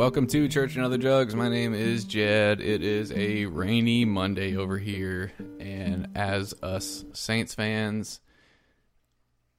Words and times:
welcome 0.00 0.26
to 0.26 0.48
Church 0.48 0.76
and 0.76 0.84
Other 0.86 0.96
Drugs. 0.96 1.34
My 1.34 1.50
name 1.50 1.74
is 1.74 2.04
Jed. 2.04 2.62
It 2.62 2.82
is 2.82 3.12
a 3.12 3.44
rainy 3.44 4.06
Monday 4.06 4.56
over 4.56 4.78
here, 4.78 5.30
and 5.60 6.08
as 6.14 6.54
us 6.62 7.04
Saints 7.12 7.54
fans 7.54 8.20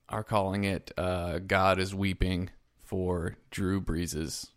are 0.10 0.24
calling 0.24 0.64
it, 0.64 0.92
uh, 0.98 1.38
God 1.38 1.78
is 1.78 1.94
weeping 1.94 2.50
for 2.84 3.38
Drew 3.52 3.80
Brees' 3.82 4.48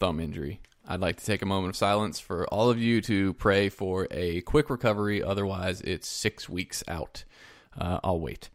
thumb 0.00 0.18
injury. 0.18 0.62
I'd 0.84 0.98
like 0.98 1.18
to 1.18 1.24
take 1.24 1.42
a 1.42 1.46
moment 1.46 1.70
of 1.70 1.76
silence 1.76 2.18
for 2.18 2.44
all 2.48 2.68
of 2.68 2.80
you 2.80 3.00
to 3.02 3.32
pray 3.34 3.68
for 3.68 4.08
a 4.10 4.40
quick 4.40 4.68
recovery. 4.68 5.22
Otherwise, 5.22 5.80
it's 5.82 6.08
six 6.08 6.48
weeks 6.48 6.82
out. 6.88 7.22
Uh, 7.78 8.00
I'll 8.02 8.18
wait. 8.18 8.50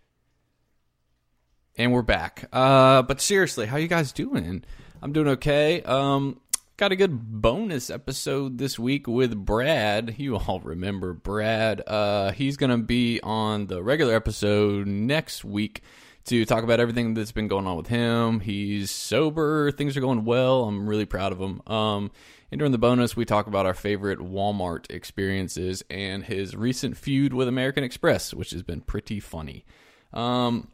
And 1.78 1.94
we're 1.94 2.02
back. 2.02 2.50
Uh, 2.52 3.02
but 3.02 3.22
seriously, 3.22 3.66
how 3.66 3.78
you 3.78 3.88
guys 3.88 4.12
doing? 4.12 4.66
I'm 5.02 5.14
doing 5.14 5.28
okay. 5.28 5.82
Um, 5.84 6.42
got 6.78 6.92
a 6.92 6.96
good 6.96 7.42
bonus 7.42 7.90
episode 7.90 8.58
this 8.58 8.78
week 8.78 9.08
with 9.08 9.46
Brad. 9.46 10.16
You 10.18 10.36
all 10.36 10.60
remember 10.60 11.14
Brad. 11.14 11.82
Uh, 11.88 12.32
he's 12.34 12.58
gonna 12.58 12.78
be 12.78 13.22
on 13.22 13.68
the 13.68 13.82
regular 13.82 14.14
episode 14.14 14.86
next 14.86 15.46
week 15.46 15.82
to 16.26 16.44
talk 16.46 16.64
about 16.64 16.82
everything 16.82 17.14
that's 17.14 17.32
been 17.32 17.48
going 17.48 17.66
on 17.66 17.78
with 17.78 17.88
him. 17.88 18.42
He's 18.42 18.92
sober. 18.92 19.72
Things 19.72 19.96
are 19.96 20.02
going 20.02 20.26
well. 20.26 20.66
I'm 20.66 20.90
really 20.90 21.06
proud 21.06 21.32
of 21.32 21.40
him. 21.40 21.62
Um, 21.66 22.12
and 22.52 22.60
during 22.60 22.74
the 22.74 22.78
bonus, 22.78 23.16
we 23.16 23.24
talk 23.24 23.48
about 23.48 23.66
our 23.66 23.74
favorite 23.74 24.20
Walmart 24.20 24.92
experiences 24.92 25.82
and 25.90 26.26
his 26.26 26.56
recent 26.58 26.98
feud 26.98 27.34
with 27.34 27.48
American 27.48 27.84
Express, 27.84 28.34
which 28.34 28.52
has 28.52 28.64
been 28.64 28.82
pretty 28.82 29.20
funny. 29.22 29.66
Um, 30.14 30.70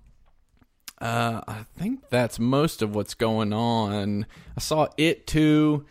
uh, 1.02 1.42
I 1.48 1.66
think 1.78 2.10
that's 2.10 2.38
most 2.38 2.84
of 2.84 2.94
what's 2.94 3.16
going 3.16 3.54
on. 3.54 4.28
I 4.56 4.60
saw 4.60 4.88
it 4.98 5.26
too, 5.26 5.86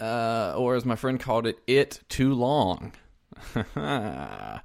uh, 0.00 0.54
or 0.56 0.74
as 0.74 0.84
my 0.84 0.96
friend 0.96 1.18
called 1.18 1.46
it, 1.46 1.58
it 1.66 2.00
too 2.08 2.34
long. 2.34 2.92
the 3.74 4.60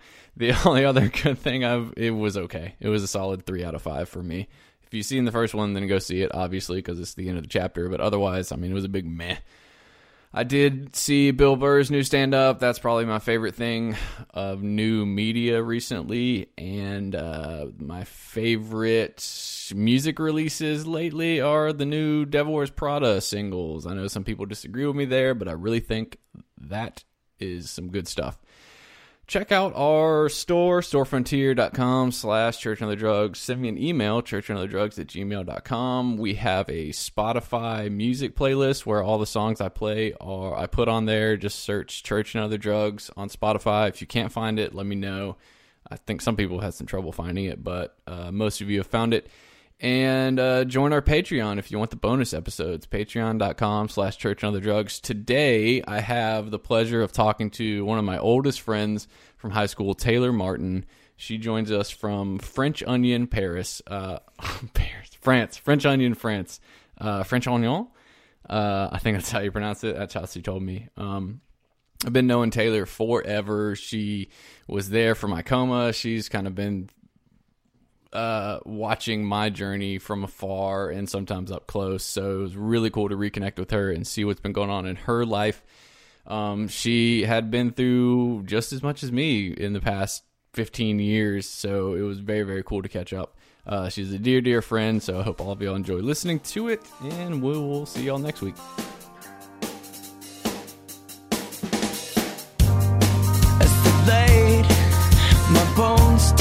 only 0.65 0.85
other 0.85 1.09
good 1.09 1.37
thing 1.37 1.63
I've 1.63 1.93
it 1.97 2.11
was 2.11 2.37
okay. 2.37 2.75
It 2.79 2.89
was 2.89 3.03
a 3.03 3.07
solid 3.07 3.45
three 3.45 3.63
out 3.63 3.75
of 3.75 3.81
five 3.81 4.09
for 4.09 4.23
me. 4.23 4.47
If 4.83 4.93
you've 4.93 5.05
seen 5.05 5.25
the 5.25 5.31
first 5.31 5.53
one, 5.53 5.73
then 5.73 5.87
go 5.87 5.99
see 5.99 6.21
it, 6.21 6.33
obviously, 6.33 6.77
because 6.77 6.99
it's 6.99 7.15
the 7.15 7.27
end 7.27 7.37
of 7.37 7.43
the 7.43 7.49
chapter. 7.49 7.89
But 7.89 7.99
otherwise, 7.99 8.51
I 8.51 8.55
mean, 8.55 8.71
it 8.71 8.75
was 8.75 8.83
a 8.83 8.89
big 8.89 9.07
meh. 9.07 9.37
I 10.35 10.43
did 10.43 10.95
see 10.95 11.29
Bill 11.29 11.55
Burr's 11.55 11.91
new 11.91 12.01
stand 12.01 12.33
up. 12.33 12.57
That's 12.57 12.79
probably 12.79 13.05
my 13.05 13.19
favorite 13.19 13.53
thing 13.53 13.95
of 14.31 14.63
new 14.63 15.05
media 15.05 15.61
recently. 15.61 16.49
And 16.57 17.15
uh, 17.15 17.67
my 17.77 18.03
favorite 18.03 19.71
music 19.75 20.17
releases 20.17 20.87
lately 20.87 21.39
are 21.39 21.71
the 21.71 21.85
new 21.85 22.25
Devil 22.25 22.65
Prada 22.75 23.21
singles. 23.21 23.85
I 23.85 23.93
know 23.93 24.07
some 24.07 24.23
people 24.23 24.47
disagree 24.47 24.87
with 24.87 24.95
me 24.95 25.05
there, 25.05 25.35
but 25.35 25.47
I 25.47 25.51
really 25.51 25.81
think 25.81 26.17
that 26.57 27.03
is 27.39 27.69
some 27.69 27.91
good 27.91 28.07
stuff 28.07 28.39
check 29.27 29.51
out 29.51 29.73
our 29.75 30.29
store, 30.29 30.81
storefrontier.com 30.81 32.11
slash 32.11 32.59
church 32.59 32.81
and 32.81 32.87
other 32.87 32.95
drugs. 32.95 33.39
Send 33.39 33.61
me 33.61 33.69
an 33.69 33.77
email, 33.77 34.21
church 34.21 34.49
and 34.49 34.57
other 34.57 34.67
drugs 34.67 34.99
at 34.99 35.07
gmail.com. 35.07 36.17
We 36.17 36.35
have 36.35 36.69
a 36.69 36.89
Spotify 36.89 37.91
music 37.91 38.35
playlist 38.35 38.85
where 38.85 39.01
all 39.01 39.17
the 39.17 39.25
songs 39.25 39.61
I 39.61 39.69
play 39.69 40.13
are 40.19 40.55
I 40.55 40.67
put 40.67 40.87
on 40.87 41.05
there. 41.05 41.37
Just 41.37 41.59
search 41.59 42.03
church 42.03 42.35
and 42.35 42.43
other 42.43 42.57
drugs 42.57 43.09
on 43.15 43.29
Spotify. 43.29 43.89
If 43.89 44.01
you 44.01 44.07
can't 44.07 44.31
find 44.31 44.59
it, 44.59 44.73
let 44.73 44.85
me 44.85 44.95
know. 44.95 45.37
I 45.89 45.97
think 45.97 46.21
some 46.21 46.35
people 46.35 46.59
had 46.59 46.73
some 46.73 46.87
trouble 46.87 47.11
finding 47.11 47.45
it, 47.45 47.63
but 47.63 47.97
uh, 48.07 48.31
most 48.31 48.61
of 48.61 48.69
you 48.69 48.79
have 48.79 48.87
found 48.87 49.13
it 49.13 49.27
and 49.83 50.39
uh, 50.39 50.63
join 50.63 50.93
our 50.93 51.01
patreon 51.01 51.59
if 51.59 51.69
you 51.69 51.77
want 51.77 51.91
the 51.91 51.97
bonus 51.97 52.33
episodes. 52.33 52.87
Patreon.com 52.87 53.89
slash 53.89 54.17
church 54.17 54.41
and 54.41 54.47
other 54.47 54.61
drugs. 54.61 54.99
Today 55.01 55.83
i 55.83 55.99
have 55.99 56.49
the 56.49 56.57
pleasure 56.57 57.01
of 57.01 57.11
talking 57.11 57.49
to 57.51 57.83
one 57.83 57.99
of 57.99 58.05
my 58.05 58.17
oldest 58.17 58.61
friends 58.61 59.09
from 59.35 59.51
high 59.51 59.65
school 59.65 59.93
taylor 59.93 60.31
martin. 60.31 60.85
She 61.17 61.37
joins 61.37 61.69
us 61.69 61.89
from 61.89 62.39
french 62.39 62.81
onion 62.83 63.27
paris 63.27 63.81
uh, 63.85 64.19
paris 64.73 65.09
france 65.19 65.57
french 65.57 65.85
onion 65.85 66.15
france 66.15 66.61
uh, 66.99 67.23
french 67.23 67.45
onion. 67.47 67.87
Uh, 68.49 68.87
i 68.91 68.99
think 68.99 69.17
that's 69.17 69.31
how 69.31 69.39
you 69.39 69.51
pronounce 69.51 69.83
it. 69.83 69.97
That's 69.97 70.13
how 70.13 70.25
she 70.25 70.41
told 70.41 70.63
me. 70.63 70.87
Um, 70.95 71.41
I've 72.05 72.13
been 72.13 72.27
knowing 72.27 72.51
Taylor 72.51 72.85
forever. 72.85 73.75
She 73.75 74.29
was 74.67 74.89
there 74.89 75.15
for 75.15 75.29
my 75.29 75.41
coma. 75.41 75.93
She's 75.93 76.27
kind 76.27 76.47
of 76.47 76.55
been 76.55 76.89
uh, 78.13 78.59
watching 78.65 79.25
my 79.25 79.49
journey 79.49 79.97
from 79.97 80.23
afar 80.23 80.89
and 80.89 81.09
sometimes 81.09 81.51
up 81.51 81.67
close. 81.67 82.03
So 82.03 82.39
it 82.39 82.41
was 82.41 82.55
really 82.55 82.89
cool 82.89 83.09
to 83.09 83.15
reconnect 83.15 83.57
with 83.57 83.71
her 83.71 83.91
and 83.91 84.05
see 84.05 84.23
what's 84.23 84.39
been 84.39 84.53
going 84.53 84.69
on 84.69 84.85
in 84.85 84.95
her 84.95 85.25
life. 85.25 85.63
Um, 86.25 86.67
she 86.67 87.23
had 87.23 87.51
been 87.51 87.71
through 87.71 88.43
just 88.45 88.71
as 88.71 88.81
much 88.81 89.03
as 89.03 89.11
me 89.11 89.47
in 89.47 89.73
the 89.73 89.81
past 89.81 90.23
15 90.53 90.99
years, 90.99 91.49
so 91.49 91.95
it 91.95 92.01
was 92.01 92.19
very, 92.19 92.43
very 92.43 92.63
cool 92.63 92.81
to 92.81 92.89
catch 92.89 93.11
up. 93.11 93.35
Uh, 93.65 93.89
she's 93.89 94.13
a 94.13 94.19
dear, 94.19 94.39
dear 94.39 94.61
friend, 94.61 95.01
so 95.01 95.19
I 95.19 95.23
hope 95.23 95.41
all 95.41 95.51
of 95.51 95.61
y'all 95.61 95.75
enjoy 95.75 95.97
listening 95.97 96.39
to 96.41 96.69
it, 96.69 96.81
and 97.01 97.41
we 97.41 97.51
will 97.51 97.85
see 97.85 98.03
y'all 98.03 98.19
next 98.19 98.41
week. 98.41 98.55
bones 105.75 106.33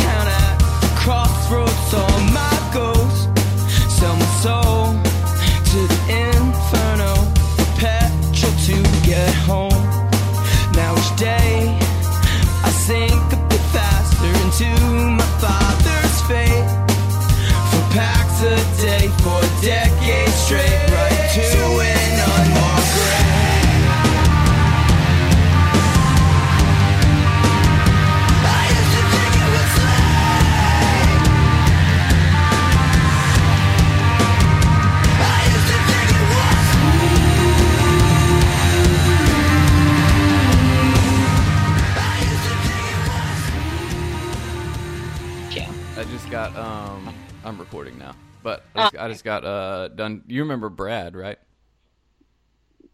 Just, 49.13 49.25
got 49.25 49.45
uh 49.45 49.89
done 49.89 50.23
you 50.27 50.43
remember 50.43 50.69
Brad, 50.69 51.15
right? 51.17 51.39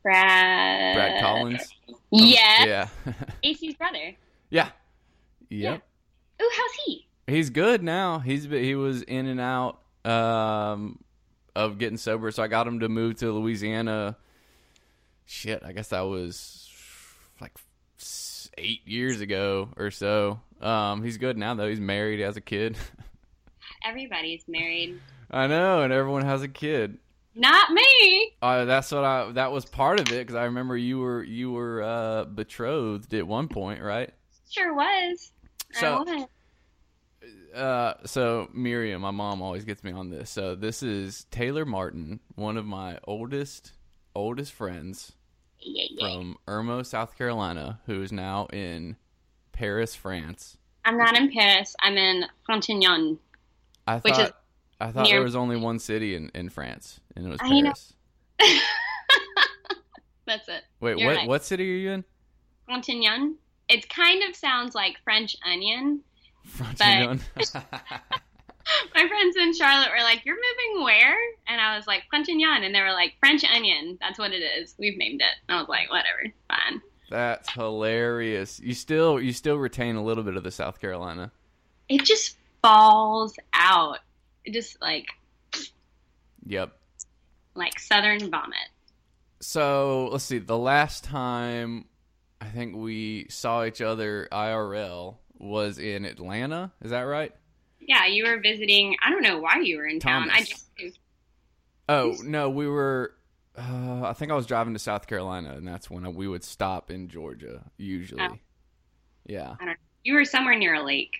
Brad. 0.03 0.95
Brad 0.95 1.21
Collins? 1.23 1.75
Yeah. 2.11 2.65
Yeah. 2.65 3.12
AC's 3.43 3.75
brother. 3.75 4.17
yeah. 4.49 4.70
Yep. 5.50 5.82
Oh, 6.41 6.50
how's 6.56 6.85
he? 6.87 7.06
He's 7.26 7.50
good 7.50 7.82
now. 7.82 8.19
He's 8.20 8.44
he 8.44 8.75
was 8.75 9.03
in 9.03 9.26
and 9.26 9.38
out 9.38 9.81
um 10.06 10.99
of 11.55 11.76
getting 11.76 11.99
sober, 11.99 12.31
so 12.31 12.43
I 12.43 12.49
got 12.49 12.67
him 12.67 12.81
to 12.81 12.88
move 12.88 13.17
to 13.17 13.31
Louisiana. 13.31 14.17
Shit, 15.26 15.62
I 15.64 15.73
guess 15.73 15.88
that 15.88 16.00
was 16.00 16.71
like 17.43 17.53
8 18.56 18.88
years 18.88 19.21
ago 19.21 19.69
or 19.76 19.91
so. 19.91 20.41
Um 20.62 21.03
he's 21.03 21.19
good 21.19 21.37
now 21.37 21.53
though. 21.55 21.69
He's 21.69 21.81
married, 21.81 22.17
he 22.17 22.23
has 22.23 22.38
a 22.38 22.41
kid. 22.43 22.79
Everybody's 23.85 24.44
married. 24.49 24.99
I 25.30 25.46
know, 25.46 25.82
and 25.82 25.92
everyone 25.92 26.25
has 26.25 26.42
a 26.42 26.48
kid. 26.48 26.98
Not 27.34 27.70
me. 27.72 28.32
Uh, 28.42 28.64
that's 28.64 28.90
what 28.90 29.04
I. 29.04 29.30
That 29.32 29.52
was 29.52 29.64
part 29.64 30.00
of 30.00 30.08
it 30.08 30.19
because 30.26 30.34
I 30.34 30.44
remember 30.44 30.76
you 30.76 30.98
were 30.98 31.22
you 31.22 31.52
were 31.52 31.82
uh, 31.82 32.25
betrothed 32.25 33.14
at 33.14 33.26
one 33.26 33.48
point, 33.48 33.82
right? 33.82 34.10
Sure 34.50 34.75
was. 34.75 35.30
So- 35.72 36.04
I 36.06 36.14
was. 36.14 36.26
Uh, 37.54 37.94
so 38.04 38.48
Miriam, 38.52 39.02
my 39.02 39.10
mom 39.10 39.42
always 39.42 39.64
gets 39.64 39.82
me 39.82 39.92
on 39.92 40.10
this. 40.10 40.30
So 40.30 40.54
this 40.54 40.82
is 40.82 41.26
Taylor 41.30 41.64
Martin, 41.64 42.20
one 42.34 42.56
of 42.56 42.64
my 42.66 42.98
oldest 43.04 43.72
oldest 44.14 44.52
friends 44.52 45.12
Yeah, 45.60 45.84
yeah. 45.90 46.14
from 46.14 46.36
Irmo, 46.46 46.84
South 46.84 47.16
Carolina, 47.16 47.80
who 47.86 48.02
is 48.02 48.12
now 48.12 48.46
in 48.52 48.96
Paris, 49.52 49.94
France. 49.94 50.56
I'm 50.84 50.98
not 50.98 51.16
in 51.16 51.30
Paris. 51.32 51.75
I'm 51.80 51.96
in 51.96 52.25
Frontignan. 52.48 53.19
I 53.86 53.98
Which 53.98 54.19
is 54.19 54.30
I 54.80 54.92
thought 54.92 55.08
there 55.08 55.22
was 55.22 55.36
only 55.36 55.56
one 55.56 55.78
city 55.78 56.14
in, 56.14 56.30
in 56.34 56.48
France, 56.48 57.00
and 57.16 57.26
it 57.26 57.30
was. 57.30 57.40
Paris. 57.40 57.94
That's 60.26 60.48
it. 60.48 60.62
Wait, 60.80 60.98
You're 60.98 61.08
what 61.08 61.16
right. 61.16 61.28
what 61.28 61.44
city 61.44 61.64
are 61.72 61.76
you 61.76 61.90
in? 61.90 62.04
Frontignan. 62.69 63.36
It 63.69 63.88
kind 63.88 64.22
of 64.28 64.36
sounds 64.36 64.75
like 64.75 64.96
French 65.02 65.36
onion. 65.44 66.02
Frontignan. 66.46 67.20
My 68.94 69.08
friends 69.08 69.36
in 69.36 69.54
Charlotte 69.54 69.88
were 69.90 70.02
like, 70.02 70.25
"You're 70.25 70.36
moving 70.36 70.84
where?" 70.84 71.16
And 71.48 71.60
I 71.60 71.76
was 71.76 71.86
like, 71.86 72.04
"Frontignan," 72.10 72.64
and 72.64 72.75
they 72.75 72.82
were 72.82 72.92
like, 72.92 73.14
"French 73.19 73.42
onion." 73.44 73.96
That's 74.00 74.19
what 74.19 74.32
it 74.32 74.42
is. 74.42 74.75
We've 74.78 74.98
named 74.98 75.22
it. 75.22 75.34
And 75.48 75.56
I 75.56 75.60
was 75.60 75.69
like, 75.69 75.90
"Whatever, 75.90 76.32
fine." 76.48 76.82
That's 77.10 77.50
hilarious. 77.50 78.60
You 78.60 78.75
still 78.75 79.20
you 79.20 79.32
still 79.32 79.56
retain 79.56 79.96
a 79.96 80.04
little 80.04 80.22
bit 80.22 80.36
of 80.36 80.44
the 80.44 80.50
South 80.50 80.80
Carolina. 80.80 81.32
It 81.88 82.04
just 82.04 82.36
falls 82.62 83.34
out. 83.54 84.00
Just 84.49 84.81
like 84.81 85.06
Yep. 86.47 86.73
like 87.55 87.79
southern 87.79 88.31
vomit. 88.31 88.59
So 89.41 90.09
let's 90.12 90.25
see. 90.25 90.39
The 90.39 90.59
last 90.59 91.05
time 91.05 91.85
I 92.41 92.47
think 92.47 92.77
we 92.77 93.27
saw 93.29 93.65
each 93.65 93.81
other 93.81 94.29
IRL 94.33 95.17
was 95.39 95.79
in 95.79 96.05
Atlanta. 96.05 96.73
Is 96.83 96.91
that 96.91 97.03
right? 97.03 97.33
Yeah, 97.81 98.06
you 98.06 98.25
were 98.27 98.39
visiting. 98.41 98.97
I 99.05 99.11
don't 99.11 99.23
know 99.23 99.39
why 99.39 99.61
you 99.62 99.79
were 99.79 99.87
in 99.87 100.00
town. 100.00 100.31
I 100.31 100.41
just. 100.43 100.67
Oh 101.89 102.17
no, 102.23 102.50
we 102.50 102.67
were. 102.69 103.15
Uh, 103.56 104.03
I 104.05 104.12
think 104.12 104.31
I 104.31 104.35
was 104.35 104.47
driving 104.47 104.75
to 104.75 104.79
South 104.79 105.06
Carolina, 105.06 105.55
and 105.56 105.67
that's 105.67 105.91
when 105.91 106.15
we 106.15 106.29
would 106.29 106.45
stop 106.45 106.91
in 106.91 107.09
Georgia 107.09 107.65
usually. 107.77 108.23
Oh. 108.23 108.39
Yeah, 109.27 109.56
you 110.05 110.15
were 110.15 110.25
somewhere 110.25 110.56
near 110.56 110.75
a 110.75 110.83
lake. 110.85 111.17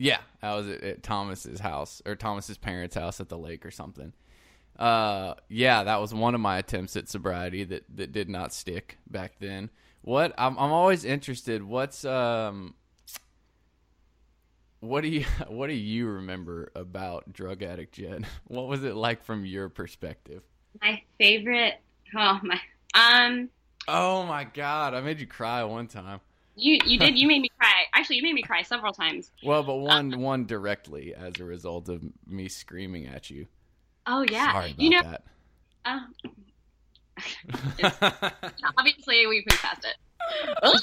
Yeah. 0.00 0.18
I 0.42 0.56
was 0.56 0.66
at, 0.66 0.82
at 0.82 1.02
Thomas's 1.02 1.60
house 1.60 2.00
or 2.06 2.16
Thomas's 2.16 2.56
parents' 2.56 2.96
house 2.96 3.20
at 3.20 3.28
the 3.28 3.38
lake 3.38 3.66
or 3.66 3.70
something. 3.70 4.14
Uh, 4.78 5.34
yeah, 5.48 5.84
that 5.84 6.00
was 6.00 6.14
one 6.14 6.34
of 6.34 6.40
my 6.40 6.56
attempts 6.56 6.96
at 6.96 7.08
sobriety 7.08 7.64
that 7.64 7.84
that 7.96 8.10
did 8.10 8.30
not 8.30 8.54
stick 8.54 8.96
back 9.08 9.34
then. 9.38 9.68
What 10.00 10.32
I'm 10.38 10.58
I'm 10.58 10.72
always 10.72 11.04
interested. 11.04 11.62
What's 11.62 12.04
um. 12.04 12.74
What 14.80 15.02
do 15.02 15.08
you 15.08 15.26
what 15.48 15.66
do 15.66 15.74
you 15.74 16.06
remember 16.08 16.72
about 16.74 17.30
drug 17.30 17.62
addict 17.62 17.94
Jed? 17.94 18.26
What 18.46 18.68
was 18.68 18.82
it 18.82 18.96
like 18.96 19.22
from 19.22 19.44
your 19.44 19.68
perspective? 19.68 20.42
My 20.80 21.02
favorite. 21.18 21.74
Oh 22.16 22.40
my. 22.42 22.58
Um. 22.94 23.50
Oh 23.86 24.24
my 24.24 24.44
god, 24.44 24.94
I 24.94 25.02
made 25.02 25.20
you 25.20 25.26
cry 25.26 25.62
one 25.64 25.88
time. 25.88 26.20
You 26.60 26.78
you 26.84 26.98
did. 26.98 27.18
You 27.18 27.26
made 27.32 27.40
me 27.42 27.50
cry. 27.58 27.84
Actually, 27.94 28.16
you 28.16 28.22
made 28.22 28.34
me 28.34 28.42
cry 28.42 28.62
several 28.62 28.92
times. 28.92 29.30
Well, 29.44 29.62
but 29.62 29.76
one 29.76 30.20
one 30.20 30.46
directly 30.46 31.14
as 31.14 31.38
a 31.40 31.44
result 31.44 31.88
of 31.88 32.02
me 32.26 32.48
screaming 32.48 33.06
at 33.06 33.30
you. 33.30 33.46
Oh 34.06 34.24
yeah. 34.30 34.52
Sorry 34.52 34.70
about 34.72 34.80
you 34.80 34.90
know. 34.90 35.02
that. 35.02 35.22
Uh, 35.84 36.00
obviously, 38.78 39.26
we've 39.26 39.44
moved 39.50 39.60
past 39.62 39.84
it. 39.84 40.82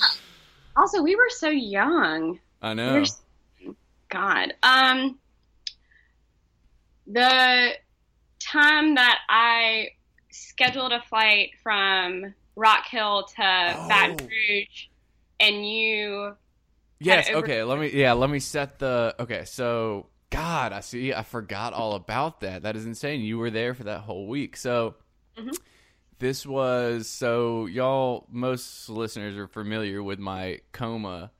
also, 0.75 1.01
we 1.01 1.15
were 1.15 1.29
so 1.29 1.49
young. 1.49 2.39
I 2.61 2.73
know. 2.73 3.01
s- 3.01 3.21
God. 4.09 4.53
Um. 4.63 5.17
The 7.09 7.71
time 8.39 8.95
that 8.95 9.19
I 9.29 9.89
scheduled 10.29 10.91
a 10.91 11.01
flight 11.03 11.51
from 11.63 12.33
Rock 12.57 12.85
Hill 12.89 13.23
to 13.23 13.35
Baton 13.37 14.17
Oh. 14.19 14.25
Rouge, 14.25 14.87
and 15.39 15.67
you 15.67 16.35
Yes, 16.99 17.29
over- 17.29 17.39
okay, 17.39 17.63
let 17.63 17.77
me 17.79 17.91
yeah, 17.93 18.13
let 18.13 18.29
me 18.29 18.39
set 18.39 18.79
the 18.79 19.15
Okay, 19.19 19.45
so 19.45 20.07
god, 20.29 20.73
I 20.73 20.79
see 20.79 21.13
I 21.13 21.23
forgot 21.23 21.73
all 21.73 21.93
about 21.93 22.39
that. 22.41 22.63
That 22.63 22.75
is 22.75 22.85
insane. 22.85 23.21
You 23.21 23.37
were 23.37 23.51
there 23.51 23.73
for 23.73 23.83
that 23.83 23.99
whole 24.01 24.27
week. 24.27 24.57
So 24.57 24.95
Mhm. 25.37 25.55
this 26.19 26.45
was 26.45 27.07
so 27.07 27.67
y'all 27.67 28.25
most 28.31 28.89
listeners 28.89 29.35
are 29.37 29.47
familiar 29.47 30.01
with 30.01 30.17
my 30.19 30.61
coma 30.71 31.31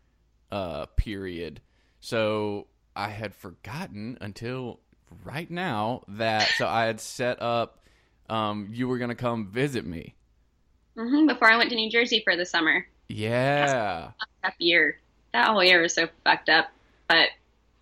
uh 0.52 0.86
period. 0.96 1.62
So 2.00 2.68
I 2.96 3.10
had 3.10 3.34
forgotten 3.34 4.18
until 4.22 4.80
right 5.24 5.50
now 5.50 6.04
that 6.10 6.50
so 6.58 6.68
I 6.68 6.86
had 6.86 7.00
set 7.02 7.42
up 7.42 7.80
um 8.30 8.70
you 8.72 8.88
were 8.88 8.98
going 9.00 9.10
to 9.10 9.16
come 9.16 9.48
visit 9.52 9.86
me. 9.86 10.14
Mhm, 10.96 11.28
before 11.28 11.50
I 11.50 11.58
went 11.58 11.70
to 11.72 11.76
New 11.76 11.90
Jersey 11.90 12.22
for 12.24 12.36
the 12.36 12.46
summer. 12.46 12.86
Yeah. 13.10 14.12
That 14.44 14.54
year, 14.60 15.00
that 15.34 15.48
whole 15.50 15.64
year 15.64 15.82
was 15.82 15.94
so 15.94 16.08
fucked 16.24 16.50
up. 16.50 16.68
But 17.08 17.30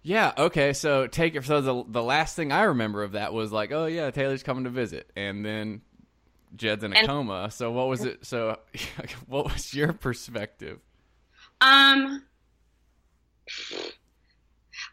Yeah. 0.03 0.33
Okay. 0.37 0.73
So 0.73 1.07
take 1.07 1.35
it. 1.35 1.43
So 1.45 1.61
the 1.61 1.83
the 1.87 2.03
last 2.03 2.35
thing 2.35 2.51
I 2.51 2.63
remember 2.63 3.03
of 3.03 3.13
that 3.13 3.33
was 3.33 3.51
like, 3.51 3.71
oh 3.71 3.85
yeah, 3.85 4.11
Taylor's 4.11 4.43
coming 4.43 4.63
to 4.65 4.69
visit, 4.69 5.09
and 5.15 5.43
then 5.45 5.81
Jed's 6.55 6.83
in 6.83 6.93
a 6.93 6.97
And- 6.99 7.07
coma. 7.07 7.49
So 7.51 7.71
what 7.71 7.87
was 7.87 8.03
it? 8.05 8.25
So 8.25 8.59
what 9.27 9.45
was 9.45 9.73
your 9.73 9.93
perspective? 9.93 10.79
um, 11.61 12.23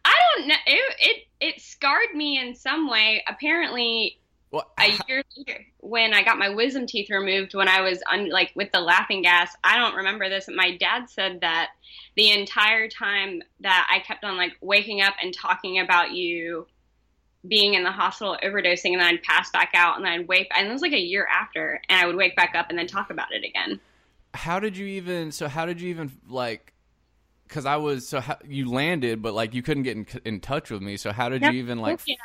I 0.05 0.15
don't 0.37 0.49
know. 0.49 0.55
It 0.67 0.95
it 1.01 1.27
it 1.41 1.61
scarred 1.61 2.15
me 2.15 2.39
in 2.39 2.55
some 2.55 2.89
way. 2.89 3.23
Apparently, 3.29 4.19
Well, 4.53 4.71
a 4.79 4.91
year 5.09 5.25
later, 5.37 5.65
when 5.79 6.13
I 6.13 6.23
got 6.23 6.39
my 6.39 6.51
wisdom 6.51 6.87
teeth 6.87 7.09
removed, 7.09 7.55
when 7.55 7.69
I 7.69 7.81
was 7.81 8.03
un, 8.13 8.29
like 8.29 8.53
with 8.55 8.71
the 8.71 8.81
laughing 8.81 9.23
gas, 9.23 9.57
I 9.65 9.79
don't 9.79 9.95
remember 9.95 10.29
this. 10.29 10.47
My 10.55 10.77
dad 10.77 11.09
said 11.09 11.41
that 11.41 11.71
the 12.17 12.31
entire 12.31 12.87
time 12.87 13.43
that 13.61 13.89
I 13.91 14.01
kept 14.01 14.25
on 14.25 14.37
like 14.37 14.53
waking 14.61 15.01
up 15.01 15.15
and 15.23 15.33
talking 15.33 15.81
about 15.81 16.13
you 16.13 16.67
being 17.49 17.73
in 17.75 17.83
the 17.83 17.91
hospital 17.91 18.37
overdosing, 18.45 18.93
and 18.93 19.01
then 19.01 19.15
I'd 19.15 19.23
pass 19.23 19.51
back 19.51 19.71
out, 19.75 19.97
and 19.97 20.05
then 20.05 20.13
I'd 20.13 20.29
wake, 20.29 20.49
and 20.55 20.69
it 20.69 20.73
was 20.73 20.83
like 20.83 20.93
a 20.93 21.01
year 21.01 21.27
after, 21.27 21.81
and 21.89 21.99
I 21.99 22.07
would 22.07 22.17
wake 22.17 22.37
back 22.37 22.55
up 22.55 22.67
and 22.69 22.79
then 22.79 22.87
talk 22.87 23.11
about 23.11 23.33
it 23.33 23.45
again. 23.45 23.81
how 24.35 24.61
did 24.61 24.77
you 24.77 24.87
even? 24.87 25.33
So 25.33 25.49
how 25.49 25.67
did 25.67 25.81
you 25.81 25.89
even 25.89 26.13
like? 26.29 26.73
Because 27.49 27.67
I 27.67 27.77
was 27.77 28.07
so 28.07 28.21
how, 28.21 28.37
you 28.47 28.71
landed, 28.71 29.23
but 29.23 29.35
like 29.35 29.55
you 29.55 29.63
couldn't 29.63 29.83
get 29.83 29.97
in, 29.97 30.07
in 30.25 30.41
touch 30.41 30.71
with 30.71 30.83
me. 30.83 30.97
So 30.97 31.13
how 31.13 31.29
did 31.29 31.43
Yep. 31.43 31.53
you 31.53 31.59
even 31.59 31.79
oh, 31.79 31.83
like? 31.83 31.95
Olivia, 31.95 32.17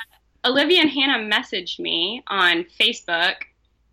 Olivia 0.48 0.82
and 0.82 0.90
Hannah 0.90 1.30
messaged 1.30 1.80
me 1.80 2.24
on 2.28 2.66
Facebook, 2.80 3.36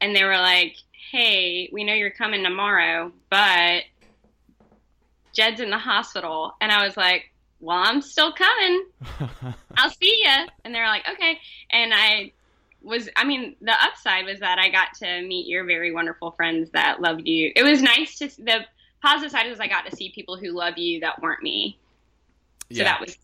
and 0.01 0.15
they 0.15 0.25
were 0.25 0.39
like, 0.39 0.77
"Hey, 1.11 1.69
we 1.73 1.83
know 1.85 1.95
you're 1.95 2.11
coming 2.11 2.45
tomorrow, 2.45 3.13
but 3.29 3.83
Jed's 5.35 5.61
in 5.61 5.71
the 5.71 5.79
hospital," 5.79 6.55
and 6.61 6.71
I 6.71 6.87
was 6.87 6.97
like, 6.97 7.33
"Well, 7.61 7.79
I'm 7.79 8.01
still 8.01 8.33
coming. 8.33 8.87
I'll 9.77 9.91
see 9.91 10.23
you. 10.25 10.47
And 10.65 10.75
they're 10.75 10.87
like, 10.87 11.09
"Okay," 11.09 11.41
and 11.71 11.93
I 11.93 12.33
was 12.83 13.09
I 13.17 13.25
mean 13.25 13.57
the 13.61 13.73
upside 13.83 14.27
was 14.27 14.41
that 14.41 14.59
I 14.59 14.69
got 14.69 14.95
to 14.99 15.23
meet 15.23 15.47
your 15.49 15.65
very 15.65 15.93
wonderful 15.93 16.33
friends 16.33 16.71
that 16.71 17.01
loved 17.01 17.27
you. 17.27 17.51
It 17.57 17.65
was 17.65 17.83
nice 17.83 18.19
to 18.19 18.29
the 18.43 18.67
positive 19.03 19.33
side 19.33 19.49
was 19.51 19.59
I 19.59 19.67
got 19.67 19.87
to 19.87 19.97
see 19.97 20.11
people 20.11 20.37
who 20.37 20.51
love 20.51 20.79
you 20.79 21.01
that 21.01 21.21
weren't 21.21 21.43
me. 21.43 21.79
So 22.71 22.79
yeah, 22.79 22.85
that 22.85 23.01
was 23.01 23.19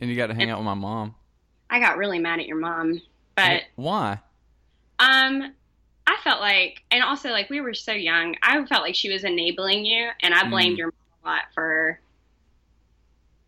and 0.00 0.10
you 0.10 0.16
got 0.16 0.28
to 0.28 0.34
hang 0.34 0.50
out 0.50 0.58
with 0.58 0.64
my 0.64 0.74
mom. 0.74 1.14
I 1.72 1.80
got 1.80 1.96
really 1.96 2.18
mad 2.18 2.38
at 2.38 2.46
your 2.46 2.58
mom, 2.58 3.00
but 3.34 3.62
why? 3.76 4.20
Um, 4.98 5.54
I 6.06 6.16
felt 6.22 6.40
like, 6.40 6.82
and 6.90 7.02
also 7.02 7.30
like 7.30 7.48
we 7.48 7.60
were 7.62 7.72
so 7.74 7.92
young, 7.92 8.36
I 8.42 8.62
felt 8.66 8.82
like 8.82 8.94
she 8.94 9.10
was 9.10 9.24
enabling 9.24 9.86
you, 9.86 10.10
and 10.22 10.34
I 10.34 10.48
blamed 10.48 10.74
Mm. 10.74 10.78
your 10.78 10.86
mom 10.88 10.94
a 11.24 11.26
lot 11.28 11.42
for 11.54 11.98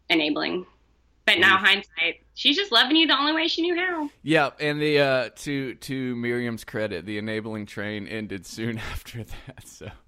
enabling. 0.08 0.66
But 1.26 1.38
now 1.38 1.56
Oof. 1.56 1.62
hindsight, 1.66 2.22
she's 2.34 2.56
just 2.56 2.70
loving 2.72 2.96
you 2.96 3.06
the 3.06 3.18
only 3.18 3.32
way 3.32 3.46
she 3.48 3.62
knew 3.62 3.76
how. 3.76 4.10
Yep, 4.22 4.56
and 4.60 4.80
the 4.80 5.00
uh, 5.00 5.28
to 5.36 5.74
to 5.74 6.16
Miriam's 6.16 6.64
credit, 6.64 7.06
the 7.06 7.18
enabling 7.18 7.66
train 7.66 8.06
ended 8.08 8.46
soon 8.46 8.78
after 8.92 9.22
that. 9.24 9.66
So. 9.66 9.88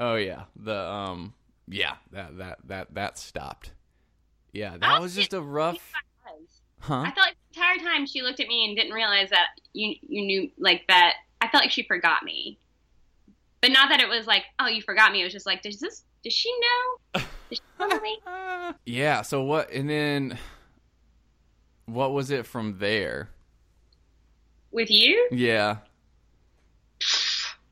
Oh 0.00 0.14
yeah, 0.14 0.44
the 0.54 0.78
um, 0.78 1.34
yeah, 1.66 1.94
that 2.12 2.38
that 2.38 2.58
that 2.66 2.94
that 2.94 3.18
stopped. 3.18 3.72
Yeah, 4.52 4.76
that 4.78 5.00
was 5.00 5.14
just 5.14 5.32
a 5.34 5.40
rough, 5.40 5.78
Huh? 6.80 7.00
I 7.00 7.10
felt 7.10 7.26
like 7.26 7.36
the 7.52 7.60
entire 7.60 7.78
time 7.78 8.06
she 8.06 8.22
looked 8.22 8.40
at 8.40 8.48
me 8.48 8.64
and 8.64 8.76
didn't 8.76 8.92
realize 8.92 9.30
that 9.30 9.48
you 9.72 9.96
you 10.02 10.24
knew 10.24 10.50
like 10.58 10.86
that. 10.88 11.14
I 11.40 11.48
felt 11.48 11.64
like 11.64 11.70
she 11.70 11.82
forgot 11.82 12.22
me, 12.22 12.58
but 13.60 13.70
not 13.72 13.88
that 13.90 14.00
it 14.00 14.08
was 14.08 14.26
like, 14.26 14.44
oh, 14.58 14.68
you 14.68 14.82
forgot 14.82 15.12
me. 15.12 15.20
It 15.20 15.24
was 15.24 15.32
just 15.32 15.46
like, 15.46 15.62
does 15.62 15.80
this? 15.80 16.04
Does 16.24 16.32
she 16.32 16.52
know? 16.60 17.20
Does 17.50 17.58
she 17.58 17.62
remember 17.78 18.02
me? 18.02 18.18
yeah. 18.86 19.22
So 19.22 19.42
what? 19.42 19.70
And 19.70 19.88
then, 19.88 20.38
what 21.86 22.12
was 22.12 22.30
it 22.30 22.46
from 22.46 22.78
there? 22.78 23.30
With 24.70 24.90
you? 24.90 25.28
Yeah. 25.30 25.78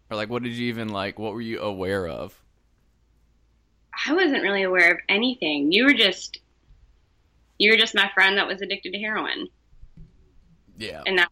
Or 0.09 0.17
like, 0.17 0.31
what 0.31 0.45
did 0.45 0.53
you 0.53 0.69
even 0.69 0.91
like? 0.91 1.19
What 1.19 1.33
were 1.33 1.41
you 1.41 1.59
aware 1.59 2.07
of? 2.07 2.41
I 4.07 4.13
wasn't 4.13 4.45
really 4.45 4.63
aware 4.63 4.93
of 4.93 4.99
anything. 5.09 5.73
You 5.73 5.85
were 5.85 5.95
just 5.95 6.39
you 7.59 7.71
were 7.71 7.77
just 7.77 7.95
my 7.95 8.11
friend 8.15 8.37
that 8.39 8.47
was 8.47 8.61
addicted 8.61 8.93
to 8.93 8.99
heroin. 8.99 9.49
Yeah. 10.79 11.03
And 11.07 11.19
that 11.19 11.31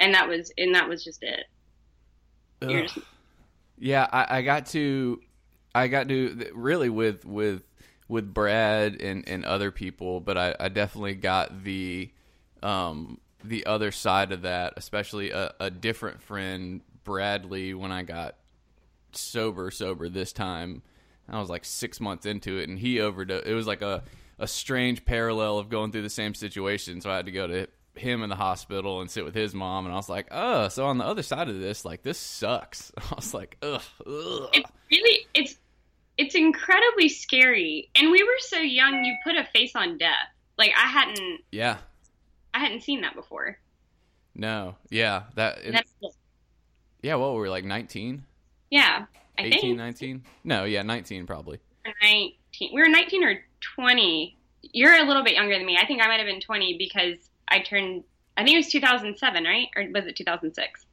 and 0.00 0.14
that 0.14 0.28
was 0.28 0.52
and 0.58 0.74
that 0.74 0.88
was 0.88 1.04
just 1.04 1.22
it. 1.22 1.44
Just 2.60 2.98
Yeah, 3.78 4.06
I, 4.12 4.38
I 4.38 4.42
got 4.42 4.66
to, 4.66 5.20
I 5.74 5.88
got 5.88 6.08
to 6.08 6.50
really 6.54 6.88
with 6.88 7.24
with 7.24 7.62
with 8.08 8.32
Brad 8.32 9.00
and 9.00 9.26
and 9.28 9.44
other 9.44 9.70
people, 9.70 10.20
but 10.20 10.36
I, 10.36 10.54
I 10.58 10.68
definitely 10.68 11.14
got 11.14 11.64
the 11.64 12.10
um 12.62 13.18
the 13.44 13.66
other 13.66 13.90
side 13.90 14.32
of 14.32 14.42
that, 14.42 14.74
especially 14.76 15.30
a, 15.30 15.52
a 15.58 15.70
different 15.70 16.22
friend, 16.22 16.80
Bradley, 17.04 17.74
when 17.74 17.90
I 17.90 18.02
got 18.02 18.36
sober 19.12 19.70
sober 19.70 20.08
this 20.08 20.32
time. 20.32 20.82
I 21.28 21.40
was 21.40 21.48
like 21.48 21.64
six 21.64 22.00
months 22.00 22.26
into 22.26 22.58
it, 22.58 22.68
and 22.68 22.78
he 22.78 23.00
overdosed. 23.00 23.46
It 23.46 23.54
was 23.54 23.66
like 23.66 23.80
a 23.82 24.02
a 24.42 24.46
strange 24.48 25.04
parallel 25.04 25.58
of 25.58 25.68
going 25.68 25.92
through 25.92 26.02
the 26.02 26.10
same 26.10 26.34
situation. 26.34 27.00
So 27.00 27.10
I 27.10 27.16
had 27.16 27.26
to 27.26 27.32
go 27.32 27.46
to 27.46 27.68
him 27.94 28.22
in 28.24 28.28
the 28.28 28.36
hospital 28.36 29.00
and 29.00 29.08
sit 29.08 29.24
with 29.24 29.34
his 29.34 29.54
mom, 29.54 29.84
and 29.86 29.92
I 29.92 29.96
was 29.96 30.08
like, 30.08 30.26
oh, 30.32 30.68
so 30.68 30.86
on 30.86 30.98
the 30.98 31.04
other 31.04 31.22
side 31.22 31.48
of 31.48 31.60
this, 31.60 31.84
like 31.84 32.02
this 32.02 32.18
sucks. 32.18 32.90
I 32.98 33.14
was 33.14 33.32
like, 33.32 33.56
ugh, 33.62 33.80
ugh. 34.04 34.48
It's 34.52 34.70
really 34.90 35.26
it's 35.32 35.56
it's 36.18 36.34
incredibly 36.34 37.08
scary. 37.08 37.88
And 37.94 38.10
we 38.10 38.22
were 38.22 38.38
so 38.40 38.58
young. 38.58 39.04
You 39.04 39.14
put 39.24 39.36
a 39.36 39.44
face 39.44 39.76
on 39.76 39.96
death. 39.96 40.10
Like 40.58 40.72
I 40.76 40.86
hadn't 40.88 41.40
yeah, 41.52 41.78
I 42.52 42.58
hadn't 42.58 42.82
seen 42.82 43.00
that 43.02 43.14
before. 43.14 43.58
no, 44.34 44.74
yeah, 44.90 45.22
that 45.36 45.60
that's 45.70 45.92
yeah. 47.02 47.14
What 47.14 47.34
were 47.34 47.42
we 47.42 47.48
like 47.48 47.64
19, 47.64 48.24
yeah. 48.70 49.06
I 49.38 49.44
18, 49.44 49.60
think 49.60 49.76
19? 49.78 50.24
No, 50.44 50.64
yeah, 50.64 50.82
19 50.82 51.26
probably. 51.26 51.58
nineteen. 52.02 52.70
We 52.74 52.80
were 52.80 52.88
nineteen 52.88 53.24
or 53.24 53.38
twenty. 53.74 54.36
You're 54.62 54.94
a 54.96 55.04
little 55.04 55.24
bit 55.24 55.34
younger 55.34 55.56
than 55.56 55.66
me. 55.66 55.76
I 55.80 55.86
think 55.86 56.02
I 56.02 56.06
might 56.08 56.18
have 56.18 56.26
been 56.26 56.40
twenty 56.40 56.76
because 56.78 57.16
I 57.48 57.60
turned. 57.60 58.04
I 58.36 58.44
think 58.44 58.54
it 58.54 58.58
was 58.58 58.68
2007, 58.68 59.44
right? 59.44 59.68
Or 59.76 59.84
was 59.92 60.06
it 60.06 60.16
2006? 60.16 60.86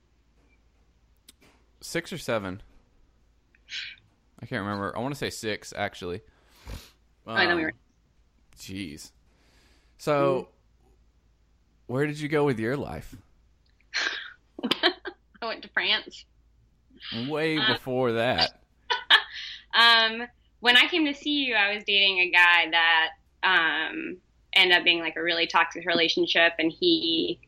Six 1.82 2.12
or 2.12 2.18
seven. 2.18 2.62
I 4.42 4.46
can't 4.46 4.62
remember. 4.62 4.94
I 4.96 5.00
want 5.00 5.14
to 5.14 5.18
say 5.18 5.30
six 5.30 5.74
actually. 5.76 6.22
Oh, 7.26 7.32
I 7.34 7.46
know 7.46 7.56
we 7.56 7.62
Um, 7.62 7.66
were. 7.68 7.74
Jeez. 8.58 9.12
So, 9.98 10.50
where 11.88 12.06
did 12.08 12.20
you 12.20 12.28
go 12.28 12.44
with 12.44 12.60
your 12.60 12.76
life? 12.76 13.16
I 15.42 15.46
went 15.46 15.62
to 15.64 15.70
France. 15.70 16.26
Way 17.28 17.58
Uh, 17.58 17.74
before 17.74 18.14
that. 18.14 18.60
Um, 19.72 20.24
when 20.60 20.78
I 20.78 20.88
came 20.88 21.06
to 21.06 21.14
see 21.14 21.46
you, 21.46 21.56
I 21.56 21.74
was 21.74 21.84
dating 21.86 22.20
a 22.20 22.30
guy 22.32 22.70
that 22.72 23.10
um, 23.44 24.18
ended 24.54 24.78
up 24.78 24.84
being 24.84 25.00
like 25.00 25.16
a 25.16 25.24
really 25.24 25.48
toxic 25.48 25.86
relationship, 25.86 26.54
and 26.60 26.72
he 26.72 27.40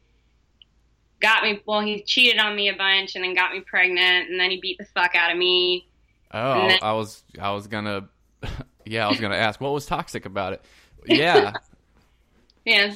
got 1.22 1.44
me. 1.44 1.62
Well, 1.66 1.82
he 1.82 2.04
cheated 2.04 2.40
on 2.40 2.56
me 2.56 2.70
a 2.70 2.76
bunch, 2.76 3.16
and 3.16 3.24
then 3.24 3.34
got 3.34 3.52
me 3.54 3.62
pregnant, 3.62 4.30
and 4.30 4.40
then 4.40 4.50
he 4.52 4.60
beat 4.62 4.78
the 4.78 4.86
fuck 4.86 5.16
out 5.16 5.32
of 5.32 5.38
me. 5.38 5.88
Oh, 6.32 6.52
I, 6.52 6.68
then- 6.70 6.80
I 6.82 6.94
was 6.94 7.24
I 7.40 7.52
was 7.52 7.68
gonna, 7.68 8.08
yeah, 8.86 9.06
I 9.06 9.10
was 9.10 9.20
gonna 9.20 9.36
ask 9.36 9.60
what 9.60 9.74
was 9.74 9.86
toxic 9.86 10.26
about 10.26 10.54
it. 10.54 10.62
Yeah, 11.06 11.54
Yeah. 12.66 12.94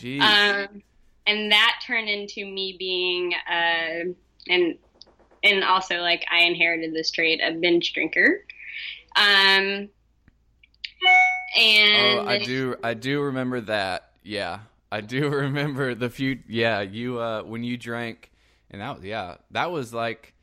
Um, 0.69 0.81
and 1.27 1.51
that 1.51 1.79
turned 1.85 2.07
into 2.07 2.45
me 2.45 2.75
being 2.77 3.33
uh, 3.33 4.11
and 4.47 4.77
and 5.43 5.63
also 5.63 5.97
like 6.01 6.23
I 6.31 6.43
inherited 6.43 6.93
this 6.93 7.11
trait 7.11 7.41
a 7.43 7.51
binge 7.51 7.93
drinker. 7.93 8.45
Um, 9.15 9.89
and 11.55 12.19
oh, 12.19 12.25
I 12.27 12.43
do 12.43 12.75
I 12.83 12.93
do 12.93 13.21
remember 13.21 13.61
that. 13.61 14.11
Yeah, 14.23 14.59
I 14.91 15.01
do 15.01 15.29
remember 15.29 15.95
the 15.95 16.09
few. 16.09 16.39
Yeah, 16.47 16.81
you 16.81 17.19
uh 17.19 17.43
when 17.43 17.63
you 17.63 17.77
drank, 17.77 18.31
and 18.69 18.81
that 18.81 18.95
was 18.95 19.05
yeah 19.05 19.35
that 19.51 19.71
was 19.71 19.93
like. 19.93 20.33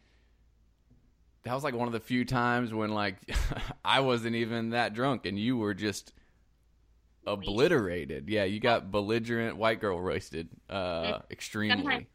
That 1.44 1.54
was 1.54 1.64
like 1.64 1.74
one 1.74 1.88
of 1.88 1.92
the 1.92 1.98
few 1.98 2.24
times 2.24 2.72
when 2.72 2.90
like 2.90 3.16
I 3.84 3.98
wasn't 3.98 4.36
even 4.36 4.70
that 4.70 4.94
drunk 4.94 5.26
and 5.26 5.36
you 5.36 5.56
were 5.56 5.74
just 5.74 6.12
obliterated. 7.26 8.28
Yeah, 8.28 8.44
you 8.44 8.60
got 8.60 8.92
belligerent 8.92 9.56
white 9.56 9.80
girl 9.80 10.00
roasted 10.00 10.48
uh 10.70 11.18
extremely. 11.32 11.82
Sometimes. 11.82 12.06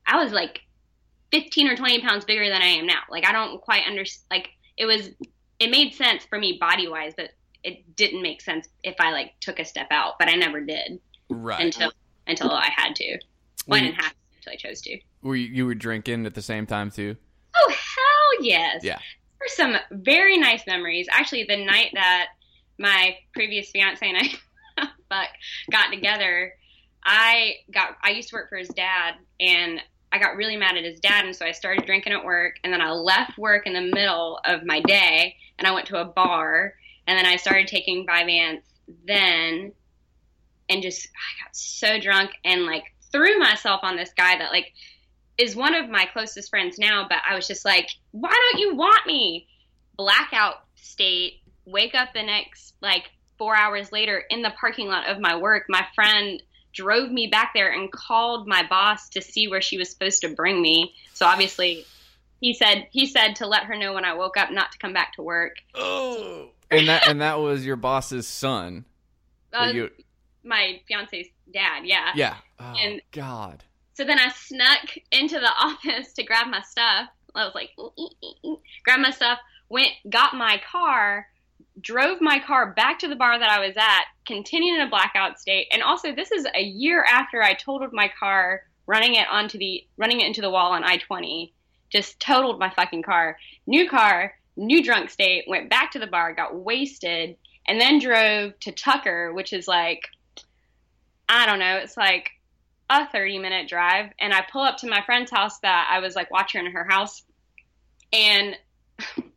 I 0.06 0.22
was 0.22 0.32
like 0.32 0.60
15 1.42 1.68
or 1.68 1.76
20 1.76 2.00
pounds 2.02 2.24
bigger 2.24 2.48
than 2.48 2.62
I 2.62 2.66
am 2.66 2.86
now. 2.86 3.00
Like 3.10 3.26
I 3.26 3.32
don't 3.32 3.60
quite 3.60 3.86
understand. 3.86 4.26
Like 4.30 4.50
it 4.76 4.86
was, 4.86 5.08
it 5.58 5.70
made 5.70 5.94
sense 5.94 6.24
for 6.24 6.38
me 6.38 6.58
body 6.60 6.86
wise, 6.88 7.12
but 7.16 7.30
it 7.64 7.96
didn't 7.96 8.22
make 8.22 8.40
sense 8.40 8.68
if 8.82 8.94
I 9.00 9.10
like 9.10 9.32
took 9.40 9.58
a 9.58 9.64
step 9.64 9.88
out. 9.90 10.14
But 10.18 10.28
I 10.28 10.34
never 10.34 10.60
did 10.60 11.00
Right. 11.28 11.60
until 11.60 11.90
until 12.26 12.50
I 12.52 12.68
had 12.76 12.94
to. 12.96 13.18
Well, 13.66 13.80
I 13.80 13.84
didn't 13.84 13.96
have 13.96 14.10
to 14.12 14.16
until 14.36 14.52
I 14.52 14.56
chose 14.56 14.80
to. 14.82 14.98
were 15.22 15.34
you, 15.36 15.48
you 15.48 15.66
were 15.66 15.74
drinking 15.74 16.26
at 16.26 16.34
the 16.34 16.42
same 16.42 16.66
time 16.66 16.90
too? 16.90 17.16
Oh 17.56 17.68
hell 17.70 18.44
yes! 18.44 18.84
Yeah. 18.84 18.98
For 19.38 19.48
some 19.48 19.76
very 19.90 20.36
nice 20.38 20.66
memories. 20.66 21.06
Actually, 21.10 21.44
the 21.48 21.64
night 21.64 21.90
that 21.94 22.28
my 22.78 23.16
previous 23.32 23.70
fiance 23.70 24.06
and 24.08 24.16
I 24.78 24.84
fuck 25.08 25.28
got 25.70 25.90
together, 25.90 26.52
I 27.04 27.54
got 27.72 27.96
I 28.02 28.10
used 28.10 28.28
to 28.30 28.36
work 28.36 28.48
for 28.48 28.56
his 28.58 28.68
dad 28.68 29.14
and 29.40 29.80
I 30.14 30.18
got 30.18 30.36
really 30.36 30.56
mad 30.56 30.76
at 30.76 30.84
his 30.84 31.00
dad 31.00 31.24
and 31.24 31.34
so 31.34 31.44
I 31.44 31.50
started 31.50 31.86
drinking 31.86 32.12
at 32.12 32.24
work 32.24 32.60
and 32.62 32.72
then 32.72 32.80
I 32.80 32.92
left 32.92 33.36
work 33.36 33.66
in 33.66 33.72
the 33.72 33.80
middle 33.80 34.38
of 34.44 34.64
my 34.64 34.80
day 34.80 35.34
and 35.58 35.66
I 35.66 35.72
went 35.72 35.86
to 35.88 36.00
a 36.00 36.04
bar 36.04 36.74
and 37.08 37.18
then 37.18 37.26
I 37.26 37.34
started 37.34 37.66
taking 37.66 38.06
Vyvanse 38.06 38.62
then 39.08 39.72
and 40.68 40.82
just 40.82 41.08
I 41.08 41.44
got 41.44 41.56
so 41.56 41.98
drunk 41.98 42.30
and 42.44 42.64
like 42.64 42.84
threw 43.10 43.40
myself 43.40 43.80
on 43.82 43.96
this 43.96 44.12
guy 44.16 44.38
that 44.38 44.52
like 44.52 44.72
is 45.36 45.56
one 45.56 45.74
of 45.74 45.90
my 45.90 46.04
closest 46.12 46.48
friends 46.48 46.78
now, 46.78 47.06
but 47.08 47.18
I 47.28 47.34
was 47.34 47.48
just 47.48 47.64
like, 47.64 47.88
why 48.12 48.30
don't 48.30 48.60
you 48.60 48.76
want 48.76 49.04
me? 49.08 49.48
Blackout 49.96 50.62
state, 50.76 51.40
wake 51.64 51.96
up 51.96 52.10
the 52.14 52.22
next 52.22 52.74
like 52.80 53.10
four 53.36 53.56
hours 53.56 53.90
later 53.90 54.22
in 54.30 54.42
the 54.42 54.52
parking 54.60 54.86
lot 54.86 55.08
of 55.08 55.18
my 55.18 55.36
work. 55.36 55.64
My 55.68 55.84
friend 55.92 56.40
drove 56.74 57.10
me 57.10 57.26
back 57.28 57.52
there 57.54 57.70
and 57.72 57.90
called 57.90 58.46
my 58.46 58.66
boss 58.66 59.08
to 59.10 59.22
see 59.22 59.48
where 59.48 59.62
she 59.62 59.78
was 59.78 59.90
supposed 59.90 60.20
to 60.22 60.28
bring 60.28 60.60
me. 60.60 60.94
So 61.14 61.26
obviously 61.26 61.86
he 62.40 62.52
said 62.54 62.88
he 62.90 63.06
said 63.06 63.36
to 63.36 63.46
let 63.46 63.64
her 63.64 63.76
know 63.76 63.92
when 63.94 64.04
I 64.04 64.14
woke 64.14 64.36
up 64.36 64.50
not 64.50 64.72
to 64.72 64.78
come 64.78 64.92
back 64.92 65.14
to 65.14 65.22
work. 65.22 65.56
Oh. 65.74 66.48
And 66.70 66.88
that 66.88 67.06
and 67.08 67.20
that 67.20 67.38
was 67.38 67.64
your 67.64 67.76
boss's 67.76 68.26
son. 68.26 68.84
Uh, 69.52 69.70
You- 69.72 69.90
my 70.42 70.80
fiance's 70.86 71.28
dad, 71.52 71.84
yeah. 71.86 72.10
yeah. 72.14 72.36
Oh 72.58 72.74
and- 72.78 73.00
god. 73.12 73.64
So 73.94 74.04
then 74.04 74.18
I 74.18 74.28
snuck 74.30 74.96
into 75.12 75.38
the 75.38 75.50
office 75.58 76.12
to 76.14 76.24
grab 76.24 76.48
my 76.48 76.60
stuff. 76.62 77.08
I 77.34 77.44
was 77.44 77.54
like, 77.54 77.70
grab 78.84 79.00
my 79.00 79.10
stuff, 79.10 79.38
went, 79.68 79.88
got 80.08 80.34
my 80.34 80.60
car, 80.70 81.26
drove 81.80 82.20
my 82.20 82.38
car 82.38 82.72
back 82.72 82.98
to 83.00 83.08
the 83.08 83.16
bar 83.16 83.38
that 83.38 83.50
I 83.50 83.66
was 83.66 83.76
at, 83.76 84.04
continued 84.26 84.76
in 84.76 84.86
a 84.86 84.90
blackout 84.90 85.38
state. 85.38 85.66
And 85.72 85.82
also, 85.82 86.14
this 86.14 86.30
is 86.30 86.46
a 86.54 86.62
year 86.62 87.04
after 87.04 87.42
I 87.42 87.54
totaled 87.54 87.92
my 87.92 88.10
car, 88.18 88.62
running 88.86 89.14
it 89.14 89.26
onto 89.30 89.58
the 89.58 89.86
running 89.96 90.20
it 90.20 90.26
into 90.26 90.40
the 90.40 90.50
wall 90.50 90.72
on 90.72 90.84
I 90.84 90.98
twenty. 90.98 91.52
Just 91.90 92.18
totaled 92.20 92.58
my 92.58 92.70
fucking 92.70 93.02
car. 93.02 93.36
New 93.66 93.88
car, 93.88 94.34
new 94.56 94.82
drunk 94.82 95.10
state, 95.10 95.44
went 95.46 95.70
back 95.70 95.92
to 95.92 95.98
the 95.98 96.06
bar, 96.06 96.34
got 96.34 96.54
wasted, 96.54 97.36
and 97.66 97.80
then 97.80 97.98
drove 97.98 98.58
to 98.60 98.72
Tucker, 98.72 99.32
which 99.32 99.52
is 99.52 99.68
like, 99.68 100.08
I 101.28 101.46
don't 101.46 101.58
know, 101.58 101.76
it's 101.76 101.96
like 101.96 102.30
a 102.90 103.08
30 103.08 103.38
minute 103.38 103.68
drive. 103.68 104.10
And 104.18 104.32
I 104.32 104.44
pull 104.50 104.62
up 104.62 104.78
to 104.78 104.88
my 104.88 105.02
friend's 105.04 105.30
house 105.30 105.58
that 105.60 105.88
I 105.90 106.00
was 106.00 106.14
like 106.14 106.30
watching 106.30 106.66
her 106.66 106.86
house. 106.88 107.22
And 108.12 108.56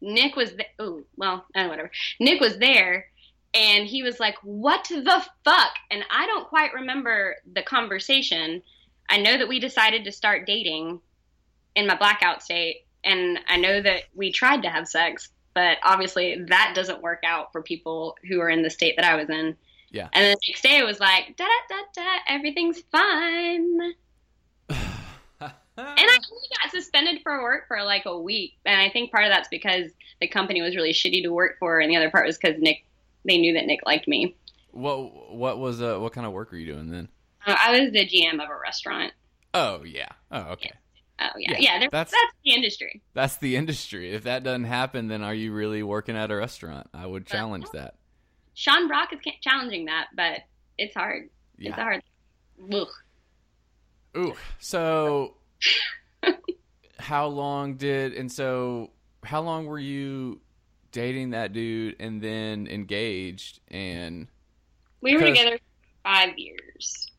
Nick 0.00 0.36
was, 0.36 0.50
th- 0.50 0.68
oh, 0.78 1.02
well, 1.16 1.44
uh, 1.54 1.66
whatever. 1.66 1.90
Nick 2.20 2.40
was 2.40 2.58
there 2.58 3.06
and 3.54 3.86
he 3.86 4.02
was 4.02 4.20
like, 4.20 4.36
What 4.42 4.86
the 4.88 5.24
fuck? 5.44 5.72
And 5.90 6.04
I 6.10 6.26
don't 6.26 6.48
quite 6.48 6.74
remember 6.74 7.36
the 7.52 7.62
conversation. 7.62 8.62
I 9.08 9.18
know 9.18 9.38
that 9.38 9.48
we 9.48 9.58
decided 9.58 10.04
to 10.04 10.12
start 10.12 10.46
dating 10.46 11.00
in 11.74 11.86
my 11.86 11.96
blackout 11.96 12.42
state, 12.42 12.86
and 13.04 13.38
I 13.48 13.56
know 13.56 13.80
that 13.80 14.02
we 14.14 14.32
tried 14.32 14.62
to 14.62 14.68
have 14.68 14.86
sex, 14.86 15.30
but 15.54 15.78
obviously 15.82 16.44
that 16.48 16.72
doesn't 16.74 17.02
work 17.02 17.22
out 17.26 17.52
for 17.52 17.62
people 17.62 18.16
who 18.28 18.40
are 18.40 18.50
in 18.50 18.62
the 18.62 18.70
state 18.70 18.96
that 18.96 19.04
I 19.04 19.16
was 19.16 19.30
in. 19.30 19.56
Yeah. 19.90 20.08
And 20.12 20.24
then 20.24 20.32
the 20.32 20.50
next 20.50 20.62
day 20.62 20.78
it 20.78 20.84
was 20.84 21.00
like, 21.00 21.36
da 21.36 21.44
da 21.44 21.76
da 21.76 22.02
da, 22.02 22.18
everything's 22.28 22.80
fine. 22.92 23.94
And 25.78 25.98
I 25.98 26.18
only 26.32 26.48
got 26.62 26.70
suspended 26.70 27.20
for 27.22 27.42
work 27.42 27.68
for 27.68 27.82
like 27.82 28.04
a 28.06 28.18
week. 28.18 28.54
And 28.64 28.80
I 28.80 28.90
think 28.90 29.10
part 29.10 29.24
of 29.24 29.30
that's 29.30 29.48
because 29.48 29.90
the 30.20 30.28
company 30.28 30.60
was 30.62 30.74
really 30.76 30.92
shitty 30.92 31.22
to 31.22 31.28
work 31.30 31.56
for, 31.58 31.78
and 31.80 31.90
the 31.90 31.96
other 31.96 32.10
part 32.10 32.26
was 32.26 32.36
because 32.38 32.60
Nick, 32.60 32.84
they 33.24 33.38
knew 33.38 33.54
that 33.54 33.66
Nick 33.66 33.80
liked 33.86 34.08
me. 34.08 34.36
what 34.72 35.32
what 35.34 35.58
was 35.58 35.80
uh 35.82 35.98
what 35.98 36.12
kind 36.12 36.26
of 36.26 36.32
work 36.32 36.50
were 36.52 36.58
you 36.58 36.72
doing 36.72 36.90
then? 36.90 37.08
Uh, 37.46 37.54
I 37.58 37.78
was 37.80 37.92
the 37.92 38.06
GM 38.06 38.34
of 38.42 38.50
a 38.50 38.58
restaurant. 38.62 39.12
Oh 39.54 39.82
yeah. 39.84 40.08
Oh 40.30 40.52
okay. 40.52 40.72
Oh 41.20 41.26
yeah, 41.36 41.52
Yeah, 41.52 41.58
yeah. 41.58 41.78
that's- 41.90 42.10
that's, 42.12 42.34
the 42.44 42.52
industry. 42.54 43.02
That's 43.14 43.36
the 43.36 43.56
industry. 43.56 44.12
If 44.12 44.24
that 44.24 44.44
doesn't 44.44 44.64
happen, 44.64 45.08
then 45.08 45.22
are 45.24 45.34
you 45.34 45.52
really 45.52 45.82
working 45.82 46.16
at 46.16 46.30
a 46.30 46.36
restaurant? 46.36 46.88
I 46.94 47.06
would 47.06 47.26
challenge 47.26 47.66
that. 47.72 47.94
Sean 48.54 48.86
Brock 48.88 49.12
is 49.12 49.18
challenging 49.40 49.86
that, 49.86 50.08
but 50.14 50.40
it's 50.76 50.94
hard. 50.94 51.28
It's 51.58 51.76
a 51.76 51.80
hard. 51.82 52.02
Ugh. 52.72 52.86
Ooh. 54.16 54.34
So 54.60 55.34
how 56.98 57.26
long 57.26 57.74
did 57.76 58.12
and 58.12 58.30
so 58.30 58.90
how 59.24 59.40
long 59.40 59.66
were 59.66 59.78
you 59.78 60.40
dating 60.92 61.30
that 61.30 61.52
dude 61.52 61.96
and 62.00 62.20
then 62.20 62.66
engaged 62.66 63.60
and 63.68 64.26
We 65.00 65.14
were 65.16 65.26
together 65.26 65.58
five 66.02 66.36
years. 66.38 67.10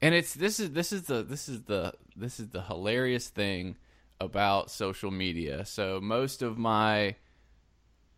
and 0.00 0.14
it's 0.14 0.34
this 0.34 0.60
is 0.60 0.70
this 0.70 0.92
is 0.92 1.02
the 1.02 1.22
this 1.22 1.48
is 1.48 1.62
the 1.62 1.94
this 2.16 2.40
is 2.40 2.48
the 2.48 2.62
hilarious 2.62 3.28
thing 3.28 3.76
about 4.20 4.70
social 4.70 5.10
media. 5.10 5.64
So 5.64 6.00
most 6.00 6.42
of 6.42 6.58
my 6.58 7.16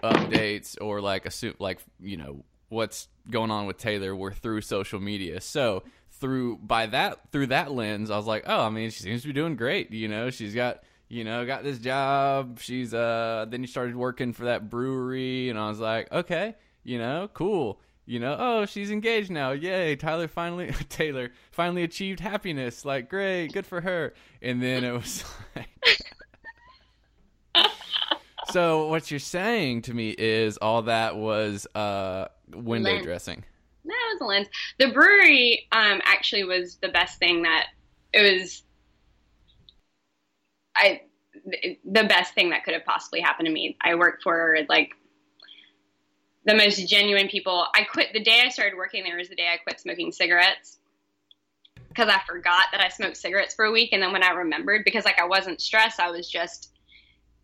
updates 0.02 0.76
or 0.80 1.00
like 1.00 1.26
assume 1.26 1.54
like 1.60 1.78
you 2.00 2.16
know 2.16 2.44
what's 2.68 3.08
going 3.30 3.50
on 3.50 3.66
with 3.66 3.76
Taylor 3.78 4.14
were 4.16 4.32
through 4.32 4.62
social 4.62 4.98
media. 4.98 5.40
So 5.40 5.84
through 6.22 6.56
by 6.58 6.86
that 6.86 7.30
through 7.32 7.48
that 7.48 7.72
lens, 7.72 8.10
I 8.10 8.16
was 8.16 8.26
like, 8.26 8.44
oh, 8.46 8.62
I 8.62 8.70
mean, 8.70 8.88
she 8.90 9.02
seems 9.02 9.20
to 9.22 9.26
be 9.28 9.34
doing 9.34 9.56
great. 9.56 9.90
You 9.90 10.08
know, 10.08 10.30
she's 10.30 10.54
got 10.54 10.82
you 11.08 11.24
know 11.24 11.44
got 11.44 11.64
this 11.64 11.78
job. 11.78 12.60
She's 12.60 12.94
uh 12.94 13.44
then 13.50 13.60
you 13.60 13.66
started 13.66 13.94
working 13.96 14.32
for 14.32 14.44
that 14.44 14.70
brewery, 14.70 15.50
and 15.50 15.58
I 15.58 15.68
was 15.68 15.80
like, 15.80 16.10
okay, 16.10 16.54
you 16.84 16.98
know, 16.98 17.28
cool. 17.34 17.80
You 18.06 18.18
know, 18.20 18.36
oh, 18.38 18.66
she's 18.66 18.90
engaged 18.90 19.30
now. 19.30 19.50
Yay, 19.52 19.96
Tyler 19.96 20.28
finally 20.28 20.72
Taylor 20.88 21.30
finally 21.50 21.82
achieved 21.82 22.20
happiness. 22.20 22.84
Like, 22.84 23.10
great, 23.10 23.52
good 23.52 23.66
for 23.66 23.80
her. 23.80 24.14
And 24.40 24.62
then 24.62 24.84
it 24.84 24.92
was 24.92 25.24
like 25.56 25.68
So 28.50 28.88
what 28.88 29.10
you're 29.10 29.20
saying 29.20 29.82
to 29.82 29.94
me 29.94 30.10
is 30.10 30.56
all 30.58 30.82
that 30.82 31.16
was 31.16 31.66
uh 31.74 32.28
window 32.54 32.90
Lens. 32.90 33.04
dressing. 33.04 33.44
That 33.84 34.08
was 34.12 34.20
a 34.20 34.24
lens. 34.24 34.48
The 34.78 34.92
brewery 34.92 35.66
um, 35.72 36.00
actually 36.04 36.44
was 36.44 36.76
the 36.76 36.88
best 36.88 37.18
thing 37.18 37.42
that 37.42 37.66
it 38.12 38.40
was. 38.40 38.62
I 40.76 41.02
the 41.44 42.04
best 42.04 42.34
thing 42.34 42.50
that 42.50 42.64
could 42.64 42.74
have 42.74 42.84
possibly 42.84 43.20
happened 43.20 43.46
to 43.46 43.52
me. 43.52 43.76
I 43.80 43.96
worked 43.96 44.22
for 44.22 44.58
like 44.68 44.92
the 46.44 46.54
most 46.54 46.88
genuine 46.88 47.28
people. 47.28 47.66
I 47.74 47.84
quit 47.84 48.12
the 48.12 48.22
day 48.22 48.42
I 48.44 48.48
started 48.50 48.76
working 48.76 49.04
there 49.04 49.16
was 49.16 49.28
the 49.28 49.36
day 49.36 49.48
I 49.52 49.56
quit 49.58 49.80
smoking 49.80 50.12
cigarettes 50.12 50.78
because 51.88 52.08
I 52.08 52.20
forgot 52.26 52.66
that 52.72 52.80
I 52.80 52.88
smoked 52.88 53.16
cigarettes 53.16 53.54
for 53.54 53.64
a 53.64 53.72
week, 53.72 53.90
and 53.92 54.02
then 54.02 54.12
when 54.12 54.22
I 54.22 54.30
remembered, 54.30 54.84
because 54.84 55.04
like 55.04 55.20
I 55.20 55.26
wasn't 55.26 55.60
stressed, 55.60 56.00
I 56.00 56.10
was 56.10 56.28
just 56.28 56.71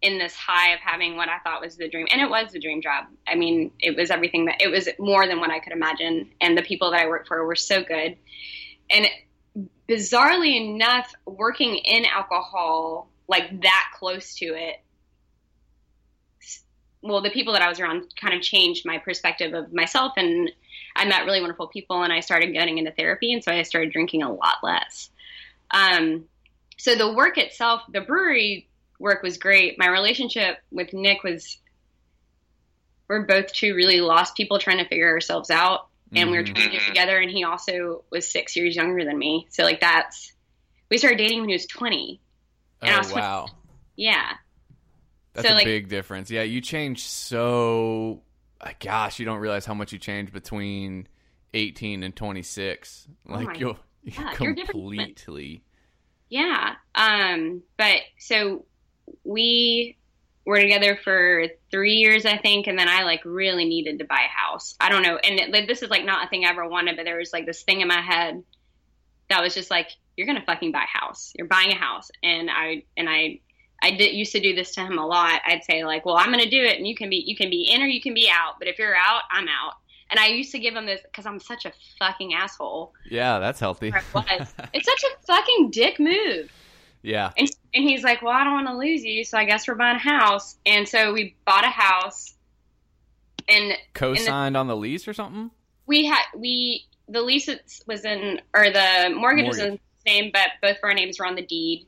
in 0.01 0.19
this 0.19 0.35
high 0.35 0.73
of 0.73 0.81
having 0.81 1.17
what 1.17 1.29
I 1.29 1.39
thought 1.41 1.61
was 1.61 1.77
the 1.77 1.89
dream, 1.89 2.07
and 2.11 2.21
it 2.21 2.31
was 2.31 2.53
the 2.53 2.61
dream 2.61 2.81
job. 2.81 3.07
I 3.27 3.35
mean, 3.35 3.73
it 3.81 3.97
was 3.97 4.11
everything 4.11 4.45
that 4.45 4.61
it 4.61 4.69
was 4.69 4.89
more 4.99 5.27
than 5.27 5.41
what 5.41 5.51
I 5.51 5.59
could 5.59 5.73
imagine, 5.73 6.31
and 6.41 6.57
the 6.57 6.63
people 6.63 6.91
that 6.93 7.01
I 7.01 7.09
worked 7.09 7.29
for 7.29 7.45
were 7.45 7.57
so 7.57 7.83
good. 7.83 8.17
And 8.91 9.07
bizarrely 9.89 10.57
enough, 10.57 11.13
working 11.27 11.77
in 11.77 12.05
alcohol 12.05 13.11
like 13.27 13.63
that 13.63 13.91
close 13.99 14.35
to 14.37 14.47
it, 14.47 14.77
well, 17.03 17.23
the 17.23 17.31
people 17.31 17.53
that 17.53 17.63
I 17.63 17.69
was 17.69 17.81
around 17.81 18.13
kind 18.21 18.35
of 18.35 18.43
changed 18.43 18.85
my 18.87 18.99
perspective 18.99 19.53
of 19.55 19.73
myself, 19.73 20.13
and 20.17 20.51
I 20.95 21.05
met 21.07 21.25
really 21.25 21.41
wonderful 21.41 21.69
people, 21.69 22.03
and 22.03 22.13
I 22.13 22.21
started 22.21 22.53
getting 22.53 22.79
into 22.79 22.93
therapy, 22.93 23.33
and 23.33 23.43
so 23.43 23.53
I 23.53 23.63
started 23.63 23.93
drinking 23.93 24.23
a 24.23 24.33
lot 24.33 24.57
less. 24.63 25.11
Um, 25.73 26.25
so 26.77 26.95
the 26.95 27.13
work 27.13 27.37
itself, 27.37 27.83
the 27.93 28.01
brewery 28.01 28.68
work 28.99 29.23
was 29.23 29.39
great. 29.39 29.79
My 29.79 29.89
relationship 29.89 30.59
with 30.71 30.93
Nick 30.93 31.23
was 31.23 31.59
we're 33.09 33.23
both 33.25 33.53
two 33.53 33.75
really 33.75 34.01
lost 34.01 34.37
people 34.37 34.59
trying 34.59 34.79
to 34.79 34.89
figure 34.89 35.09
ourselves 35.09 35.51
out 35.51 35.89
and 36.15 36.31
we 36.31 36.37
were 36.37 36.43
Mhm. 36.43 36.55
trying 36.55 36.71
to 36.71 36.77
get 36.79 36.87
together 36.87 37.19
and 37.19 37.31
he 37.31 37.45
also 37.45 38.05
was 38.11 38.31
six 38.31 38.57
years 38.57 38.75
younger 38.77 39.05
than 39.05 39.19
me. 39.19 39.47
So 39.51 39.63
like 39.63 39.81
that's 39.81 40.33
we 40.91 40.99
started 40.99 41.19
dating 41.19 41.41
when 41.41 41.49
he 41.49 41.55
was 41.55 41.67
twenty. 41.67 42.21
And 42.81 42.95
I 42.95 42.99
was 42.99 43.09
Oh 43.09 43.13
twenty- 43.13 43.27
wow. 43.27 43.47
Yeah. 43.97 44.33
That's 45.35 45.49
So, 45.49 45.55
a 45.55 45.57
like- 45.57 45.65
big 45.67 45.89
difference. 45.89 46.31
Yeah, 46.31 46.43
you 46.43 46.61
change 46.61 47.03
so 47.05 48.23
uh, 48.61 48.73
gosh, 48.81 49.19
you 49.21 49.25
don't 49.25 49.39
realize 49.39 49.65
how 49.65 49.75
much 49.75 49.93
you 49.93 49.99
change 50.01 50.33
between 50.33 51.07
18 51.55 52.03
and 52.03 52.15
26. 52.17 53.07
Oh 53.29 53.35
Like 53.35 53.47
my 53.47 53.55
you'll 53.55 53.79
God, 54.17 54.41
you're 54.41 54.51
a 54.53 54.57
different 54.57 54.81
woman. 54.83 54.99
completely 55.07 55.63
Yeah. 56.29 56.75
Um, 56.95 57.63
but 57.77 58.01
so 58.19 58.67
we 59.25 59.97
were 60.45 60.61
together 60.61 60.99
for 61.03 61.45
three 61.71 61.95
years, 61.97 62.25
I 62.25 62.39
think, 62.39 62.67
and 62.67 62.79
then 62.79 62.89
I 62.89 63.03
like 63.03 63.23
really 63.25 63.65
needed 63.67 63.99
to 63.99 64.05
buy 64.05 64.21
a 64.25 64.29
house. 64.29 64.75
I 64.81 64.89
don't 64.89 65.03
know, 65.03 65.17
and 65.17 65.55
it, 65.55 65.67
this 65.67 65.83
is 65.83 65.91
like 65.91 66.05
not 66.05 66.27
a 66.27 66.29
thing 66.31 66.45
I 66.45 66.51
ever 66.51 66.67
wanted, 66.69 66.97
but 66.97 67.05
there 67.05 67.19
was 67.19 67.33
like 67.33 67.47
this 67.47 67.63
thing 67.63 67.81
in 67.81 67.89
my 67.89 68.01
head 68.01 68.43
that 69.29 69.43
was 69.43 69.55
just 69.55 69.71
like, 69.71 69.89
"You're 70.17 70.27
gonna 70.27 70.45
fucking 70.47 70.73
buy 70.73 70.85
a 70.85 70.99
house. 70.99 71.33
You're 71.37 71.47
buying 71.47 71.71
a 71.71 71.77
house." 71.77 72.11
And 72.23 72.51
I 72.51 72.85
and 72.97 73.09
I 73.09 73.41
I 73.83 73.91
did 73.93 74.15
used 74.15 74.33
to 74.33 74.41
do 74.41 74.55
this 74.55 74.75
to 74.77 74.81
him 74.81 74.99
a 74.99 75.07
lot. 75.07 75.43
I'd 75.47 75.65
say 75.65 75.85
like, 75.85 76.07
"Well, 76.07 76.17
I'm 76.17 76.31
gonna 76.31 76.49
do 76.49 76.63
it, 76.63 76.79
and 76.79 76.87
you 76.87 76.97
can 76.97 77.11
be 77.11 77.23
you 77.27 77.37
can 77.37 77.51
be 77.51 77.71
in 77.71 77.83
or 77.83 77.87
you 77.87 78.01
can 78.01 78.15
be 78.15 78.31
out, 78.33 78.55
but 78.59 78.69
if 78.69 78.79
you're 78.79 78.97
out, 78.97 79.23
I'm 79.31 79.49
out." 79.49 79.75
And 80.11 80.19
I 80.19 80.29
used 80.29 80.53
to 80.53 80.59
give 80.59 80.75
him 80.75 80.87
this 80.87 81.03
because 81.03 81.27
I'm 81.27 81.39
such 81.39 81.67
a 81.67 81.73
fucking 81.99 82.33
asshole. 82.33 82.95
Yeah, 83.11 83.39
that's 83.39 83.61
healthy. 83.61 83.91
Or 83.93 83.99
it 83.99 84.05
was. 84.15 84.55
It's 84.73 84.87
such 84.87 85.05
a 85.05 85.27
fucking 85.27 85.71
dick 85.71 86.01
move. 86.01 86.51
yeah. 87.03 87.33
And, 87.37 87.51
and 87.75 87.85
he's 87.85 88.03
like, 88.03 88.23
Well, 88.23 88.33
I 88.33 88.45
don't 88.45 88.55
want 88.55 88.67
to 88.69 88.77
lose 88.77 89.05
you, 89.05 89.25
so 89.25 89.39
I 89.39 89.45
guess 89.45 89.67
we're 89.69 89.75
buying 89.75 89.97
a 89.97 90.01
house. 90.01 90.57
And 90.67 90.89
so 90.89 91.13
we 91.13 91.37
bought 91.45 91.65
a 91.65 91.71
house, 91.71 92.35
and 93.49 93.73
Co-signed 93.95 94.57
on 94.57 94.67
the 94.67 94.77
lease 94.77 95.07
or 95.09 95.13
something? 95.15 95.51
we 95.87 96.05
had 96.05 96.23
we 96.37 96.85
the 97.09 97.23
lease 97.23 97.49
was 97.87 98.05
in 98.05 98.41
or 98.55 98.71
the 98.71 99.11
mortgage, 99.17 99.47
was 99.49 99.59
in 99.59 99.69
Mortgage. 99.69 99.81
his 100.05 100.13
name, 100.13 100.31
but 100.33 100.49
both 100.61 100.77
of 100.77 100.85
our 100.85 100.93
names 100.95 101.19
were 101.19 101.27
on 101.27 101.35
the 101.35 101.43
deed 101.47 101.87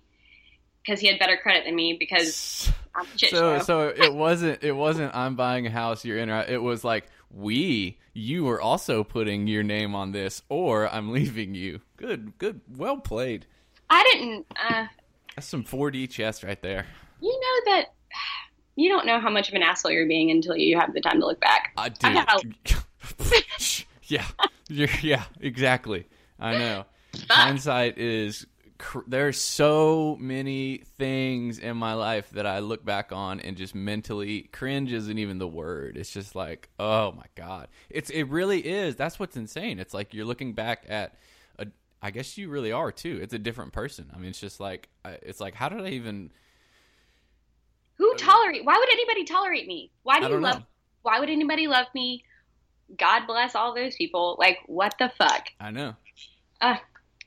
because 0.82 1.00
he 1.00 1.06
had 1.06 1.18
better 1.18 1.36
credit 1.36 1.64
than 1.66 1.74
me 1.74 1.96
because 1.98 2.72
I'm 2.94 3.04
shit 3.16 3.30
so 3.30 3.58
show. 3.58 3.62
so 3.62 3.88
it 3.88 4.14
wasn't 4.14 4.64
it 4.64 4.72
wasn't 4.72 5.14
I'm 5.14 5.36
buying 5.36 5.66
a 5.66 5.70
house 5.70 6.04
you're 6.04 6.16
in 6.18 6.30
it 6.30 6.62
was 6.62 6.82
like 6.82 7.06
we 7.30 7.98
you 8.14 8.44
were 8.44 8.60
also 8.60 9.04
putting 9.04 9.46
your 9.46 9.62
name 9.62 9.94
on 9.94 10.12
this 10.12 10.42
or 10.48 10.88
I'm 10.88 11.12
leaving 11.12 11.54
you. 11.54 11.80
Good 11.98 12.38
good 12.38 12.62
well 12.76 12.96
played. 12.96 13.44
I 13.90 14.02
didn't. 14.12 14.46
Uh, 14.56 14.86
That's 15.36 15.46
some 15.46 15.64
4D 15.64 16.10
chess 16.10 16.42
right 16.44 16.60
there. 16.62 16.86
you 17.20 17.32
know 17.32 17.72
that 17.72 17.86
you 18.76 18.88
don't 18.88 19.06
know 19.06 19.20
how 19.20 19.30
much 19.30 19.48
of 19.48 19.54
an 19.54 19.62
asshole 19.62 19.90
you're 19.92 20.08
being 20.08 20.30
until 20.30 20.56
you 20.56 20.78
have 20.78 20.94
the 20.94 21.00
time 21.00 21.20
to 21.20 21.26
look 21.26 21.40
back. 21.40 21.72
I 21.76 21.90
I 22.02 22.40
do. 22.64 22.76
yeah, 24.04 24.24
you're, 24.68 24.88
yeah, 25.02 25.24
exactly. 25.40 26.06
I 26.38 26.56
know. 26.58 26.84
But 27.26 27.36
Hindsight 27.36 27.98
is. 27.98 28.46
Cr- 28.78 29.00
there's 29.06 29.38
so 29.38 30.16
many 30.20 30.78
things 30.96 31.58
in 31.58 31.76
my 31.76 31.92
life 31.94 32.30
that 32.30 32.46
I 32.46 32.60
look 32.60 32.82
back 32.82 33.12
on 33.12 33.40
and 33.40 33.56
just 33.56 33.74
mentally 33.74 34.42
cringe 34.52 34.90
isn't 34.92 35.18
even 35.18 35.38
the 35.38 35.46
word. 35.48 35.96
It's 35.98 36.10
just 36.10 36.34
like, 36.34 36.70
oh 36.78 37.12
my 37.12 37.26
god, 37.34 37.68
it's 37.90 38.08
it 38.10 38.22
really 38.28 38.60
is. 38.60 38.96
That's 38.96 39.18
what's 39.18 39.36
insane. 39.36 39.80
It's 39.80 39.92
like 39.92 40.14
you're 40.14 40.24
looking 40.24 40.54
back 40.54 40.84
at. 40.88 41.16
I 42.02 42.10
guess 42.10 42.38
you 42.38 42.48
really 42.48 42.72
are 42.72 42.90
too. 42.92 43.18
It's 43.22 43.34
a 43.34 43.38
different 43.38 43.72
person. 43.72 44.10
I 44.14 44.18
mean, 44.18 44.30
it's 44.30 44.40
just 44.40 44.60
like 44.60 44.88
it's 45.04 45.40
like 45.40 45.54
how 45.54 45.68
did 45.68 45.80
I 45.82 45.88
even 45.90 46.30
Who 47.98 48.14
tolerate? 48.16 48.64
Why 48.64 48.74
would 48.78 48.88
anybody 48.92 49.24
tolerate 49.24 49.66
me? 49.66 49.90
Why 50.02 50.20
do 50.20 50.26
you 50.28 50.40
love? 50.40 50.60
know. 50.60 50.64
Why 51.02 51.20
would 51.20 51.30
anybody 51.30 51.66
love 51.66 51.86
me? 51.94 52.24
God 52.98 53.26
bless 53.26 53.54
all 53.54 53.74
those 53.74 53.94
people. 53.96 54.36
Like 54.38 54.58
what 54.66 54.94
the 54.98 55.10
fuck? 55.18 55.48
I 55.60 55.70
know. 55.70 55.94
Uh, 56.60 56.76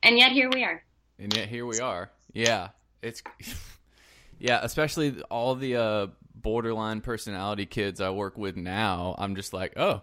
And 0.04 0.18
yet 0.18 0.32
here 0.32 0.50
we 0.54 0.64
are. 0.64 0.84
And 1.20 1.34
yet 1.36 1.48
here 1.48 1.66
we 1.66 1.80
are. 1.80 2.12
Yeah, 2.34 2.70
it's 3.02 3.22
yeah, 4.40 4.60
especially 4.64 5.22
all 5.30 5.56
the 5.56 5.76
uh, 5.76 6.08
borderline 6.36 7.02
personality 7.02 7.66
kids 7.66 8.02
I 8.02 8.10
work 8.10 8.38
with 8.38 8.58
now. 8.58 9.16
I'm 9.18 9.36
just 9.36 9.54
like, 9.54 9.74
oh, 9.78 10.02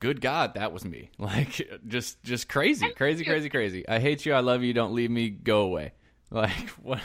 good 0.00 0.20
God, 0.20 0.54
that 0.54 0.72
was 0.72 0.84
me. 0.84 1.10
Like, 1.18 1.68
just 1.86 2.22
just 2.22 2.48
crazy, 2.48 2.88
crazy, 2.90 3.24
crazy, 3.24 3.48
crazy. 3.48 3.88
I 3.88 3.98
hate 3.98 4.24
you. 4.24 4.32
I 4.32 4.40
love 4.40 4.62
you. 4.62 4.72
Don't 4.72 4.94
leave 4.94 5.10
me. 5.10 5.30
Go 5.30 5.62
away. 5.62 5.92
Like 6.30 6.68
what? 6.82 7.00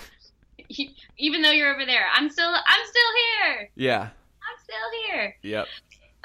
Even 1.17 1.41
though 1.41 1.51
you're 1.51 1.73
over 1.73 1.85
there, 1.85 2.05
I'm 2.13 2.29
still 2.29 2.49
I'm 2.49 2.85
still 2.85 3.11
here. 3.15 3.69
Yeah. 3.75 4.01
I'm 4.01 4.63
still 4.63 5.07
here. 5.07 5.35
Yep. 5.43 5.67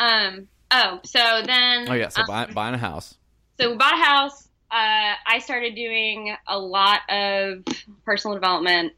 Um. 0.01 0.49
Oh, 0.73 1.01
so 1.05 1.43
then. 1.47 1.89
Oh 1.89 1.95
yeah. 1.95 2.09
So 2.09 2.23
um, 2.23 2.27
buy, 2.27 2.47
buying 2.47 2.75
a 2.75 2.79
house. 2.79 3.15
so 3.61 3.71
we 3.71 3.77
bought 3.77 3.95
a 3.95 4.05
house. 4.05 4.49
Uh, 4.71 5.15
I 5.27 5.39
started 5.39 5.75
doing 5.77 6.35
a 6.49 6.59
lot 6.59 7.01
of 7.09 7.65
personal 8.05 8.35
development. 8.35 8.93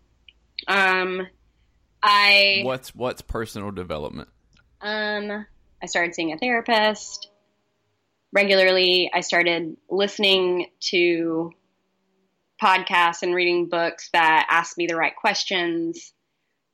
Um, 0.66 1.26
I 2.02 2.62
What's 2.64 2.94
what's 2.94 3.20
personal 3.22 3.70
development? 3.70 4.28
um 4.80 5.44
I 5.83 5.87
started 5.87 6.14
seeing 6.14 6.33
a 6.33 6.38
therapist 6.38 7.29
regularly. 8.32 9.10
I 9.12 9.20
started 9.20 9.76
listening 9.88 10.66
to 10.90 11.52
podcasts 12.62 13.22
and 13.22 13.34
reading 13.34 13.68
books 13.68 14.10
that 14.12 14.46
asked 14.50 14.76
me 14.76 14.86
the 14.86 14.96
right 14.96 15.14
questions. 15.14 16.12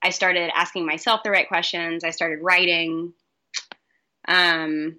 I 0.03 0.11
started 0.11 0.51
asking 0.55 0.87
myself 0.87 1.23
the 1.23 1.31
right 1.31 1.49
questions. 1.49 2.05
I 2.05 2.11
started 2.11 2.41
writing. 2.43 3.13
Um, 4.29 4.97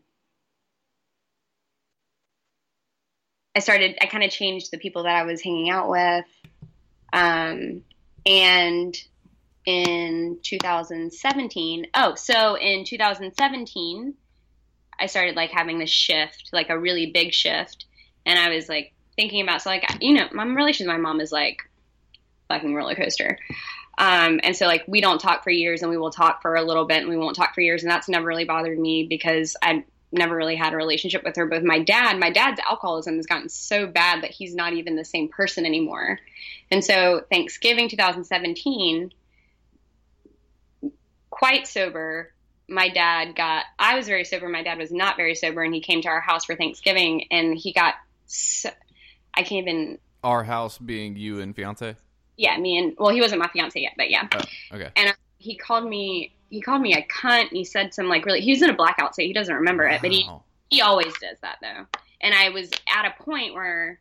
I 3.56 3.60
started, 3.60 3.98
I 4.02 4.06
kind 4.06 4.24
of 4.24 4.32
changed 4.32 4.72
the 4.72 4.78
people 4.78 5.04
that 5.04 5.16
I 5.16 5.24
was 5.24 5.42
hanging 5.42 5.70
out 5.70 5.90
with. 5.90 6.26
Um, 7.12 7.84
and 8.26 8.96
in 9.66 10.40
2017, 10.44 11.88
oh, 11.94 12.16
so 12.16 12.56
in 12.56 12.86
2017, 12.86 14.14
I 15.00 15.06
started 15.08 15.36
like 15.36 15.52
having 15.52 15.80
this 15.80 15.90
shift, 15.90 16.50
like 16.54 16.70
a 16.70 16.78
really 16.78 17.12
big 17.12 17.34
shift. 17.34 17.86
And 18.26 18.38
I 18.38 18.50
was 18.50 18.68
like 18.68 18.94
thinking 19.16 19.42
about, 19.42 19.62
so 19.62 19.70
like, 19.70 19.86
you 20.02 20.14
know, 20.14 20.28
my 20.32 20.46
relationship 20.46 20.92
with 20.92 20.98
my 20.98 21.02
mom 21.02 21.22
is 21.22 21.32
like 21.32 21.62
fucking 22.48 22.74
roller 22.74 22.96
coaster. 22.96 23.38
Um, 23.98 24.40
and 24.44 24.56
so 24.56 24.68
like 24.68 24.84
we 24.88 25.02
don't 25.02 25.20
talk 25.20 25.44
for 25.44 25.50
years 25.50 25.82
and 25.82 25.90
we 25.90 25.98
will 25.98 26.12
talk 26.12 26.42
for 26.42 26.56
a 26.56 26.64
little 26.64 26.86
bit 26.86 27.02
and 27.02 27.10
we 27.10 27.18
won't 27.18 27.36
talk 27.36 27.56
for 27.56 27.62
years. 27.62 27.84
And 27.84 27.92
that's 27.92 28.08
never 28.08 28.26
really 28.26 28.46
bothered 28.46 28.78
me 28.78 29.06
because 29.08 29.56
I 29.62 29.86
never 30.12 30.36
really 30.36 30.56
had 30.56 30.74
a 30.74 30.78
relationship 30.78 31.24
with 31.24 31.36
her. 31.36 31.46
But 31.46 31.58
with 31.58 31.68
my 31.68 31.80
dad, 31.80 32.20
my 32.20 32.30
dad's 32.30 32.60
alcoholism 32.60 33.16
has 33.16 33.26
gotten 33.26 33.50
so 33.50 33.88
bad 33.88 34.24
that 34.24 34.32
he's 34.32 34.56
not 34.56 34.74
even 34.74 34.96
the 34.96 35.06
same 35.06 35.30
person 35.30 35.66
anymore. 35.66 36.20
And 36.70 36.84
so 36.84 37.24
Thanksgiving 37.32 37.90
2017, 37.90 39.12
quite 41.30 41.68
sober, 41.68 42.34
my 42.68 42.90
dad 42.90 43.36
got, 43.36 43.66
I 43.80 43.96
was 43.96 44.08
very 44.08 44.26
sober. 44.26 44.50
My 44.50 44.64
dad 44.64 44.78
was 44.78 44.92
not 44.92 45.16
very 45.18 45.36
sober. 45.36 45.64
And 45.64 45.74
he 45.74 45.82
came 45.82 46.02
to 46.02 46.10
our 46.10 46.22
house 46.22 46.46
for 46.46 46.56
Thanksgiving 46.56 47.28
and 47.32 47.58
he 47.58 47.74
got, 47.74 47.96
so, 48.26 48.70
I 49.34 49.44
can't 49.44 49.68
even, 49.68 50.00
Our 50.24 50.44
house 50.44 50.78
being 50.78 51.16
you 51.16 51.40
and 51.42 51.56
fiance. 51.56 51.96
yeah, 52.36 52.58
me 52.58 52.78
and, 52.78 52.96
well, 52.98 53.14
he 53.14 53.22
wasn't 53.22 53.40
my 53.40 53.48
fiance 53.48 53.80
yet, 53.80 53.94
but 53.96 54.10
yeah. 54.10 54.28
Oh, 54.34 54.42
okay. 54.74 54.92
Um, 54.98 55.14
he 55.38 55.56
called 55.56 55.88
me 55.88 56.34
he 56.50 56.62
called 56.62 56.82
me 56.82 56.94
a 56.94 57.02
cunt 57.04 57.42
and 57.50 57.52
he 57.52 57.64
said 57.64 57.94
some 57.94 58.08
like 58.08 58.26
really 58.26 58.42
he 58.42 58.52
was 58.52 58.62
in 58.62 58.70
a 58.70 58.76
blackout 58.76 59.14
state 59.14 59.28
he 59.28 59.34
doesn't 59.34 59.56
remember 59.56 59.86
it 59.86 60.02
but 60.02 60.12
he 60.12 60.28
he 60.70 60.82
always 60.82 61.14
does 61.20 61.38
that 61.42 61.58
though 61.62 61.86
and 62.22 62.34
i 62.34 62.50
was 62.50 62.72
at 62.94 63.06
a 63.06 63.24
point 63.24 63.54
where 63.54 64.00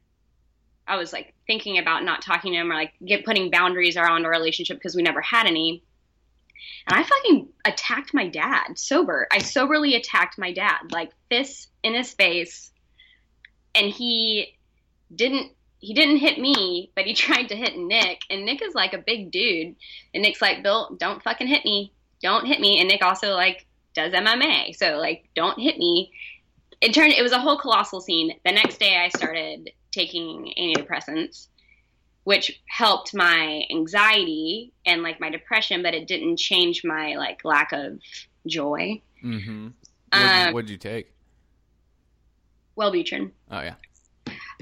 i 0.86 0.96
was 0.96 1.12
like 1.12 1.34
thinking 1.46 1.78
about 1.78 2.04
not 2.04 2.22
talking 2.22 2.52
to 2.52 2.58
him 2.58 2.70
or 2.70 2.74
like 2.74 2.92
get 3.04 3.24
putting 3.24 3.50
boundaries 3.50 3.96
around 3.96 4.24
our 4.24 4.30
relationship 4.30 4.76
because 4.78 4.94
we 4.94 5.02
never 5.02 5.20
had 5.20 5.46
any 5.46 5.82
and 6.86 6.98
i 6.98 7.02
fucking 7.02 7.48
attacked 7.64 8.14
my 8.14 8.28
dad 8.28 8.78
sober. 8.78 9.26
I 9.32 9.38
soberly 9.38 9.94
attacked 9.94 10.38
my 10.38 10.52
dad 10.52 10.78
like 10.90 11.10
fists 11.28 11.68
in 11.82 11.94
his 11.94 12.12
face. 12.12 12.70
And 13.74 13.90
he 13.90 14.56
didn't 15.14 15.52
he 15.78 15.94
didn't 15.94 16.16
hit 16.16 16.38
me, 16.38 16.90
but 16.94 17.04
he 17.04 17.14
tried 17.14 17.48
to 17.48 17.56
hit 17.56 17.76
Nick, 17.76 18.22
and 18.30 18.44
Nick 18.44 18.62
is 18.62 18.74
like 18.74 18.94
a 18.94 18.98
big 18.98 19.30
dude, 19.30 19.76
and 20.14 20.22
Nick's 20.22 20.42
like, 20.42 20.62
Bill, 20.62 20.96
don't 20.98 21.22
fucking 21.22 21.46
hit 21.46 21.64
me, 21.64 21.92
don't 22.22 22.46
hit 22.46 22.60
me, 22.60 22.80
and 22.80 22.88
Nick 22.88 23.02
also 23.02 23.34
like 23.34 23.66
does 23.94 24.12
MMA, 24.12 24.74
so 24.76 24.96
like 24.96 25.28
don't 25.34 25.58
hit 25.58 25.78
me. 25.78 26.12
It 26.80 26.92
turned 26.92 27.12
it 27.12 27.22
was 27.22 27.32
a 27.32 27.40
whole 27.40 27.58
colossal 27.58 28.00
scene. 28.00 28.34
The 28.44 28.52
next 28.52 28.78
day, 28.78 28.96
I 28.96 29.08
started 29.08 29.70
taking 29.92 30.52
antidepressants, 30.58 31.48
which 32.26 32.60
helped 32.68 33.14
my 33.14 33.64
anxiety 33.70 34.72
and 34.84 35.04
like 35.04 35.20
my 35.20 35.30
depression, 35.30 35.80
but 35.80 35.94
it 35.94 36.08
didn't 36.08 36.38
change 36.38 36.82
my 36.82 37.14
like 37.14 37.44
lack 37.44 37.70
of 37.70 38.00
joy. 38.48 39.00
Mm-hmm. 39.24 39.68
What'd, 40.52 40.68
Um, 40.68 40.72
you 40.72 40.76
take? 40.76 41.12
Wellbutrin. 42.76 43.30
Oh 43.48 43.60
yeah. 43.60 43.74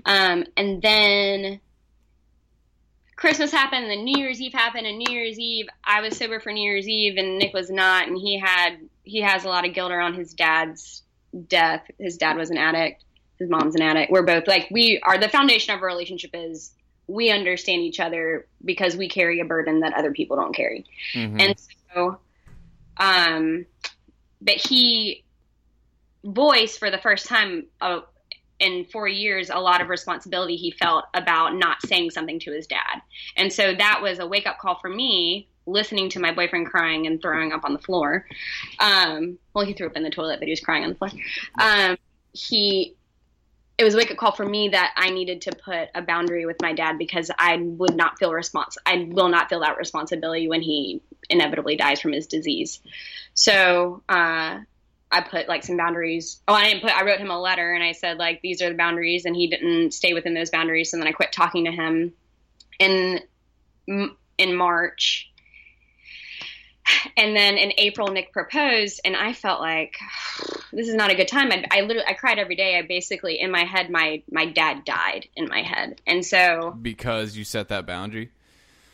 Um, 0.05 0.44
and 0.59 0.83
then 0.83 1.59
Christmas 3.16 3.50
happened, 3.50 3.85
and 3.85 3.90
then 3.90 4.05
New 4.05 4.18
Year's 4.18 4.42
Eve 4.42 4.53
happened, 4.53 4.87
and 4.87 4.98
New 4.98 5.11
Year's 5.11 5.38
Eve 5.38 5.66
I 5.83 6.03
was 6.03 6.18
sober 6.18 6.40
for 6.40 6.53
New 6.53 6.70
Year's 6.70 6.87
Eve, 6.87 7.16
and 7.16 7.38
Nick 7.38 7.55
was 7.55 7.70
not, 7.70 8.09
and 8.09 8.18
he 8.18 8.38
had 8.38 8.77
he 9.05 9.22
has 9.22 9.46
a 9.46 9.48
lot 9.48 9.66
of 9.66 9.72
guilt 9.72 9.90
around 9.90 10.16
his 10.16 10.35
dad's 10.35 11.03
death. 11.48 11.90
His 11.98 12.18
dad 12.18 12.37
was 12.37 12.50
an 12.50 12.59
addict. 12.59 13.05
His 13.38 13.48
mom's 13.48 13.74
an 13.74 13.81
addict. 13.81 14.12
We're 14.12 14.22
both 14.22 14.46
like 14.46 14.68
we 14.70 15.00
are. 15.03 15.16
The 15.16 15.31
foundation 15.31 15.74
of 15.74 15.81
our 15.81 15.88
relationship 15.88 16.33
is 16.35 16.74
we 17.07 17.31
understand 17.31 17.83
each 17.83 18.01
other 18.01 18.47
because 18.64 18.97
we 18.97 19.09
carry 19.09 19.40
a 19.40 19.45
burden 19.45 19.81
that 19.81 19.93
other 19.95 20.12
people 20.12 20.37
don't 20.37 20.55
carry. 20.55 20.85
Mhm. 21.12 21.40
And 21.40 21.55
so, 21.93 22.19
um, 22.97 23.67
but 24.40 24.55
he 24.55 25.23
voiced 26.25 26.79
for 26.79 26.90
the 26.90 26.99
first 26.99 27.27
time 27.27 27.67
uh, 27.81 28.01
in 28.59 28.87
four 28.87 29.09
years 29.09 29.51
a 29.51 29.59
lot 29.59 29.81
of 29.81 29.88
responsibility 29.88 30.57
he 30.57 30.71
felt 30.71 31.05
about 31.12 31.55
not 31.55 31.83
saying 31.87 32.11
something 32.11 32.38
to 32.40 32.53
his 32.53 32.67
dad. 32.67 33.03
And 33.37 33.53
so 33.53 33.75
that 33.75 34.01
was 34.03 34.19
a 34.19 34.27
wake 34.27 34.47
up 34.47 34.59
call 34.59 34.79
for 34.81 34.88
me 34.88 35.49
listening 35.67 36.09
to 36.11 36.21
my 36.21 36.33
boyfriend 36.33 36.67
crying 36.67 37.07
and 37.07 37.21
throwing 37.21 37.53
up 37.53 37.64
on 37.64 37.73
the 37.73 37.79
floor. 37.79 38.27
Um, 38.79 39.38
well, 39.55 39.64
he 39.64 39.73
threw 39.73 39.87
up 39.87 39.97
in 39.97 40.03
the 40.03 40.11
toilet, 40.11 40.38
but 40.38 40.47
he 40.47 40.53
was 40.53 40.61
crying 40.61 40.85
on 40.85 40.90
the 40.90 40.97
floor. 40.97 41.11
Um, 41.59 41.97
he, 42.33 42.95
it 43.77 43.85
was 43.85 43.95
a 43.95 43.97
wake 43.97 44.11
up 44.11 44.17
call 44.17 44.33
for 44.33 44.45
me 44.45 44.69
that 44.69 44.93
I 44.97 45.11
needed 45.11 45.43
to 45.43 45.53
put 45.53 45.89
a 45.95 46.03
boundary 46.03 46.47
with 46.47 46.63
my 46.63 46.73
dad 46.73 46.99
because 46.99 47.31
I 47.37 47.57
would 47.57 47.97
not 47.97 48.19
feel 48.19 48.31
respons- 48.31 48.77
I 48.87 49.09
will 49.11 49.29
not 49.29 49.49
feel 49.49 49.61
that 49.61 49.77
responsibility 49.79 50.49
when 50.49 50.63
he 50.63 51.03
inevitably 51.29 51.77
dies 51.77 52.01
from 52.01 52.13
his 52.13 52.27
disease. 52.27 52.81
So, 53.35 54.03
uh, 54.09 54.61
I 55.11 55.21
put 55.21 55.49
like 55.49 55.63
some 55.63 55.77
boundaries. 55.77 56.41
Oh, 56.49 56.55
I 56.55 56.65
didn't 56.65 56.83
put. 56.83 56.93
I 56.93 57.05
wrote 57.05 57.21
him 57.21 57.31
a 57.31 57.41
letter 57.41 57.73
and 57.73 57.85
I 57.85 57.93
said 57.93 58.19
like 58.19 58.41
these 58.43 58.61
are 58.63 58.69
the 58.69 58.75
boundaries, 58.77 59.25
and 59.27 59.37
he 59.37 59.47
didn't 59.47 59.93
stay 59.93 60.13
within 60.13 60.35
those 60.35 60.51
boundaries. 60.51 60.93
And 60.93 61.01
then 61.01 61.09
I 61.09 61.13
quit 61.13 61.31
talking 61.31 61.67
to 61.67 61.71
him 61.71 62.13
in 62.81 63.21
in 63.87 64.55
March, 64.57 65.31
and 67.16 67.37
then 67.37 67.57
in 67.57 67.73
April 67.79 68.09
Nick 68.09 68.33
proposed, 68.33 69.01
and 69.05 69.16
I 69.16 69.33
felt 69.33 69.61
like 69.61 69.97
this 70.73 70.88
is 70.88 70.94
not 70.94 71.11
a 71.11 71.14
good 71.14 71.29
time. 71.29 71.51
I, 71.53 71.64
I 71.70 71.81
literally 71.83 72.07
I 72.09 72.14
cried 72.14 72.38
every 72.38 72.57
day. 72.57 72.79
I 72.79 72.83
basically 72.83 73.40
in 73.40 73.51
my 73.51 73.64
head 73.64 73.90
my 73.90 74.23
my 74.31 74.47
dad 74.47 74.85
died 74.85 75.29
in 75.37 75.49
my 75.49 75.62
head, 75.62 76.01
and 76.07 76.25
so 76.25 76.77
Because 76.81 77.37
you 77.37 77.44
set 77.44 77.68
that 77.68 77.87
boundary. 77.87 78.31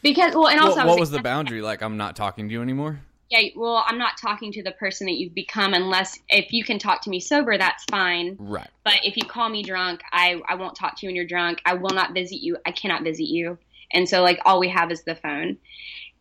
because 0.03 0.35
well, 0.35 0.49
and 0.49 0.61
also 0.61 0.77
What, 0.77 0.83
I 0.83 0.87
what 0.87 0.93
was 0.95 1.01
was 1.01 1.11
the 1.11 1.23
boundary? 1.23 1.63
Like 1.63 1.83
I'm 1.83 1.97
not 1.97 2.17
talking 2.17 2.49
to 2.49 2.53
you 2.53 2.63
anymore. 2.63 3.01
yeah, 3.31 3.49
well, 3.57 3.85
I'm 3.87 3.99
not 3.99 4.13
talking 4.21 4.53
to 4.53 4.63
the 4.63 4.73
person 4.73 5.07
that 5.07 5.15
you've 5.15 5.35
become 5.35 5.73
unless 5.75 6.19
if 6.29 6.53
you 6.53 6.65
can 6.65 6.79
talk 6.79 7.03
to 7.03 7.11
me 7.11 7.21
sober, 7.21 7.57
that's 7.59 7.85
fine. 7.91 8.37
Right. 8.39 8.69
But 8.85 9.01
if 9.05 9.17
you 9.17 9.25
call 9.25 9.49
me 9.49 9.63
drunk, 9.63 10.01
I, 10.13 10.41
I 10.49 10.55
won't 10.57 10.75
talk 10.77 10.97
to 10.97 11.07
you 11.07 11.09
when 11.09 11.17
you're 11.17 11.27
drunk. 11.27 11.61
I 11.65 11.75
will 11.75 11.91
not 11.95 12.13
visit 12.13 12.41
you. 12.43 12.57
I 12.67 12.73
cannot 12.73 13.03
visit 13.05 13.29
you. 13.29 13.59
And 13.93 14.09
so, 14.09 14.23
like, 14.23 14.39
all 14.45 14.59
we 14.61 14.69
have 14.69 14.91
is 14.93 15.03
the 15.03 15.15
phone. 15.17 15.59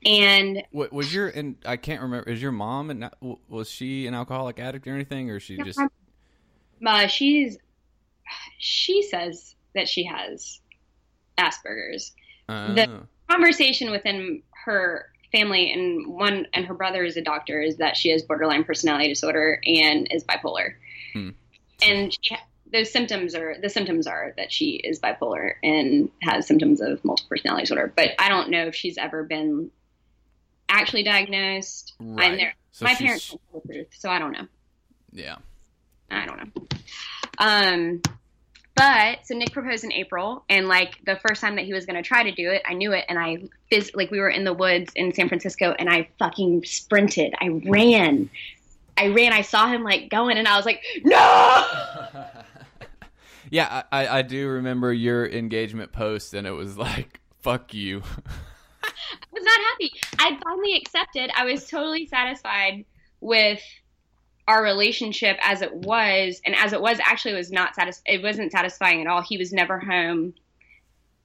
And 0.05 0.63
What 0.71 0.93
was 0.93 1.13
your 1.13 1.27
and 1.27 1.57
I 1.65 1.77
can't 1.77 2.01
remember. 2.01 2.29
Is 2.29 2.41
your 2.41 2.51
mom 2.53 2.89
and 2.89 3.09
was 3.49 3.69
she 3.69 4.07
an 4.07 4.13
alcoholic 4.13 4.59
addict 4.59 4.87
or 4.87 4.93
anything, 4.93 5.29
or 5.29 5.39
she 5.39 5.57
just 5.57 5.79
uh, 6.85 7.07
she's, 7.07 7.57
she 8.57 9.01
says 9.03 9.55
that 9.75 9.89
she 9.89 10.05
has 10.05 10.61
Asperger's. 11.37 12.13
uh, 12.47 12.73
the- 12.73 13.01
Conversation 13.29 13.91
within 13.91 14.41
her 14.65 15.05
family 15.31 15.71
and 15.71 16.07
one 16.07 16.47
and 16.53 16.65
her 16.65 16.73
brother 16.73 17.03
is 17.03 17.15
a 17.15 17.21
doctor 17.21 17.61
is 17.61 17.77
that 17.77 17.95
she 17.95 18.09
has 18.09 18.23
borderline 18.23 18.63
personality 18.63 19.07
disorder 19.07 19.61
and 19.65 20.07
is 20.11 20.23
bipolar. 20.23 20.73
Hmm. 21.13 21.29
And 21.83 22.17
she, 22.19 22.35
those 22.73 22.91
symptoms 22.91 23.35
are 23.35 23.55
the 23.61 23.69
symptoms 23.69 24.07
are 24.07 24.33
that 24.37 24.51
she 24.51 24.71
is 24.77 24.99
bipolar 24.99 25.53
and 25.61 26.09
has 26.23 26.47
symptoms 26.47 26.81
of 26.81 27.05
multiple 27.05 27.29
personality 27.29 27.63
disorder. 27.63 27.93
But 27.95 28.11
I 28.17 28.29
don't 28.29 28.49
know 28.49 28.65
if 28.65 28.75
she's 28.75 28.97
ever 28.97 29.23
been 29.23 29.69
actually 30.69 31.03
diagnosed. 31.03 31.93
Right. 31.99 32.31
I'm 32.31 32.37
there. 32.37 32.55
So 32.71 32.85
My 32.85 32.91
she's- 32.93 32.99
parents 33.01 33.29
don't 33.29 33.41
tell 33.51 33.61
the 33.65 33.73
truth, 33.73 33.87
so 33.97 34.09
I 34.09 34.19
don't 34.19 34.31
know. 34.31 34.47
Yeah. 35.11 35.35
I 36.11 36.25
don't 36.25 36.37
know. 36.55 36.67
Um, 37.37 38.01
but 38.75 39.25
so 39.25 39.35
Nick 39.35 39.51
proposed 39.51 39.83
in 39.83 39.91
April, 39.91 40.43
and 40.49 40.67
like 40.67 41.03
the 41.05 41.17
first 41.27 41.41
time 41.41 41.55
that 41.57 41.65
he 41.65 41.73
was 41.73 41.85
going 41.85 42.01
to 42.01 42.07
try 42.07 42.23
to 42.23 42.31
do 42.31 42.49
it, 42.51 42.61
I 42.65 42.73
knew 42.73 42.93
it, 42.93 43.05
and 43.09 43.19
I 43.19 43.37
phys- 43.71 43.95
like 43.95 44.09
we 44.11 44.19
were 44.19 44.29
in 44.29 44.43
the 44.45 44.53
woods 44.53 44.91
in 44.95 45.13
San 45.13 45.27
Francisco, 45.27 45.75
and 45.77 45.89
I 45.89 46.07
fucking 46.17 46.63
sprinted. 46.65 47.33
I 47.41 47.49
ran. 47.65 48.29
I 48.97 49.07
ran. 49.09 49.33
I 49.33 49.41
saw 49.41 49.67
him 49.67 49.83
like 49.83 50.09
going, 50.09 50.37
and 50.37 50.47
I 50.47 50.55
was 50.57 50.65
like, 50.65 50.81
no. 51.03 51.15
yeah, 53.51 53.83
I 53.91 54.07
I 54.19 54.21
do 54.21 54.47
remember 54.47 54.93
your 54.93 55.27
engagement 55.27 55.91
post, 55.91 56.33
and 56.33 56.45
it 56.47 56.51
was 56.51 56.77
like, 56.77 57.19
"Fuck 57.41 57.73
you." 57.73 58.03
I 59.11 59.25
was 59.31 59.43
not 59.43 59.59
happy. 59.71 59.91
I 60.19 60.39
finally 60.43 60.75
accepted. 60.75 61.31
I 61.35 61.45
was 61.45 61.67
totally 61.67 62.05
satisfied 62.05 62.85
with 63.21 63.61
our 64.47 64.63
relationship 64.63 65.37
as 65.41 65.61
it 65.61 65.73
was, 65.73 66.41
and 66.45 66.55
as 66.55 66.73
it 66.73 66.81
was, 66.81 66.99
actually, 66.99 67.35
was 67.35 67.51
not 67.51 67.75
satis- 67.75 68.01
It 68.05 68.23
wasn't 68.23 68.51
satisfying 68.51 69.01
at 69.01 69.07
all. 69.07 69.21
He 69.21 69.37
was 69.37 69.53
never 69.53 69.79
home 69.79 70.33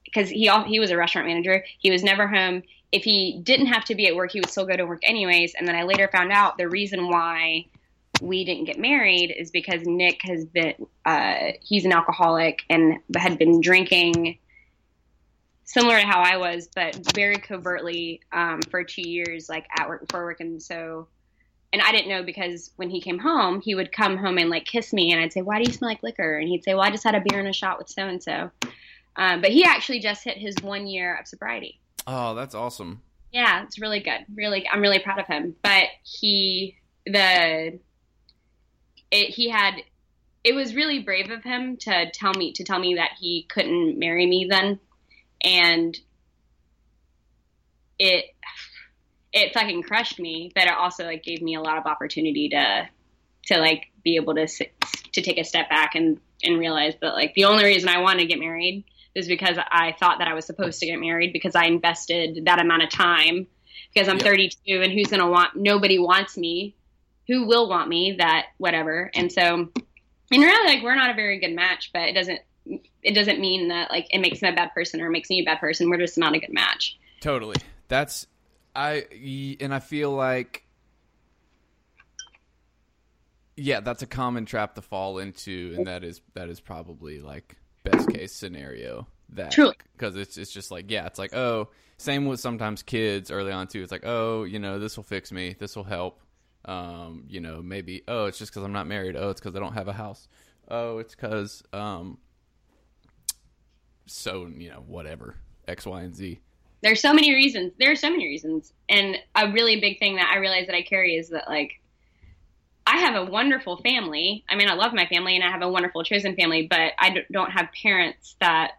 because 0.04 0.28
he 0.28 0.50
he 0.66 0.78
was 0.78 0.90
a 0.90 0.96
restaurant 0.96 1.26
manager. 1.26 1.64
He 1.78 1.90
was 1.90 2.02
never 2.02 2.26
home. 2.26 2.62
If 2.92 3.02
he 3.02 3.40
didn't 3.42 3.66
have 3.66 3.84
to 3.86 3.94
be 3.94 4.06
at 4.06 4.14
work, 4.14 4.32
he 4.32 4.40
would 4.40 4.50
still 4.50 4.66
go 4.66 4.76
to 4.76 4.86
work 4.86 5.00
anyways. 5.02 5.54
And 5.54 5.66
then 5.66 5.74
I 5.74 5.82
later 5.82 6.08
found 6.12 6.30
out 6.32 6.58
the 6.58 6.68
reason 6.68 7.08
why 7.08 7.66
we 8.20 8.44
didn't 8.44 8.66
get 8.66 8.78
married 8.78 9.34
is 9.36 9.50
because 9.50 9.82
Nick 9.84 10.20
has 10.22 10.44
been 10.44 10.74
uh, 11.04 11.52
he's 11.60 11.84
an 11.84 11.92
alcoholic 11.92 12.62
and 12.70 12.98
had 13.16 13.38
been 13.38 13.60
drinking 13.60 14.38
similar 15.64 16.00
to 16.00 16.06
how 16.06 16.20
I 16.20 16.36
was, 16.36 16.68
but 16.74 16.94
very 17.14 17.36
covertly 17.36 18.20
um, 18.32 18.60
for 18.70 18.84
two 18.84 19.08
years, 19.08 19.48
like 19.48 19.66
at 19.76 19.88
work 19.88 20.06
before 20.06 20.24
work, 20.24 20.40
and 20.40 20.62
so. 20.62 21.08
And 21.72 21.82
I 21.82 21.90
didn't 21.90 22.08
know 22.08 22.22
because 22.22 22.70
when 22.76 22.88
he 22.88 23.00
came 23.00 23.18
home, 23.18 23.60
he 23.60 23.74
would 23.74 23.90
come 23.90 24.16
home 24.16 24.38
and 24.38 24.48
like 24.48 24.64
kiss 24.64 24.92
me, 24.92 25.12
and 25.12 25.20
I'd 25.20 25.32
say, 25.32 25.42
"Why 25.42 25.58
do 25.58 25.64
you 25.68 25.72
smell 25.76 25.90
like 25.90 26.02
liquor?" 26.02 26.38
And 26.38 26.48
he'd 26.48 26.62
say, 26.62 26.74
"Well, 26.74 26.84
I 26.84 26.90
just 26.90 27.02
had 27.02 27.16
a 27.16 27.22
beer 27.26 27.40
and 27.40 27.48
a 27.48 27.52
shot 27.52 27.78
with 27.78 27.88
so 27.88 28.06
and 28.06 28.22
so." 28.22 28.50
But 29.16 29.50
he 29.50 29.64
actually 29.64 30.00
just 30.00 30.22
hit 30.22 30.38
his 30.38 30.54
one 30.62 30.86
year 30.86 31.16
of 31.16 31.26
sobriety. 31.26 31.80
Oh, 32.06 32.34
that's 32.34 32.54
awesome. 32.54 33.02
Yeah, 33.32 33.64
it's 33.64 33.80
really 33.80 34.00
good. 34.00 34.24
Really, 34.34 34.68
I'm 34.68 34.80
really 34.80 35.00
proud 35.00 35.18
of 35.18 35.26
him. 35.26 35.56
But 35.62 35.86
he, 36.04 36.76
the, 37.06 37.80
it, 39.10 39.30
he 39.30 39.48
had, 39.48 39.74
it 40.44 40.54
was 40.54 40.74
really 40.76 41.00
brave 41.00 41.30
of 41.30 41.42
him 41.42 41.76
to 41.78 42.10
tell 42.12 42.32
me 42.34 42.52
to 42.52 42.62
tell 42.62 42.78
me 42.78 42.94
that 42.94 43.12
he 43.18 43.46
couldn't 43.48 43.98
marry 43.98 44.26
me 44.26 44.46
then, 44.48 44.78
and 45.44 45.96
it, 47.98 48.24
it 49.32 49.52
fucking 49.52 49.82
crushed 49.82 50.18
me. 50.18 50.50
But 50.54 50.64
it 50.64 50.72
also 50.72 51.04
like 51.04 51.22
gave 51.22 51.42
me 51.42 51.54
a 51.54 51.60
lot 51.60 51.78
of 51.78 51.86
opportunity 51.86 52.48
to, 52.50 52.88
to 53.46 53.58
like 53.58 53.90
be 54.02 54.16
able 54.16 54.34
to 54.34 54.46
to 54.46 55.22
take 55.22 55.38
a 55.38 55.44
step 55.44 55.68
back 55.68 55.94
and 55.94 56.20
and 56.42 56.58
realize 56.58 56.94
that 57.00 57.14
like 57.14 57.34
the 57.34 57.44
only 57.44 57.64
reason 57.64 57.88
I 57.88 58.00
wanted 58.00 58.20
to 58.20 58.26
get 58.26 58.38
married 58.38 58.84
is 59.14 59.28
because 59.28 59.56
I 59.58 59.94
thought 59.98 60.18
that 60.18 60.28
I 60.28 60.34
was 60.34 60.44
supposed 60.44 60.80
to 60.80 60.86
get 60.86 60.98
married 60.98 61.32
because 61.32 61.54
I 61.54 61.66
invested 61.66 62.44
that 62.46 62.60
amount 62.60 62.82
of 62.82 62.90
time 62.90 63.46
because 63.92 64.08
I'm 64.08 64.16
Yep. 64.16 64.26
32 64.26 64.82
and 64.82 64.92
who's 64.92 65.06
going 65.06 65.20
to 65.20 65.26
want 65.26 65.56
nobody 65.56 65.98
wants 65.98 66.36
me 66.36 66.74
who 67.28 67.46
will 67.46 67.68
want 67.68 67.88
me 67.88 68.16
that 68.18 68.46
whatever 68.58 69.10
and 69.14 69.32
so 69.32 69.68
and 70.30 70.42
really 70.42 70.74
like 70.74 70.82
we're 70.82 70.96
not 70.96 71.10
a 71.10 71.14
very 71.14 71.38
good 71.38 71.54
match 71.54 71.90
but 71.92 72.02
it 72.02 72.12
doesn't 72.12 72.40
it 72.66 73.14
doesn't 73.14 73.40
mean 73.40 73.68
that 73.68 73.90
like 73.90 74.06
it 74.10 74.18
makes 74.18 74.40
him 74.40 74.52
a 74.52 74.56
bad 74.56 74.72
person 74.72 75.00
or 75.00 75.10
makes 75.10 75.28
me 75.28 75.40
a 75.40 75.44
bad 75.44 75.60
person 75.60 75.90
we're 75.90 75.98
just 75.98 76.16
not 76.18 76.34
a 76.34 76.38
good 76.38 76.52
match 76.52 76.98
Totally. 77.24 77.56
That's 77.88 78.26
I 78.76 79.06
and 79.58 79.72
I 79.72 79.78
feel 79.78 80.10
like 80.10 80.66
yeah, 83.56 83.80
that's 83.80 84.02
a 84.02 84.06
common 84.06 84.44
trap 84.44 84.74
to 84.74 84.82
fall 84.82 85.16
into 85.18 85.72
and 85.74 85.86
that 85.86 86.04
is 86.04 86.20
that 86.34 86.50
is 86.50 86.60
probably 86.60 87.20
like 87.20 87.56
best 87.82 88.10
case 88.10 88.34
scenario 88.34 89.06
that 89.30 89.52
Truly. 89.52 89.74
cuz 89.96 90.16
it's 90.16 90.36
it's 90.36 90.52
just 90.52 90.70
like 90.70 90.90
yeah, 90.90 91.06
it's 91.06 91.18
like 91.18 91.34
oh, 91.34 91.70
same 91.96 92.26
with 92.26 92.40
sometimes 92.40 92.82
kids 92.82 93.30
early 93.30 93.52
on 93.52 93.68
too. 93.68 93.82
It's 93.82 93.92
like 93.92 94.04
oh, 94.04 94.44
you 94.44 94.58
know, 94.58 94.78
this 94.78 94.98
will 94.98 95.04
fix 95.04 95.32
me. 95.32 95.56
This 95.58 95.76
will 95.76 95.84
help. 95.84 96.20
Um, 96.66 97.24
you 97.26 97.40
know, 97.40 97.62
maybe 97.62 98.02
oh, 98.06 98.26
it's 98.26 98.36
just 98.36 98.52
cuz 98.52 98.62
I'm 98.62 98.72
not 98.72 98.86
married. 98.86 99.16
Oh, 99.16 99.30
it's 99.30 99.40
cuz 99.40 99.56
I 99.56 99.60
don't 99.60 99.72
have 99.72 99.88
a 99.88 99.94
house. 99.94 100.28
Oh, 100.68 100.98
it's 100.98 101.14
cuz 101.14 101.62
um 101.72 102.18
so, 104.06 104.46
you 104.56 104.68
know, 104.70 104.82
whatever. 104.86 105.36
X, 105.66 105.86
Y, 105.86 106.02
and 106.02 106.14
Z. 106.14 106.38
there's 106.82 107.00
so 107.00 107.14
many 107.14 107.32
reasons 107.34 107.72
there 107.78 107.90
are 107.90 107.96
so 107.96 108.10
many 108.10 108.26
reasons 108.26 108.72
and 108.88 109.16
a 109.34 109.50
really 109.50 109.80
big 109.80 109.98
thing 109.98 110.16
that 110.16 110.30
i 110.30 110.36
realize 110.38 110.66
that 110.66 110.76
i 110.76 110.82
carry 110.82 111.16
is 111.16 111.30
that 111.30 111.48
like 111.48 111.80
i 112.86 112.98
have 112.98 113.14
a 113.14 113.24
wonderful 113.30 113.78
family 113.78 114.44
i 114.50 114.54
mean 114.56 114.68
i 114.68 114.74
love 114.74 114.92
my 114.92 115.06
family 115.06 115.34
and 115.34 115.42
i 115.42 115.50
have 115.50 115.62
a 115.62 115.68
wonderful 115.68 116.02
chosen 116.04 116.36
family 116.36 116.66
but 116.68 116.92
I 116.98 117.16
don't 117.32 117.50
have 117.50 117.68
parents 117.82 118.36
that 118.40 118.72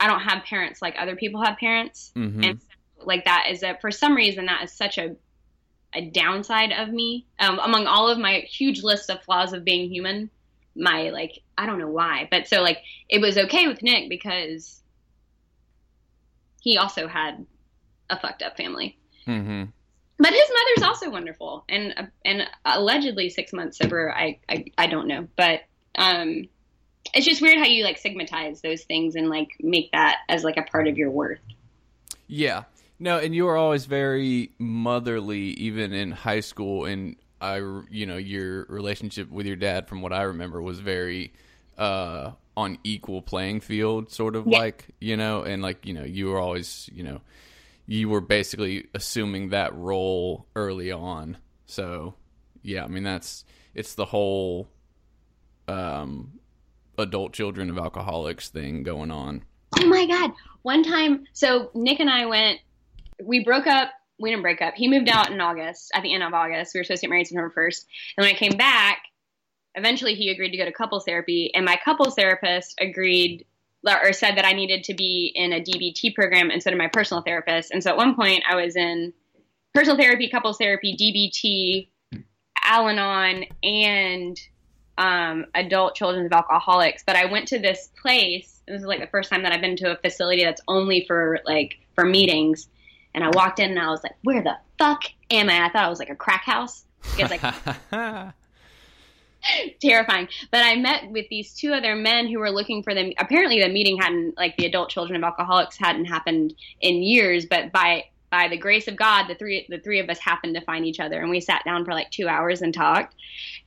i 0.00 0.06
don't 0.06 0.20
have 0.20 0.44
parents 0.44 0.80
like 0.80 0.94
other 0.98 1.16
people 1.16 1.42
have 1.42 1.58
parents 1.58 2.12
Mhm. 2.16 2.48
and 2.48 2.60
so, 2.62 3.04
like 3.04 3.24
that 3.26 3.46
is 3.50 3.62
a 3.62 3.76
for 3.80 3.90
some 3.90 4.14
reason 4.14 4.46
that 4.46 4.62
is 4.64 4.72
such 4.72 4.96
a 4.98 5.16
a 5.94 6.02
downside 6.10 6.72
of 6.72 6.88
me 6.88 7.26
um, 7.40 7.58
among 7.58 7.86
all 7.86 8.08
of 8.08 8.18
my 8.18 8.40
huge 8.40 8.82
list 8.82 9.10
of 9.10 9.22
flaws 9.22 9.52
of 9.52 9.64
being 9.64 9.90
human 9.90 10.30
my 10.74 11.10
like 11.10 11.40
i 11.58 11.66
don't 11.66 11.78
know 11.78 11.88
why 11.88 12.26
but 12.30 12.46
so 12.48 12.62
like 12.62 12.78
it 13.10 13.20
was 13.20 13.36
okay 13.36 13.66
with 13.68 13.82
nick 13.82 14.08
because 14.08 14.80
he 16.62 16.76
also 16.78 17.06
had 17.06 17.44
a 18.10 18.18
fucked 18.18 18.42
up 18.42 18.56
family 18.56 18.98
Mhm. 19.26 19.70
but 20.18 20.32
his 20.32 20.50
mother's 20.50 20.88
also 20.88 21.10
wonderful 21.10 21.64
and 21.68 22.08
and 22.24 22.44
allegedly 22.64 23.28
six 23.28 23.52
months 23.52 23.76
sober 23.78 24.10
i 24.12 24.38
i, 24.48 24.64
I 24.78 24.86
don't 24.86 25.06
know 25.06 25.28
but 25.36 25.60
um 25.96 26.48
it's 27.14 27.26
just 27.26 27.42
weird 27.42 27.58
how 27.58 27.64
you 27.66 27.84
like 27.84 27.98
stigmatize 27.98 28.60
those 28.62 28.84
things 28.84 29.16
and 29.16 29.28
like 29.28 29.48
make 29.60 29.90
that 29.92 30.18
as 30.28 30.44
like 30.44 30.56
a 30.56 30.62
part 30.62 30.88
of 30.88 30.96
your 30.96 31.10
worth 31.10 31.40
Yeah. 32.26 32.64
No, 33.00 33.18
and 33.18 33.32
you 33.34 33.44
were 33.44 33.56
always 33.56 33.86
very 33.86 34.50
motherly, 34.58 35.50
even 35.52 35.92
in 35.92 36.10
high 36.10 36.40
school. 36.40 36.84
And 36.84 37.14
I, 37.40 37.58
you 37.90 38.06
know, 38.06 38.16
your 38.16 38.64
relationship 38.64 39.30
with 39.30 39.46
your 39.46 39.54
dad, 39.54 39.88
from 39.88 40.02
what 40.02 40.12
I 40.12 40.22
remember, 40.22 40.60
was 40.60 40.80
very 40.80 41.32
uh, 41.78 42.32
on 42.56 42.76
equal 42.84 43.22
playing 43.22 43.60
field, 43.60 44.10
sort 44.10 44.34
of 44.36 44.46
Yeah. 44.46 44.58
like, 44.58 44.86
you 45.00 45.16
know, 45.16 45.42
and 45.42 45.62
like, 45.62 45.86
you 45.86 45.94
know, 45.94 46.04
you 46.04 46.26
were 46.28 46.38
always, 46.38 46.90
you 46.92 47.04
know, 47.04 47.20
you 47.86 48.08
were 48.08 48.20
basically 48.20 48.88
assuming 48.94 49.50
that 49.50 49.74
role 49.74 50.46
early 50.56 50.90
on. 50.92 51.38
So, 51.66 52.14
yeah, 52.62 52.84
I 52.84 52.88
mean, 52.88 53.04
that's 53.04 53.44
it's 53.74 53.94
the 53.94 54.04
whole 54.06 54.68
um, 55.68 56.32
adult 56.98 57.32
children 57.32 57.70
of 57.70 57.78
alcoholics 57.78 58.48
thing 58.48 58.82
going 58.82 59.10
on. 59.10 59.44
Oh 59.78 59.86
my 59.86 60.06
god! 60.06 60.32
One 60.62 60.82
time, 60.82 61.24
so 61.32 61.70
Nick 61.74 62.00
and 62.00 62.10
I 62.10 62.26
went. 62.26 62.58
We 63.22 63.44
broke 63.44 63.66
up. 63.66 63.90
We 64.18 64.30
didn't 64.30 64.42
break 64.42 64.60
up. 64.62 64.74
He 64.74 64.88
moved 64.88 65.08
out 65.08 65.30
in 65.30 65.40
August, 65.40 65.92
at 65.94 66.02
the 66.02 66.12
end 66.12 66.22
of 66.24 66.34
August. 66.34 66.74
We 66.74 66.80
were 66.80 66.84
supposed 66.84 67.02
to 67.02 67.06
get 67.06 67.10
married 67.10 67.26
September 67.28 67.52
first. 67.54 67.86
And 68.16 68.24
when 68.24 68.34
I 68.34 68.36
came 68.38 68.56
back, 68.56 69.02
eventually 69.78 70.14
he 70.14 70.30
agreed 70.30 70.50
to 70.50 70.58
go 70.58 70.64
to 70.64 70.72
couples 70.72 71.04
therapy, 71.04 71.50
and 71.54 71.64
my 71.64 71.78
couples 71.82 72.14
therapist 72.14 72.74
agreed 72.80 73.46
or 73.86 74.12
said 74.12 74.36
that 74.36 74.44
I 74.44 74.52
needed 74.52 74.84
to 74.84 74.94
be 74.94 75.32
in 75.34 75.52
a 75.52 75.60
DBT 75.60 76.14
program 76.14 76.50
instead 76.50 76.72
of 76.72 76.78
my 76.78 76.88
personal 76.88 77.22
therapist. 77.22 77.70
And 77.70 77.82
so 77.82 77.90
at 77.90 77.96
one 77.96 78.14
point, 78.14 78.42
I 78.48 78.56
was 78.56 78.76
in 78.76 79.12
personal 79.74 79.96
therapy, 79.96 80.28
couples 80.28 80.58
therapy, 80.58 80.96
DBT, 80.96 82.22
Al-Anon, 82.64 83.44
and 83.62 84.38
um, 84.98 85.46
adult 85.54 85.94
children 85.94 86.26
of 86.26 86.32
alcoholics. 86.32 87.04
But 87.06 87.16
I 87.16 87.26
went 87.26 87.48
to 87.48 87.58
this 87.58 87.90
place. 88.02 88.62
This 88.66 88.80
is 88.80 88.86
like 88.86 89.00
the 89.00 89.06
first 89.06 89.30
time 89.30 89.42
that 89.44 89.52
I've 89.52 89.60
been 89.60 89.76
to 89.76 89.92
a 89.92 89.96
facility 89.96 90.44
that's 90.44 90.60
only 90.68 91.04
for 91.06 91.38
like 91.46 91.78
for 91.94 92.04
meetings. 92.04 92.68
And 93.14 93.24
I 93.24 93.30
walked 93.30 93.58
in 93.58 93.70
and 93.70 93.78
I 93.78 93.88
was 93.88 94.02
like, 94.02 94.16
"Where 94.22 94.42
the 94.42 94.56
fuck 94.78 95.04
am 95.30 95.48
I?" 95.48 95.66
I 95.66 95.70
thought 95.70 95.86
it 95.86 95.90
was 95.90 95.98
like 95.98 96.10
a 96.10 96.16
crack 96.16 96.44
house. 96.44 96.84
It's 97.16 97.30
like 97.30 97.40
terrifying. 99.80 100.28
But 100.50 100.64
I 100.64 100.76
met 100.76 101.10
with 101.10 101.26
these 101.28 101.54
two 101.54 101.72
other 101.72 101.94
men 101.94 102.28
who 102.28 102.38
were 102.38 102.50
looking 102.50 102.82
for 102.82 102.94
them. 102.94 103.12
Apparently, 103.18 103.60
the 103.60 103.68
meeting 103.68 103.98
hadn't 103.98 104.36
like 104.36 104.56
the 104.56 104.66
adult 104.66 104.90
children 104.90 105.16
of 105.16 105.26
alcoholics 105.26 105.76
hadn't 105.76 106.06
happened 106.06 106.54
in 106.80 107.02
years. 107.02 107.46
But 107.46 107.72
by 107.72 108.04
by 108.30 108.48
the 108.48 108.58
grace 108.58 108.88
of 108.88 108.96
God, 108.96 109.26
the 109.26 109.34
three 109.34 109.66
the 109.68 109.78
three 109.78 110.00
of 110.00 110.08
us 110.10 110.18
happened 110.18 110.54
to 110.54 110.60
find 110.62 110.84
each 110.84 111.00
other, 111.00 111.20
and 111.20 111.30
we 111.30 111.40
sat 111.40 111.64
down 111.64 111.84
for 111.84 111.92
like 111.92 112.10
two 112.10 112.28
hours 112.28 112.62
and 112.62 112.74
talked. 112.74 113.14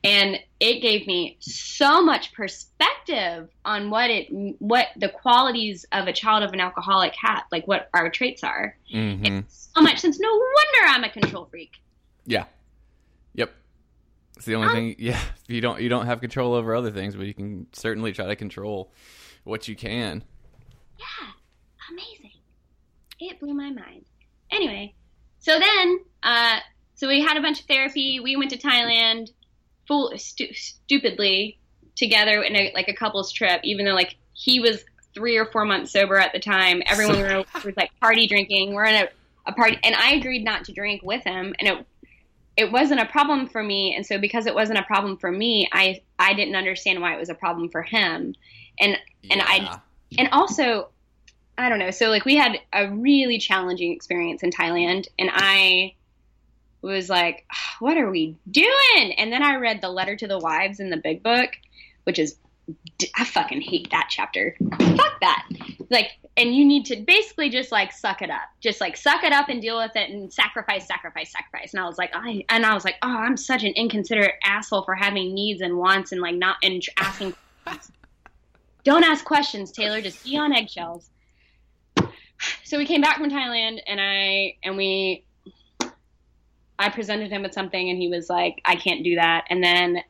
And 0.04 0.38
it 0.60 0.80
gave 0.80 1.06
me 1.06 1.36
so 1.40 2.02
much 2.02 2.32
perspective 2.32 3.48
on 3.64 3.90
what 3.90 4.10
it 4.10 4.28
what 4.58 4.88
the 4.96 5.08
qualities 5.08 5.84
of 5.92 6.06
a 6.06 6.12
child 6.12 6.42
of 6.42 6.52
an 6.52 6.60
alcoholic 6.60 7.14
had, 7.16 7.42
like 7.50 7.66
what 7.66 7.88
our 7.94 8.10
traits 8.10 8.44
are. 8.44 8.76
hmm 8.90 9.40
So 9.48 9.80
much 9.80 9.98
sense. 9.98 10.20
No 10.20 10.30
wonder 10.30 10.88
I'm 10.88 11.04
a 11.04 11.10
control 11.10 11.46
freak. 11.46 11.72
Yeah. 12.26 12.44
It's 14.42 14.46
the 14.48 14.56
only 14.56 14.74
thing. 14.74 14.96
Yeah, 14.98 15.20
you 15.46 15.60
don't 15.60 15.80
you 15.80 15.88
don't 15.88 16.06
have 16.06 16.20
control 16.20 16.54
over 16.54 16.74
other 16.74 16.90
things, 16.90 17.14
but 17.14 17.26
you 17.26 17.32
can 17.32 17.68
certainly 17.72 18.10
try 18.12 18.26
to 18.26 18.34
control 18.34 18.90
what 19.44 19.68
you 19.68 19.76
can. 19.76 20.24
Yeah, 20.98 21.28
amazing. 21.92 22.40
It 23.20 23.38
blew 23.38 23.54
my 23.54 23.70
mind. 23.70 24.04
anyway, 24.50 24.94
so 25.38 25.60
then, 25.60 26.00
uh, 26.24 26.56
so 26.96 27.06
we 27.06 27.20
had 27.20 27.36
a 27.36 27.40
bunch 27.40 27.60
of 27.60 27.66
therapy. 27.66 28.18
We 28.18 28.34
went 28.34 28.50
to 28.50 28.58
Thailand, 28.58 29.30
full 29.86 30.12
stu- 30.16 30.52
stupidly 30.54 31.60
together 31.94 32.42
in 32.42 32.56
a, 32.56 32.72
like 32.74 32.88
a 32.88 32.94
couples 32.94 33.30
trip. 33.30 33.60
Even 33.62 33.84
though 33.86 33.94
like 33.94 34.16
he 34.32 34.58
was 34.58 34.84
three 35.14 35.36
or 35.36 35.46
four 35.52 35.64
months 35.64 35.92
sober 35.92 36.16
at 36.16 36.32
the 36.32 36.40
time, 36.40 36.82
everyone 36.86 37.20
was, 37.22 37.46
was 37.64 37.76
like 37.76 37.92
party 38.00 38.26
drinking. 38.26 38.74
We're 38.74 38.86
in 38.86 39.04
a, 39.04 39.08
a 39.46 39.52
party, 39.52 39.78
and 39.84 39.94
I 39.94 40.14
agreed 40.14 40.42
not 40.42 40.64
to 40.64 40.72
drink 40.72 41.02
with 41.04 41.22
him, 41.22 41.54
and 41.60 41.68
it 41.68 41.86
it 42.56 42.70
wasn't 42.70 43.00
a 43.00 43.06
problem 43.06 43.48
for 43.48 43.62
me. 43.62 43.94
And 43.94 44.04
so 44.04 44.18
because 44.18 44.46
it 44.46 44.54
wasn't 44.54 44.78
a 44.78 44.82
problem 44.82 45.16
for 45.16 45.30
me, 45.30 45.68
I 45.72 46.00
I 46.18 46.34
didn't 46.34 46.56
understand 46.56 47.00
why 47.00 47.14
it 47.14 47.18
was 47.18 47.28
a 47.28 47.34
problem 47.34 47.68
for 47.70 47.82
him, 47.82 48.34
and 48.78 48.98
and 49.30 49.42
I 49.42 49.78
and 50.18 50.28
also 50.32 50.88
i 51.58 51.68
don't 51.68 51.78
know. 51.78 51.90
So 51.90 52.08
like 52.08 52.24
we 52.24 52.36
had 52.36 52.58
a 52.72 52.90
really 52.90 53.38
challenging 53.38 53.92
experience 53.92 54.42
in 54.42 54.50
thailand 54.50 55.06
and 55.18 55.30
i 55.32 55.94
was 56.80 57.08
like 57.08 57.46
what 57.78 57.96
are 57.96 58.10
we 58.10 58.36
doing? 58.50 59.12
And 59.18 59.32
then 59.32 59.42
i 59.42 59.56
read 59.56 59.80
the 59.80 59.88
letter 59.88 60.16
to 60.16 60.26
the 60.26 60.38
wives 60.38 60.80
in 60.80 60.90
the 60.90 60.96
big 60.96 61.22
book 61.22 61.50
which 62.04 62.18
is 62.18 62.36
i 63.16 63.24
fucking 63.24 63.60
hate 63.60 63.90
that 63.90 64.08
chapter 64.10 64.56
fuck 64.78 65.20
that 65.20 65.48
like 65.90 66.10
and 66.36 66.54
you 66.54 66.64
need 66.64 66.86
to 66.86 66.96
basically 67.06 67.50
just 67.50 67.72
like 67.72 67.92
suck 67.92 68.22
it 68.22 68.30
up 68.30 68.48
just 68.60 68.80
like 68.80 68.96
suck 68.96 69.24
it 69.24 69.32
up 69.32 69.48
and 69.48 69.60
deal 69.60 69.78
with 69.78 69.94
it 69.96 70.10
and 70.10 70.32
sacrifice 70.32 70.86
sacrifice 70.86 71.32
sacrifice 71.32 71.74
and 71.74 71.82
i 71.82 71.86
was 71.86 71.98
like 71.98 72.10
i 72.14 72.44
and 72.48 72.64
i 72.64 72.74
was 72.74 72.84
like 72.84 72.96
oh 73.02 73.08
i'm 73.08 73.36
such 73.36 73.64
an 73.64 73.72
inconsiderate 73.74 74.34
asshole 74.44 74.84
for 74.84 74.94
having 74.94 75.34
needs 75.34 75.60
and 75.60 75.76
wants 75.76 76.12
and 76.12 76.20
like 76.20 76.36
not 76.36 76.56
and 76.62 76.82
asking 76.98 77.34
don't 78.84 79.04
ask 79.04 79.24
questions, 79.24 79.70
Taylor. 79.70 80.00
Just 80.00 80.24
be 80.24 80.36
on 80.36 80.52
eggshells. 80.52 81.10
So 82.64 82.78
we 82.78 82.86
came 82.86 83.00
back 83.00 83.18
from 83.18 83.30
Thailand, 83.30 83.80
and 83.86 84.00
I 84.00 84.56
and 84.64 84.76
we, 84.76 85.24
I 86.78 86.88
presented 86.88 87.30
him 87.30 87.42
with 87.42 87.52
something, 87.52 87.90
and 87.90 87.98
he 87.98 88.08
was 88.08 88.28
like, 88.28 88.60
"I 88.64 88.76
can't 88.76 89.04
do 89.04 89.14
that." 89.16 89.44
And 89.50 89.62
then, 89.62 90.02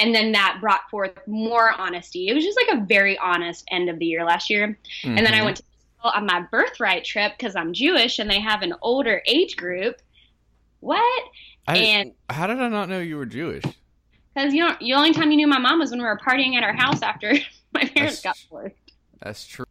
and 0.00 0.14
then 0.14 0.32
that 0.32 0.58
brought 0.60 0.88
forth 0.90 1.12
more 1.26 1.72
honesty. 1.78 2.28
It 2.28 2.34
was 2.34 2.44
just 2.44 2.58
like 2.66 2.78
a 2.78 2.84
very 2.84 3.18
honest 3.18 3.64
end 3.70 3.88
of 3.90 3.98
the 3.98 4.06
year 4.06 4.24
last 4.24 4.48
year. 4.50 4.78
And 5.04 5.18
then 5.18 5.34
I 5.34 5.40
Mhm. 5.40 5.44
went 5.44 5.56
to 5.58 5.62
on 6.02 6.24
my 6.24 6.40
birthright 6.50 7.04
trip 7.04 7.32
because 7.36 7.54
I'm 7.54 7.74
Jewish, 7.74 8.18
and 8.18 8.30
they 8.30 8.40
have 8.40 8.62
an 8.62 8.72
older 8.80 9.20
age 9.26 9.56
group. 9.56 9.96
What? 10.80 11.24
I, 11.68 11.76
and- 11.76 12.12
how 12.30 12.46
did 12.46 12.58
I 12.58 12.68
not 12.68 12.88
know 12.88 13.00
you 13.00 13.16
were 13.18 13.26
Jewish? 13.26 13.64
Because 14.34 14.54
you 14.54 14.66
know, 14.66 14.74
the 14.80 14.94
only 14.94 15.12
time 15.12 15.30
you 15.30 15.36
knew 15.36 15.46
my 15.46 15.58
mom 15.58 15.78
was 15.78 15.90
when 15.90 15.98
we 16.00 16.06
were 16.06 16.18
partying 16.18 16.54
at 16.54 16.62
our 16.62 16.72
house 16.72 17.02
after 17.02 17.32
my 17.72 17.84
parents 17.84 18.22
That's- 18.22 18.22
got 18.22 18.36
divorced. 18.36 18.76
That's 19.20 19.46
true. 19.46 19.66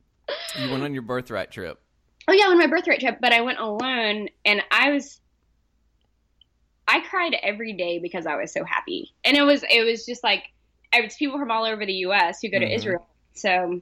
You 0.60 0.70
went 0.70 0.84
on 0.84 0.94
your 0.94 1.02
birthright 1.02 1.50
trip. 1.52 1.80
Oh 2.28 2.34
yeah, 2.34 2.46
on 2.46 2.60
my 2.60 2.68
birthright 2.68 3.00
trip, 3.00 3.18
but 3.20 3.34
I 3.34 3.42
went 3.42 3.58
alone 3.58 4.30
and 4.46 4.62
I 4.70 4.92
was 4.92 5.20
I 6.90 7.02
cried 7.02 7.36
every 7.44 7.74
day 7.74 8.00
because 8.00 8.26
I 8.26 8.36
was 8.36 8.52
so 8.52 8.64
happy. 8.64 9.14
And 9.24 9.38
it 9.38 9.44
was 9.44 9.64
it 9.70 9.86
was 9.86 10.06
just 10.06 10.24
like 10.24 10.46
it's 10.92 11.16
people 11.18 11.38
from 11.38 11.52
all 11.52 11.66
over 11.66 11.86
the 11.86 11.94
US 12.06 12.42
who 12.42 12.50
go 12.50 12.58
to 12.60 12.66
Mhm. 12.66 12.76
Israel. 12.76 13.08
So 13.34 13.82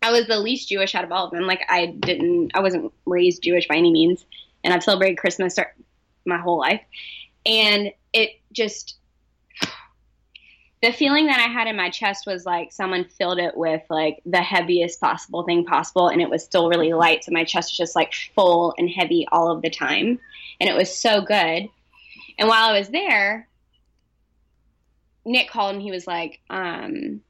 I 0.00 0.12
was 0.12 0.28
the 0.28 0.38
least 0.38 0.68
Jewish 0.68 0.94
out 0.94 1.02
of 1.02 1.10
all 1.10 1.26
of 1.26 1.32
them. 1.32 1.42
Like 1.46 1.62
I 1.68 1.86
didn't 1.86 2.52
I 2.54 2.60
wasn't 2.60 2.92
raised 3.04 3.42
Jewish 3.42 3.66
by 3.66 3.74
any 3.74 3.90
means 3.90 4.24
and 4.62 4.72
I've 4.72 4.84
celebrated 4.84 5.18
Christmas 5.18 5.58
my 6.24 6.38
whole 6.38 6.58
life. 6.58 6.82
And 7.44 7.92
it 8.12 8.40
just 8.52 8.96
the 10.82 10.92
feeling 10.92 11.26
that 11.26 11.40
I 11.40 11.50
had 11.52 11.66
in 11.66 11.76
my 11.76 11.90
chest 11.90 12.26
was 12.26 12.44
like 12.44 12.70
someone 12.70 13.04
filled 13.04 13.38
it 13.38 13.56
with 13.56 13.82
like 13.90 14.20
the 14.26 14.42
heaviest 14.42 15.00
possible 15.00 15.42
thing 15.42 15.64
possible, 15.64 16.08
and 16.08 16.20
it 16.20 16.28
was 16.28 16.44
still 16.44 16.68
really 16.68 16.92
light. 16.92 17.24
So 17.24 17.32
my 17.32 17.44
chest 17.44 17.72
was 17.72 17.76
just 17.78 17.96
like 17.96 18.12
full 18.34 18.74
and 18.76 18.88
heavy 18.88 19.26
all 19.32 19.50
of 19.50 19.62
the 19.62 19.70
time, 19.70 20.20
and 20.60 20.68
it 20.70 20.76
was 20.76 20.94
so 20.96 21.22
good. 21.22 21.68
And 22.38 22.48
while 22.48 22.70
I 22.70 22.78
was 22.78 22.88
there, 22.88 23.48
Nick 25.24 25.50
called 25.50 25.74
and 25.74 25.82
he 25.82 25.90
was 25.90 26.06
like, 26.06 26.40
um, 26.50 27.20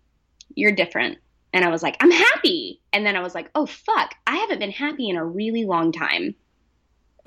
"You're 0.55 0.73
different," 0.73 1.19
and 1.53 1.65
I 1.65 1.69
was 1.69 1.83
like, 1.83 1.97
"I'm 2.01 2.11
happy." 2.11 2.81
And 2.93 3.07
then 3.07 3.17
I 3.17 3.21
was 3.21 3.35
like, 3.35 3.51
"Oh 3.55 3.67
fuck, 3.67 4.15
I 4.27 4.37
haven't 4.37 4.59
been 4.59 4.71
happy 4.71 5.09
in 5.09 5.17
a 5.17 5.25
really 5.25 5.65
long 5.65 5.93
time." 5.93 6.35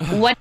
What 0.12 0.38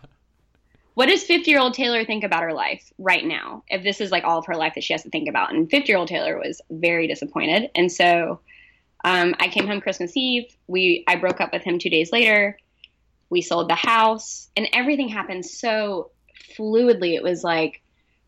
what 0.99 1.07
does 1.07 1.23
50 1.23 1.49
year 1.49 1.61
old 1.61 1.75
Taylor 1.75 2.03
think 2.03 2.25
about 2.25 2.43
her 2.43 2.51
life 2.51 2.91
right 2.97 3.23
now? 3.23 3.63
If 3.69 3.83
this 3.83 4.01
is 4.01 4.11
like 4.11 4.25
all 4.25 4.37
of 4.37 4.45
her 4.47 4.55
life 4.55 4.73
that 4.75 4.83
she 4.83 4.91
has 4.91 5.03
to 5.03 5.09
think 5.09 5.29
about. 5.29 5.53
And 5.53 5.71
50 5.71 5.89
year 5.89 5.97
old 5.97 6.09
Taylor 6.09 6.37
was 6.37 6.59
very 6.69 7.07
disappointed. 7.07 7.71
And 7.73 7.89
so 7.89 8.41
um, 9.05 9.33
I 9.39 9.47
came 9.47 9.65
home 9.65 9.79
Christmas 9.79 10.11
Eve. 10.17 10.53
We 10.67 11.05
I 11.07 11.15
broke 11.15 11.39
up 11.39 11.53
with 11.53 11.63
him 11.63 11.79
two 11.79 11.89
days 11.89 12.11
later. 12.11 12.57
We 13.29 13.41
sold 13.41 13.69
the 13.69 13.75
house, 13.75 14.49
and 14.57 14.67
everything 14.73 15.07
happened 15.07 15.45
so 15.45 16.11
fluidly. 16.57 17.15
It 17.15 17.23
was 17.23 17.43
like 17.43 17.81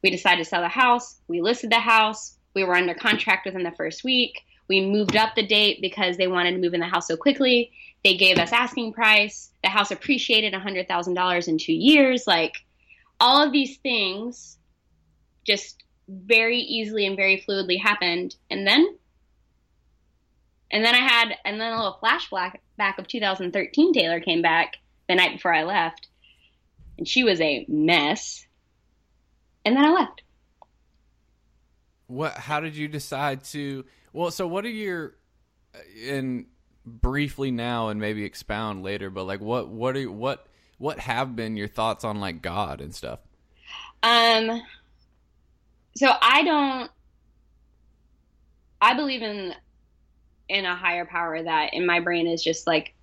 we 0.04 0.10
decided 0.10 0.43
to 0.43 0.50
sell 0.50 0.62
the 0.62 0.67
house. 0.67 1.17
We 1.28 1.41
listed 1.41 1.71
the 1.71 1.80
house. 1.80 2.38
We 2.54 2.63
were 2.63 2.76
under 2.76 2.93
contract 2.93 3.45
within 3.45 3.63
the 3.63 3.71
first 3.71 4.04
week. 4.04 4.41
We 4.67 4.82
moved 4.86 5.15
up 5.15 5.36
the 5.36 5.45
date 5.45 5.80
because 5.82 6.17
they 6.17 6.28
wanted 6.28 6.54
to 6.54 6.58
move 6.58 6.74
in 6.74 6.80
the 6.80 6.86
house 6.86 7.08
so 7.08 7.17
quickly. 7.17 7.71
They 8.04 8.15
gave 8.15 8.38
us 8.38 8.52
asking 8.52 8.93
price. 8.93 9.52
The 9.63 9.69
house 9.69 9.91
appreciated 9.91 10.54
$100,000 10.54 11.47
in 11.47 11.58
two 11.58 11.74
years. 11.74 12.26
Like 12.26 12.56
all 13.19 13.43
of 13.43 13.52
these 13.52 13.78
things 13.78 14.58
just 15.45 15.84
very 16.08 16.60
easily 16.60 17.06
and 17.06 17.15
very 17.15 17.43
fluidly 17.47 17.80
happened. 17.80 18.36
And 18.50 18.65
then, 18.65 18.97
and 20.71 20.84
then 20.84 20.95
I 20.95 21.00
had, 21.00 21.36
and 21.45 21.60
then 21.60 21.74
a 21.74 21.76
little 21.76 22.00
flashback 22.02 22.58
back 22.78 22.97
of 22.97 23.08
2013, 23.08 23.93
Taylor 23.93 24.19
came 24.19 24.41
back 24.41 24.78
the 25.08 25.15
night 25.15 25.34
before 25.34 25.54
I 25.54 25.63
left. 25.63 26.08
And 26.97 27.08
she 27.08 27.23
was 27.23 27.41
a 27.41 27.65
mess. 27.67 28.45
And 29.65 29.75
then 29.75 29.86
I 29.86 29.91
left. 29.91 30.23
What? 32.08 32.34
How 32.34 32.60
did 32.60 32.75
you 32.75 32.88
decide 32.88 33.43
to? 33.45 33.86
Well, 34.13 34.32
so 34.32 34.47
what 34.47 34.65
are 34.65 34.69
your 34.69 35.15
and 36.08 36.45
briefly 36.86 37.51
now, 37.51 37.89
and 37.89 37.99
maybe 37.99 38.23
expound 38.23 38.84
later. 38.84 39.10
But 39.10 39.25
like, 39.25 39.41
what 39.41 39.69
what 39.69 39.95
are 39.97 40.12
what 40.12 40.47
what 40.77 40.99
have 40.99 41.36
been 41.36 41.58
your 41.58 41.67
thoughts 41.67 42.04
on 42.04 42.19
like 42.19 42.41
God 42.41 42.82
and 42.82 42.93
stuff? 42.93 43.19
Um, 44.04 44.62
so 45.95 46.12
I 46.21 46.43
don't. 46.43 46.91
I 48.82 48.95
believe 48.95 49.21
in 49.21 49.54
in 50.49 50.65
a 50.65 50.75
higher 50.75 51.06
power 51.06 51.41
that 51.41 51.73
in 51.73 51.86
my 51.86 51.99
brain 51.99 52.27
is 52.27 52.43
just 52.43 52.67
like 52.67 52.93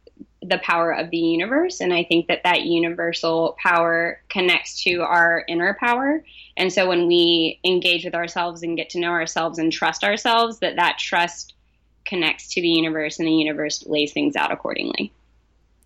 the 0.43 0.59
power 0.59 0.93
of 0.93 1.11
the 1.11 1.19
universe 1.19 1.81
and 1.81 1.93
i 1.93 2.05
think 2.05 2.29
that 2.29 2.43
that 2.45 2.63
universal 2.63 3.57
power 3.63 4.21
connects 4.29 4.83
to 4.83 5.03
our 5.03 5.45
inner 5.49 5.77
power 5.79 6.25
and 6.57 6.73
so 6.73 6.89
when 6.89 7.07
we 7.07 7.59
engage 7.65 8.05
with 8.05 8.15
ourselves 8.15 8.63
and 8.63 8.77
get 8.77 8.91
to 8.91 9.01
know 9.01 9.11
ourselves 9.11 9.59
and 9.59 9.73
trust 9.73 10.05
ourselves 10.05 10.61
that 10.61 10.77
that 10.77 10.97
trust 10.99 11.55
connects 12.07 12.55
to 12.55 12.63
the 12.63 12.69
universe 12.69 13.19
and 13.19 13.29
the 13.29 13.33
universe 13.33 13.85
lays 13.87 14.13
things 14.13 14.37
out 14.37 14.51
accordingly 14.53 15.13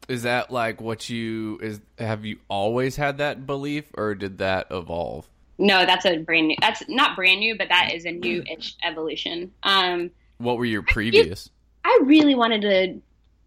Is 0.08 0.22
that 0.22 0.52
like 0.52 0.80
what 0.80 1.08
you 1.08 1.58
is? 1.62 1.80
Have 1.98 2.24
you 2.24 2.38
always 2.48 2.96
had 2.96 3.18
that 3.18 3.46
belief, 3.46 3.86
or 3.94 4.14
did 4.14 4.38
that 4.38 4.66
evolve? 4.70 5.28
no 5.58 5.84
that's 5.86 6.04
a 6.06 6.18
brand 6.18 6.48
new 6.48 6.56
that's 6.60 6.82
not 6.88 7.16
brand 7.16 7.40
new 7.40 7.56
but 7.56 7.68
that 7.68 7.92
is 7.92 8.04
a 8.04 8.10
new-ish 8.10 8.74
evolution 8.84 9.52
um 9.62 10.10
What 10.38 10.58
were 10.58 10.64
your 10.64 10.82
previous? 10.82 11.50
I 11.84 12.00
really 12.04 12.34
wanted 12.34 12.62
to 12.62 13.00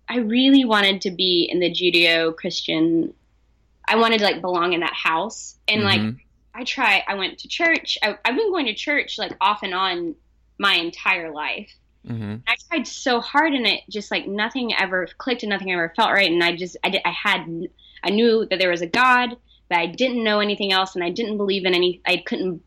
I 0.07 0.17
really 0.17 0.65
wanted 0.65 1.01
to 1.01 1.11
be 1.11 1.49
in 1.51 1.59
the 1.59 1.69
Judeo 1.71 2.35
Christian 2.35 3.13
I 3.87 3.97
wanted 3.97 4.17
to 4.19 4.23
like 4.23 4.41
belong 4.41 4.73
in 4.73 4.79
that 4.79 4.93
house. 4.93 5.57
And 5.67 5.83
like 5.83 6.01
Mhm. 6.01 6.19
I 6.53 6.63
try 6.63 7.03
I 7.07 7.15
went 7.15 7.39
to 7.39 7.47
church. 7.47 7.97
I, 8.01 8.17
I've 8.25 8.35
been 8.35 8.51
going 8.51 8.65
to 8.65 8.73
church 8.73 9.17
like 9.17 9.33
off 9.41 9.61
and 9.63 9.73
on 9.73 10.15
my 10.57 10.75
entire 10.75 11.31
life. 11.31 11.71
Mhm. 12.07 12.41
I 12.47 12.55
tried 12.69 12.87
so 12.87 13.19
hard 13.19 13.53
and 13.53 13.67
it 13.67 13.81
just 13.89 14.11
like 14.11 14.27
nothing 14.27 14.73
ever 14.75 15.07
clicked 15.17 15.43
and 15.43 15.49
nothing 15.49 15.71
ever 15.71 15.93
felt 15.95 16.11
right 16.11 16.31
and 16.31 16.43
I 16.43 16.55
just 16.55 16.77
I 16.83 16.89
did 16.89 17.01
I 17.05 17.11
had 17.11 17.67
I 18.03 18.09
knew 18.11 18.45
that 18.49 18.59
there 18.59 18.69
was 18.69 18.81
a 18.81 18.87
God, 18.87 19.37
but 19.69 19.77
I 19.79 19.87
didn't 19.87 20.23
know 20.23 20.39
anything 20.39 20.71
else 20.71 20.95
and 20.95 21.03
I 21.03 21.09
didn't 21.09 21.37
believe 21.37 21.65
in 21.65 21.73
any 21.73 22.01
I 22.05 22.17
couldn't 22.17 22.63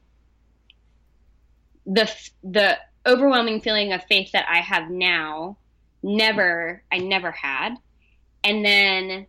the 1.86 2.10
the 2.44 2.78
overwhelming 3.06 3.60
feeling 3.60 3.92
of 3.92 4.04
faith 4.04 4.32
that 4.32 4.46
I 4.48 4.60
have 4.60 4.90
now 4.90 5.56
never 6.02 6.82
I 6.90 6.98
never 6.98 7.30
had. 7.30 7.76
And 8.44 8.64
then 8.64 9.26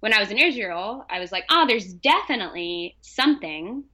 when 0.00 0.12
I 0.12 0.20
was 0.20 0.30
in 0.30 0.38
Israel, 0.38 1.04
I 1.10 1.20
was 1.20 1.32
like, 1.32 1.44
"Oh, 1.50 1.66
there's 1.66 1.92
definitely 1.92 2.96
something. 3.00 3.84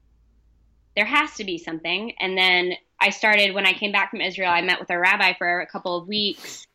There 0.95 1.07
has 1.07 1.35
to 1.37 1.45
be 1.45 1.59
something." 1.59 2.13
And 2.21 2.37
then 2.37 2.75
I 3.01 3.11
started 3.11 3.55
when 3.55 3.67
I 3.67 3.73
came 3.73 3.93
back 3.93 4.11
from 4.11 4.21
Israel, 4.21 4.53
I 4.53 4.63
met 4.63 4.79
with 4.79 4.91
a 4.91 4.99
rabbi 4.99 5.33
for 5.35 5.61
a 5.61 5.67
couple 5.67 5.97
of 5.97 6.07
weeks 6.07 6.67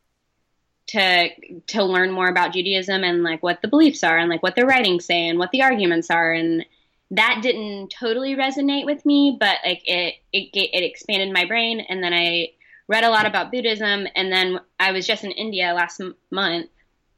to 0.87 1.29
to 1.67 1.83
learn 1.83 2.11
more 2.11 2.27
about 2.27 2.53
Judaism 2.53 3.03
and 3.03 3.23
like 3.23 3.43
what 3.43 3.61
the 3.61 3.67
beliefs 3.67 4.03
are 4.03 4.17
and 4.17 4.29
like 4.29 4.43
what 4.43 4.55
the 4.55 4.65
writings 4.65 5.05
say 5.05 5.27
and 5.27 5.37
what 5.37 5.51
the 5.51 5.61
arguments 5.61 6.09
are 6.09 6.33
and 6.33 6.65
that 7.11 7.39
didn't 7.41 7.89
totally 7.89 8.35
resonate 8.35 8.85
with 8.85 9.05
me, 9.05 9.37
but 9.39 9.59
like 9.65 9.81
it 9.85 10.15
it 10.33 10.49
it 10.53 10.83
expanded 10.83 11.31
my 11.31 11.45
brain 11.45 11.79
and 11.79 12.03
then 12.03 12.13
I 12.13 12.49
read 12.87 13.03
a 13.03 13.09
lot 13.09 13.25
about 13.25 13.51
Buddhism 13.51 14.07
and 14.15 14.31
then 14.31 14.59
I 14.79 14.91
was 14.91 15.05
just 15.05 15.23
in 15.23 15.31
India 15.31 15.73
last 15.73 15.99
m- 15.99 16.15
month, 16.31 16.69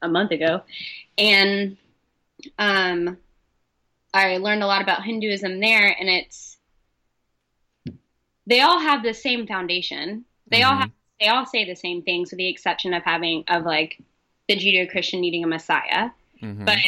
a 0.02 0.08
month 0.08 0.30
ago, 0.32 0.62
and 1.16 1.76
um 2.58 3.18
I 4.12 4.38
learned 4.38 4.62
a 4.62 4.66
lot 4.66 4.82
about 4.82 5.04
Hinduism 5.04 5.60
there, 5.60 5.94
and 5.98 6.08
it's 6.08 6.56
they 8.46 8.60
all 8.60 8.80
have 8.80 9.02
the 9.02 9.14
same 9.14 9.46
foundation. 9.46 10.24
They 10.48 10.62
all 10.62 10.74
Mhm. 10.74 10.80
have 10.80 10.90
they 11.20 11.28
all 11.28 11.46
say 11.46 11.64
the 11.64 11.76
same 11.76 12.02
things, 12.02 12.30
with 12.30 12.38
the 12.38 12.48
exception 12.48 12.94
of 12.94 13.02
having 13.04 13.44
of 13.48 13.64
like 13.64 13.98
the 14.48 14.56
Judeo-Christian 14.56 15.20
needing 15.20 15.44
a 15.44 15.46
Messiah. 15.46 16.10
Mhm. 16.42 16.64
But 16.64 16.78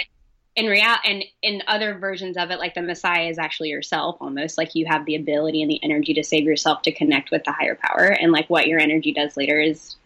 in 0.54 0.66
real 0.66 0.94
and 1.04 1.24
in 1.42 1.62
other 1.66 1.94
versions 1.98 2.36
of 2.36 2.50
it, 2.50 2.58
like 2.58 2.74
the 2.74 2.82
Messiah 2.82 3.28
is 3.28 3.38
actually 3.38 3.70
yourself, 3.70 4.16
almost 4.20 4.58
like 4.58 4.74
you 4.74 4.84
have 4.86 5.06
the 5.06 5.14
ability 5.16 5.62
and 5.62 5.70
the 5.70 5.82
energy 5.82 6.12
to 6.14 6.24
save 6.24 6.44
yourself 6.44 6.82
to 6.82 6.92
connect 6.92 7.30
with 7.30 7.44
the 7.44 7.52
higher 7.52 7.74
power, 7.74 8.04
and 8.04 8.32
like 8.32 8.48
what 8.50 8.66
your 8.66 8.78
energy 8.78 9.12
does 9.12 9.36
later 9.36 9.58
is 9.60 9.96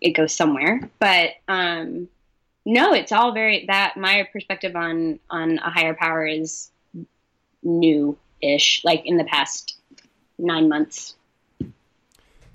it 0.00 0.12
goes 0.12 0.32
somewhere. 0.34 0.88
But 0.98 1.30
um, 1.48 2.08
no, 2.64 2.92
it's 2.92 3.10
all 3.12 3.32
very 3.32 3.66
that 3.66 3.96
my 3.96 4.28
perspective 4.32 4.76
on 4.76 5.18
on 5.28 5.58
a 5.58 5.70
higher 5.70 5.94
power 5.94 6.24
is 6.26 6.70
new-ish, 7.62 8.82
like 8.84 9.02
in 9.06 9.16
the 9.16 9.24
past 9.24 9.76
nine 10.38 10.68
months. 10.68 11.14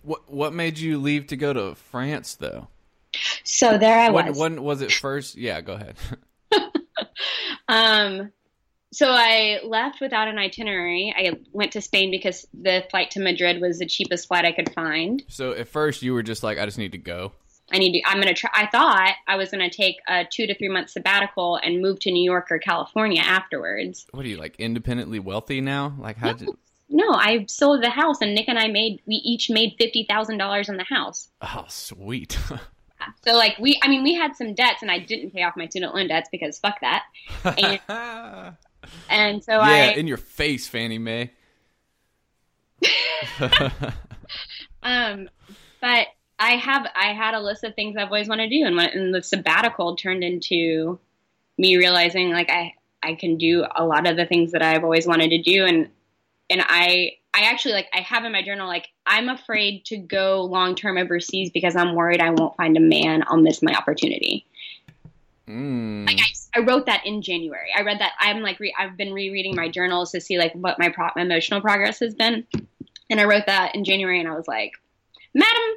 what 0.03 0.29
what 0.31 0.53
made 0.53 0.77
you 0.79 0.97
leave 0.97 1.27
to 1.27 1.35
go 1.35 1.51
to 1.53 1.75
France 1.75 2.35
though? 2.35 2.67
So 3.43 3.77
there 3.77 3.97
I 3.99 4.09
When, 4.09 4.27
was. 4.27 4.37
when 4.37 4.63
was 4.63 4.81
it 4.81 4.91
first? 4.91 5.35
Yeah, 5.35 5.59
go 5.61 5.73
ahead. 5.73 5.95
Um, 7.67 8.31
so 8.93 9.07
I 9.09 9.59
left 9.65 9.99
without 9.99 10.27
an 10.27 10.37
itinerary. 10.37 11.13
I 11.15 11.33
went 11.51 11.73
to 11.73 11.81
Spain 11.81 12.09
because 12.09 12.47
the 12.53 12.85
flight 12.89 13.11
to 13.11 13.19
Madrid 13.19 13.61
was 13.61 13.79
the 13.79 13.85
cheapest 13.85 14.27
flight 14.27 14.45
I 14.45 14.51
could 14.53 14.73
find. 14.73 15.23
so 15.27 15.51
at 15.51 15.67
first 15.67 16.01
you 16.01 16.13
were 16.13 16.23
just 16.23 16.43
like, 16.43 16.57
I 16.57 16.65
just 16.65 16.77
need 16.77 16.93
to 16.93 16.97
go. 16.97 17.33
I 17.69 17.79
need 17.79 17.91
to. 17.93 18.01
I'm 18.05 18.17
gonna 18.21 18.33
try. 18.33 18.49
I 18.53 18.67
thought 18.67 19.11
I 19.27 19.35
was 19.35 19.51
gonna 19.51 19.69
take 19.69 19.97
a 20.07 20.23
two 20.23 20.47
to 20.47 20.55
three 20.55 20.69
month 20.69 20.89
sabbatical 20.89 21.59
and 21.61 21.81
move 21.81 21.99
to 21.99 22.11
New 22.11 22.23
York 22.23 22.47
or 22.49 22.59
California 22.59 23.21
afterwards. 23.21 24.07
What 24.11 24.25
are 24.25 24.29
you 24.29 24.37
like 24.37 24.55
independently 24.57 25.19
wealthy 25.19 25.59
now? 25.59 25.93
Like 25.99 26.15
how 26.15 26.31
did? 26.31 26.47
No, 26.87 27.11
I 27.11 27.43
sold 27.49 27.83
the 27.83 27.89
house, 27.89 28.21
and 28.21 28.33
Nick 28.33 28.47
and 28.47 28.57
I 28.57 28.67
made. 28.69 29.01
We 29.05 29.15
each 29.15 29.49
made 29.49 29.75
fifty 29.77 30.05
thousand 30.09 30.37
dollars 30.37 30.69
in 30.69 30.77
the 30.77 30.85
house. 30.85 31.27
Oh, 31.41 31.65
sweet. 31.67 32.37
So 33.23 33.33
like 33.33 33.57
we, 33.59 33.79
I 33.83 33.87
mean, 33.87 34.03
we 34.03 34.13
had 34.13 34.35
some 34.35 34.53
debts, 34.53 34.81
and 34.81 34.91
I 34.91 34.99
didn't 34.99 35.31
pay 35.31 35.43
off 35.43 35.55
my 35.55 35.67
student 35.67 35.93
loan 35.95 36.07
debts 36.07 36.29
because 36.31 36.59
fuck 36.59 36.79
that. 36.81 37.03
yeah, 37.57 38.51
And 39.09 39.43
so 39.43 39.59
I, 39.59 39.87
Yeah 39.87 39.97
in 39.97 40.07
your 40.07 40.17
face, 40.17 40.67
Fannie 40.67 40.99
Mae. 40.99 41.31
Um, 44.83 45.29
but 45.81 46.07
I 46.39 46.51
have 46.51 46.87
I 46.95 47.13
had 47.13 47.33
a 47.33 47.39
list 47.39 47.63
of 47.63 47.75
things 47.75 47.97
I've 47.97 48.07
always 48.07 48.29
wanted 48.29 48.49
to 48.49 48.57
do, 48.57 48.65
and, 48.65 48.75
when, 48.75 48.89
and 48.89 49.13
the 49.13 49.21
sabbatical 49.21 49.95
turned 49.95 50.23
into 50.23 50.99
me 51.57 51.77
realizing 51.77 52.31
like 52.31 52.49
I 52.49 52.73
I 53.03 53.15
can 53.15 53.37
do 53.37 53.65
a 53.75 53.85
lot 53.85 54.07
of 54.07 54.15
the 54.17 54.25
things 54.25 54.51
that 54.53 54.61
I've 54.61 54.83
always 54.83 55.05
wanted 55.05 55.29
to 55.31 55.41
do, 55.41 55.65
and 55.65 55.89
and 56.49 56.63
I 56.65 57.16
I 57.33 57.41
actually 57.41 57.73
like 57.73 57.87
I 57.93 57.99
have 58.01 58.25
in 58.25 58.31
my 58.31 58.41
journal 58.41 58.67
like 58.67 58.87
I'm 59.05 59.29
afraid 59.29 59.85
to 59.85 59.97
go 59.97 60.43
long 60.43 60.75
term 60.75 60.97
overseas 60.97 61.51
because 61.53 61.75
I'm 61.75 61.93
worried 61.95 62.19
I 62.19 62.31
won't 62.31 62.55
find 62.55 62.75
a 62.77 62.79
man. 62.79 63.23
I'll 63.27 63.37
miss 63.37 63.61
my 63.61 63.73
opportunity. 63.73 64.45
Mm. 65.47 66.07
Like 66.07 66.19
I, 66.19 66.59
I 66.59 66.63
wrote 66.63 66.87
that 66.87 67.05
in 67.05 67.21
January. 67.21 67.69
I 67.75 67.83
read 67.83 67.99
that. 67.99 68.13
I'm 68.19 68.41
like 68.41 68.59
re- 68.59 68.75
I've 68.77 68.97
been 68.97 69.13
rereading 69.13 69.55
my 69.55 69.69
journals 69.69 70.11
to 70.11 70.21
see 70.21 70.37
like 70.37 70.53
what 70.53 70.77
my 70.79 70.89
pro- 70.89 71.09
emotional 71.15 71.61
progress 71.61 71.99
has 71.99 72.15
been, 72.15 72.45
and 73.09 73.21
I 73.21 73.25
wrote 73.25 73.45
that 73.45 73.73
in 73.75 73.85
January, 73.85 74.19
and 74.19 74.27
I 74.27 74.35
was 74.35 74.47
like, 74.47 74.73
"Madam, 75.33 75.75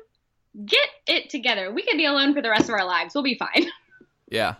get 0.64 0.88
it 1.06 1.30
together. 1.30 1.70
We 1.70 1.82
could 1.82 1.96
be 1.96 2.06
alone 2.06 2.34
for 2.34 2.42
the 2.42 2.50
rest 2.50 2.64
of 2.64 2.74
our 2.74 2.84
lives. 2.84 3.14
We'll 3.14 3.24
be 3.24 3.38
fine." 3.38 3.66
Yeah, 4.32 4.54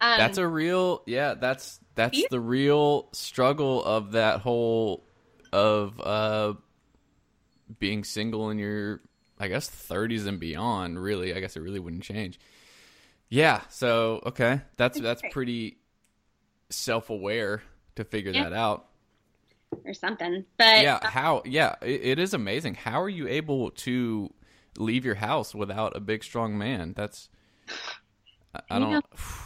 Um, 0.00 0.16
that's 0.16 0.38
a 0.38 0.46
real. 0.46 1.02
Yeah, 1.06 1.34
that's 1.34 1.80
that's 1.96 2.22
the 2.30 2.38
real 2.38 3.08
struggle 3.12 3.82
of 3.84 4.12
that 4.12 4.40
whole 4.40 5.02
of 5.56 6.00
uh 6.00 6.54
being 7.78 8.04
single 8.04 8.50
in 8.50 8.58
your 8.58 9.00
I 9.38 9.48
guess 9.48 9.68
30s 9.68 10.26
and 10.26 10.38
beyond. 10.40 11.02
Really, 11.02 11.34
I 11.34 11.40
guess 11.40 11.56
it 11.56 11.60
really 11.60 11.80
wouldn't 11.80 12.02
change. 12.02 12.38
Yeah. 13.28 13.60
So 13.70 14.22
okay, 14.26 14.60
that's 14.76 15.00
that's 15.00 15.22
pretty 15.30 15.78
self 16.70 17.10
aware 17.10 17.62
to 17.96 18.04
figure 18.04 18.32
Yeah. 18.32 18.44
that 18.44 18.52
out. 18.52 18.86
or 19.84 19.94
something. 19.94 20.44
But 20.58 20.82
yeah 20.82 21.00
how 21.02 21.42
yeah 21.44 21.74
it, 21.82 22.00
it 22.04 22.18
is 22.18 22.34
amazing 22.34 22.74
how 22.74 23.00
are 23.00 23.08
you 23.08 23.26
able 23.28 23.70
to 23.70 24.32
leave 24.78 25.04
your 25.04 25.14
house 25.16 25.54
without 25.54 25.96
a 25.96 26.00
big 26.00 26.22
strong 26.22 26.56
man 26.58 26.92
that's 26.96 27.28
i, 28.70 28.76
I 28.76 28.78
don't 28.78 29.04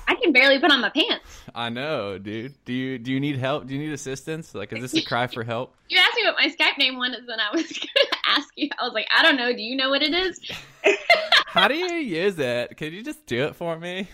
I 0.09 0.15
can 0.17 0.33
barely 0.33 0.59
put 0.59 0.71
on 0.71 0.81
my 0.81 0.91
pants. 0.91 1.25
i 1.55 1.69
know 1.69 2.19
dude 2.19 2.55
do 2.65 2.73
you 2.73 2.99
do 2.99 3.13
you 3.13 3.21
need 3.21 3.37
help 3.37 3.67
do 3.67 3.75
you 3.75 3.81
need 3.81 3.93
assistance 3.93 4.55
like 4.55 4.73
is 4.73 4.81
this 4.81 4.95
a 4.95 5.07
cry 5.07 5.27
for 5.27 5.45
help 5.45 5.75
You 5.89 5.99
asked 5.99 6.17
me 6.17 6.23
what 6.25 6.37
my 6.39 6.49
Skype 6.49 6.79
name 6.79 6.99
was, 6.99 7.17
and 7.17 7.41
I 7.41 7.51
was 7.53 7.63
going 7.67 8.07
to 8.13 8.17
ask 8.29 8.49
you. 8.55 8.69
I 8.79 8.85
was 8.85 8.93
like, 8.93 9.09
I 9.13 9.25
don't 9.25 9.37
know. 9.37 9.53
Do 9.53 9.61
you 9.61 9.75
know 9.75 9.91
what 9.91 10.05
it 10.05 10.15
is? 10.15 10.39
how 11.47 11.67
do 11.67 11.75
you 11.75 11.93
use 11.95 12.39
it 12.39 12.77
could 12.77 12.93
you 12.93 13.03
just 13.03 13.27
do 13.27 13.43
it 13.47 13.57
for 13.57 13.77
me 13.77 14.07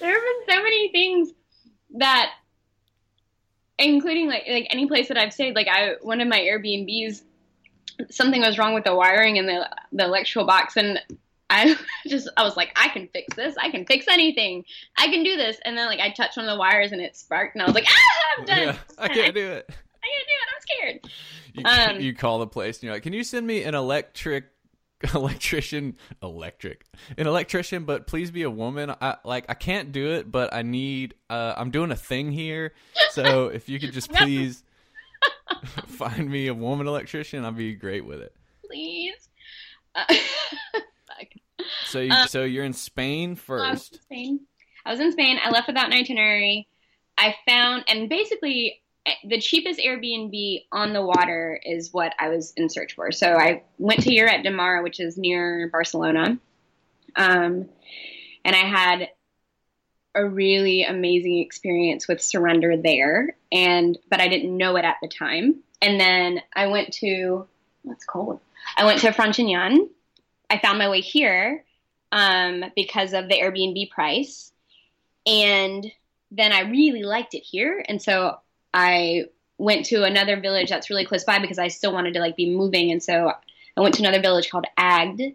there 0.00 0.12
have 0.12 0.22
been 0.22 0.54
so 0.56 0.62
many 0.62 0.90
things 0.90 1.30
that 1.98 2.32
including 3.78 4.26
like 4.26 4.42
like 4.48 4.66
any 4.70 4.86
place 4.86 5.06
that 5.08 5.16
I've 5.16 5.32
stayed 5.32 5.54
like 5.54 5.68
I 5.68 5.94
one 6.02 6.20
of 6.20 6.26
my 6.28 6.40
Airbnbs 6.40 7.22
something 8.10 8.40
was 8.40 8.58
wrong 8.58 8.74
with 8.74 8.84
the 8.84 8.94
wiring 8.94 9.36
in 9.36 9.46
the 9.46 9.68
the 9.92 10.04
electrical 10.04 10.46
box 10.46 10.76
and 10.76 11.00
I 11.50 11.76
just 12.06 12.28
I 12.36 12.42
was 12.42 12.56
like 12.56 12.72
I 12.76 12.88
can 12.88 13.08
fix 13.08 13.34
this. 13.34 13.54
I 13.60 13.70
can 13.70 13.84
fix 13.86 14.06
anything. 14.08 14.64
I 14.96 15.06
can 15.08 15.22
do 15.22 15.36
this. 15.36 15.58
And 15.64 15.76
then 15.76 15.86
like 15.86 16.00
I 16.00 16.10
touched 16.10 16.36
one 16.36 16.46
of 16.46 16.52
the 16.52 16.58
wires 16.58 16.92
and 16.92 17.00
it 17.00 17.16
sparked 17.16 17.54
and 17.54 17.62
I 17.62 17.66
was 17.66 17.74
like 17.74 17.86
ah 17.88 18.38
I'm 18.38 18.44
done. 18.44 18.58
Yeah, 18.58 18.76
i 18.98 19.08
can't 19.08 19.34
do 19.34 19.46
it. 19.46 19.68
I 19.68 20.08
can't 20.08 20.26
do 20.26 20.34
it. 20.34 20.48
I'm 20.54 20.60
scared. 20.60 21.10
You, 21.54 21.64
Um, 21.96 22.00
you 22.00 22.14
call 22.14 22.38
the 22.40 22.46
place 22.46 22.76
and 22.76 22.84
you're 22.84 22.92
like 22.92 23.02
can 23.02 23.12
you 23.12 23.24
send 23.24 23.46
me 23.46 23.62
an 23.62 23.74
electric 23.74 24.44
electrician 25.14 25.96
electric 26.22 26.84
an 27.18 27.26
electrician 27.26 27.84
but 27.84 28.06
please 28.06 28.30
be 28.30 28.42
a 28.42 28.50
woman. 28.50 28.94
I 29.00 29.16
like 29.24 29.44
i 29.48 29.54
can't 29.54 29.92
do 29.92 30.12
it 30.12 30.30
but 30.30 30.54
i 30.54 30.62
need 30.62 31.14
uh 31.28 31.54
i'm 31.56 31.70
doing 31.70 31.90
a 31.90 31.96
thing 31.96 32.32
here. 32.32 32.72
So 33.10 33.48
if 33.48 33.68
you 33.68 33.78
could 33.78 33.92
just 33.92 34.10
please 34.12 34.64
find 35.86 36.28
me 36.30 36.48
a 36.48 36.54
woman 36.54 36.86
electrician 36.86 37.44
i'd 37.44 37.56
be 37.56 37.74
great 37.74 38.04
with 38.04 38.20
it. 38.20 38.34
Please. 38.66 39.28
Uh. 39.94 40.04
So 41.84 42.00
you, 42.00 42.12
Um, 42.12 42.28
so 42.28 42.44
you're 42.44 42.64
in 42.64 42.72
spain 42.72 43.30
I 43.30 43.30
was 43.30 43.38
first 43.80 43.94
in 43.94 44.02
Spain. 44.02 44.40
I 44.84 44.90
was 44.90 45.00
in 45.00 45.12
Spain. 45.12 45.38
I 45.42 45.50
left 45.50 45.66
without 45.66 45.86
an 45.86 45.92
itinerary. 45.92 46.68
I 47.18 47.34
found, 47.46 47.84
and 47.88 48.08
basically, 48.08 48.82
eh, 49.04 49.14
the 49.24 49.40
cheapest 49.40 49.80
Airbnb 49.80 50.64
on 50.70 50.92
the 50.92 51.02
water 51.02 51.58
is 51.62 51.92
what 51.92 52.14
I 52.18 52.28
was 52.28 52.52
in 52.56 52.68
search 52.68 52.94
for. 52.94 53.10
So 53.10 53.34
I 53.34 53.62
went 53.78 54.02
to 54.02 54.10
Lloret 54.10 54.42
de 54.42 54.50
Mar, 54.50 54.82
which 54.82 55.00
is 55.00 55.16
near 55.16 55.68
Barcelona, 55.72 56.38
um, 57.16 57.68
and 58.44 58.54
I 58.54 58.64
had 58.64 59.08
a 60.14 60.26
really 60.26 60.84
amazing 60.84 61.38
experience 61.38 62.08
with 62.08 62.22
surrender 62.22 62.76
there. 62.76 63.36
And 63.52 63.98
but 64.08 64.20
I 64.20 64.28
didn't 64.28 64.56
know 64.56 64.76
it 64.76 64.84
at 64.84 64.96
the 65.02 65.08
time. 65.08 65.62
And 65.82 66.00
then 66.00 66.40
I 66.54 66.68
went 66.68 66.94
to 66.94 67.46
what's 67.82 68.04
cold. 68.04 68.40
I 68.76 68.84
went 68.84 69.00
to 69.00 69.12
Frontignan. 69.12 69.88
I 70.50 70.58
found 70.58 70.78
my 70.78 70.88
way 70.88 71.00
here 71.00 71.64
um, 72.12 72.64
because 72.74 73.12
of 73.12 73.28
the 73.28 73.38
Airbnb 73.40 73.90
price. 73.90 74.52
And 75.26 75.90
then 76.30 76.52
I 76.52 76.60
really 76.60 77.02
liked 77.02 77.34
it 77.34 77.40
here. 77.40 77.84
And 77.88 78.00
so 78.00 78.38
I 78.72 79.26
went 79.58 79.86
to 79.86 80.04
another 80.04 80.38
village 80.40 80.68
that's 80.68 80.90
really 80.90 81.04
close 81.04 81.24
by 81.24 81.38
because 81.38 81.58
I 81.58 81.68
still 81.68 81.92
wanted 81.92 82.14
to 82.14 82.20
like 82.20 82.36
be 82.36 82.54
moving. 82.54 82.90
And 82.90 83.02
so 83.02 83.32
I 83.76 83.80
went 83.80 83.94
to 83.96 84.02
another 84.02 84.20
village 84.20 84.50
called 84.50 84.66
Agde. 84.78 85.34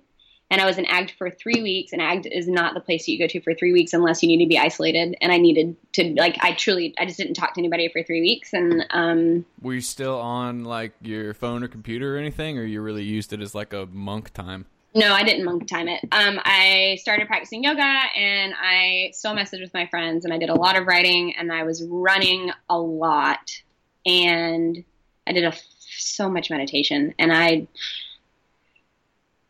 And 0.49 0.59
I 0.59 0.65
was 0.65 0.77
in 0.77 0.85
Agde 0.85 1.11
for 1.11 1.29
three 1.29 1.61
weeks. 1.61 1.93
And 1.93 2.01
Agde 2.01 2.27
is 2.29 2.47
not 2.47 2.73
the 2.73 2.81
place 2.81 3.07
you 3.07 3.17
go 3.17 3.27
to 3.27 3.39
for 3.39 3.53
three 3.53 3.71
weeks 3.71 3.93
unless 3.93 4.21
you 4.21 4.27
need 4.27 4.43
to 4.43 4.49
be 4.49 4.59
isolated. 4.59 5.15
And 5.21 5.31
I 5.31 5.37
needed 5.37 5.77
to 5.93 6.13
like 6.17 6.37
I 6.41 6.53
truly 6.53 6.93
I 6.99 7.05
just 7.05 7.17
didn't 7.17 7.35
talk 7.35 7.53
to 7.53 7.61
anybody 7.61 7.87
for 7.87 8.03
three 8.03 8.21
weeks. 8.21 8.51
And 8.53 8.85
um, 8.89 9.45
were 9.61 9.75
you 9.75 9.81
still 9.81 10.19
on 10.19 10.65
like 10.65 10.93
your 11.01 11.33
phone 11.33 11.63
or 11.63 11.69
computer 11.69 12.15
or 12.15 12.19
anything 12.19 12.57
or 12.57 12.63
you 12.63 12.81
really 12.81 13.03
used 13.03 13.31
it 13.33 13.41
as 13.41 13.55
like 13.55 13.71
a 13.71 13.87
monk 13.91 14.33
time 14.33 14.65
No, 14.93 15.13
I 15.13 15.23
didn't 15.23 15.45
monk 15.45 15.67
time 15.67 15.87
it. 15.87 16.01
Um, 16.11 16.39
I 16.43 16.97
started 16.99 17.27
practicing 17.27 17.63
yoga 17.63 17.81
and 17.81 18.53
I 18.59 19.11
still 19.13 19.33
messaged 19.33 19.61
with 19.61 19.73
my 19.73 19.87
friends 19.87 20.25
and 20.25 20.33
I 20.33 20.37
did 20.37 20.49
a 20.49 20.55
lot 20.55 20.77
of 20.77 20.85
writing 20.85 21.33
and 21.37 21.51
I 21.51 21.63
was 21.63 21.83
running 21.83 22.51
a 22.69 22.77
lot 22.77 23.61
and 24.05 24.83
I 25.25 25.31
did 25.31 25.45
a, 25.45 25.53
so 25.79 26.29
much 26.29 26.49
meditation 26.49 27.13
and 27.17 27.31
I 27.31 27.67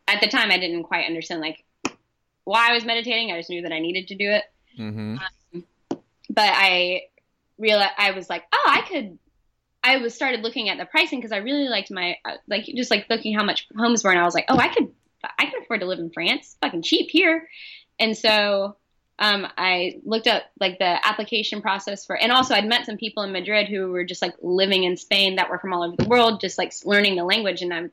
at 0.06 0.20
the 0.20 0.28
time 0.28 0.50
I 0.50 0.58
didn't 0.58 0.84
quite 0.84 1.06
understand 1.06 1.40
like 1.40 1.64
why 2.44 2.70
I 2.70 2.74
was 2.74 2.84
meditating. 2.84 3.32
I 3.32 3.38
just 3.38 3.50
knew 3.50 3.62
that 3.62 3.72
I 3.72 3.78
needed 3.78 4.08
to 4.08 4.14
do 4.14 4.30
it. 4.30 4.44
mm-hmm 4.78 5.16
But 6.30 6.50
I 6.54 7.02
realized 7.58 7.92
I 7.98 8.12
was 8.12 8.28
like, 8.30 8.44
oh, 8.52 8.66
I 8.66 8.82
could. 8.82 9.18
I 9.84 9.96
was 9.96 10.14
started 10.14 10.42
looking 10.42 10.68
at 10.68 10.78
the 10.78 10.84
pricing 10.84 11.18
because 11.18 11.32
I 11.32 11.38
really 11.38 11.68
liked 11.68 11.90
my 11.90 12.16
uh, 12.24 12.36
like 12.48 12.66
just 12.66 12.90
like 12.90 13.06
looking 13.10 13.36
how 13.36 13.44
much 13.44 13.66
homes 13.76 14.04
were, 14.04 14.10
and 14.10 14.20
I 14.20 14.24
was 14.24 14.34
like, 14.34 14.44
oh, 14.48 14.56
I 14.56 14.68
could, 14.68 14.92
I 15.24 15.46
can 15.46 15.62
afford 15.62 15.80
to 15.80 15.86
live 15.86 15.98
in 15.98 16.10
France, 16.10 16.56
fucking 16.60 16.82
cheap 16.82 17.10
here, 17.10 17.48
and 17.98 18.16
so 18.16 18.76
um, 19.18 19.46
I 19.56 20.00
looked 20.04 20.26
up 20.26 20.42
like 20.58 20.78
the 20.78 21.06
application 21.06 21.62
process 21.62 22.04
for, 22.04 22.16
and 22.16 22.32
also 22.32 22.54
I'd 22.54 22.66
met 22.66 22.86
some 22.86 22.96
people 22.96 23.22
in 23.22 23.32
Madrid 23.32 23.68
who 23.68 23.92
were 23.92 24.04
just 24.04 24.20
like 24.20 24.34
living 24.42 24.84
in 24.84 24.96
Spain 24.96 25.36
that 25.36 25.48
were 25.48 25.58
from 25.58 25.72
all 25.72 25.84
over 25.84 25.96
the 25.96 26.08
world, 26.08 26.40
just 26.40 26.58
like 26.58 26.72
learning 26.84 27.16
the 27.16 27.24
language. 27.24 27.62
And 27.62 27.72
I'm, 27.72 27.92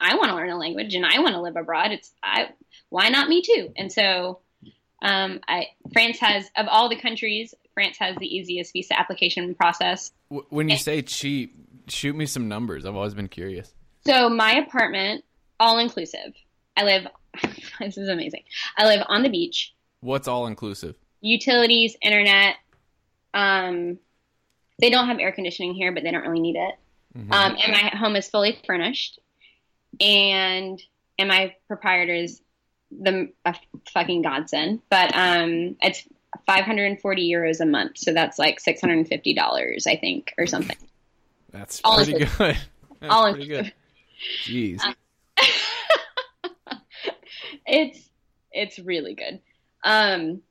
I 0.00 0.14
want 0.14 0.30
to 0.30 0.36
learn 0.36 0.48
a 0.48 0.56
language 0.56 0.94
and 0.94 1.04
I 1.04 1.18
want 1.18 1.34
to 1.34 1.42
live 1.42 1.56
abroad. 1.56 1.92
It's 1.92 2.10
I, 2.22 2.48
why 2.88 3.10
not 3.10 3.28
me 3.28 3.42
too? 3.42 3.72
And 3.76 3.92
so, 3.92 4.40
um, 5.02 5.40
I 5.46 5.66
France 5.92 6.18
has 6.20 6.46
of 6.56 6.66
all 6.68 6.88
the 6.88 6.96
countries, 6.96 7.54
France 7.74 7.98
has 7.98 8.16
the 8.16 8.26
easiest 8.26 8.72
visa 8.72 8.98
application 8.98 9.54
process. 9.54 10.12
When 10.28 10.70
you 10.70 10.78
say 10.78 11.02
cheap, 11.02 11.56
shoot 11.88 12.16
me 12.16 12.26
some 12.26 12.48
numbers. 12.48 12.86
I've 12.86 12.96
always 12.96 13.14
been 13.14 13.28
curious. 13.28 13.72
So 14.06 14.30
my 14.30 14.52
apartment, 14.52 15.24
all 15.58 15.78
inclusive. 15.78 16.32
I 16.80 16.84
live. 16.84 17.06
this 17.80 17.98
is 17.98 18.08
amazing. 18.08 18.42
I 18.76 18.86
live 18.86 19.04
on 19.08 19.22
the 19.22 19.28
beach. 19.28 19.74
What's 20.00 20.26
all 20.26 20.46
inclusive? 20.46 20.96
Utilities, 21.20 21.96
internet. 22.00 22.56
Um, 23.34 23.98
they 24.80 24.88
don't 24.88 25.06
have 25.08 25.18
air 25.18 25.32
conditioning 25.32 25.74
here, 25.74 25.92
but 25.92 26.02
they 26.02 26.10
don't 26.10 26.22
really 26.22 26.40
need 26.40 26.56
it. 26.56 26.74
Mm-hmm. 27.16 27.32
Um, 27.32 27.56
and 27.62 27.72
my 27.72 27.96
home 27.96 28.16
is 28.16 28.28
fully 28.28 28.58
furnished, 28.66 29.18
and 30.00 30.80
and 31.18 31.28
my 31.28 31.54
proprietor 31.68 32.14
is 32.14 32.40
the 32.90 33.30
a 33.44 33.54
fucking 33.92 34.22
godsend. 34.22 34.80
But 34.88 35.14
um, 35.14 35.76
it's 35.82 36.08
540 36.46 37.30
euros 37.30 37.60
a 37.60 37.66
month, 37.66 37.98
so 37.98 38.14
that's 38.14 38.38
like 38.38 38.58
650 38.58 39.34
dollars, 39.34 39.86
I 39.86 39.96
think, 39.96 40.32
or 40.38 40.46
something. 40.46 40.76
That's 41.50 41.80
all 41.84 41.96
pretty 41.96 42.12
good. 42.12 42.28
That's 43.00 43.14
all 43.14 43.32
pretty 43.32 43.50
inclusive. 43.50 43.64
good. 43.64 43.72
Jeez. 44.44 44.80
Uh, 44.84 44.92
it's 47.70 48.10
it's 48.52 48.78
really 48.78 49.14
good. 49.14 49.40
Um, 49.84 50.42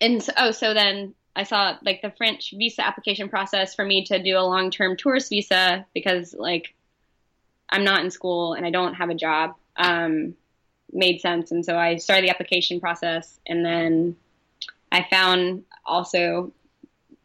and 0.00 0.22
so, 0.22 0.32
oh, 0.36 0.50
so 0.50 0.74
then 0.74 1.14
I 1.34 1.44
saw 1.44 1.78
like 1.82 2.02
the 2.02 2.10
French 2.10 2.52
visa 2.56 2.86
application 2.86 3.28
process 3.28 3.74
for 3.74 3.84
me 3.84 4.04
to 4.06 4.22
do 4.22 4.36
a 4.36 4.40
long 4.40 4.70
term 4.70 4.96
tourist 4.96 5.30
visa 5.30 5.86
because 5.94 6.34
like 6.34 6.74
I'm 7.70 7.84
not 7.84 8.02
in 8.04 8.10
school 8.10 8.54
and 8.54 8.66
I 8.66 8.70
don't 8.70 8.94
have 8.94 9.10
a 9.10 9.14
job. 9.14 9.54
Um, 9.76 10.34
made 10.92 11.20
sense, 11.20 11.52
and 11.52 11.64
so 11.64 11.78
I 11.78 11.96
started 11.96 12.24
the 12.24 12.30
application 12.30 12.80
process, 12.80 13.38
and 13.46 13.64
then 13.64 14.16
I 14.90 15.06
found 15.08 15.64
also 15.86 16.52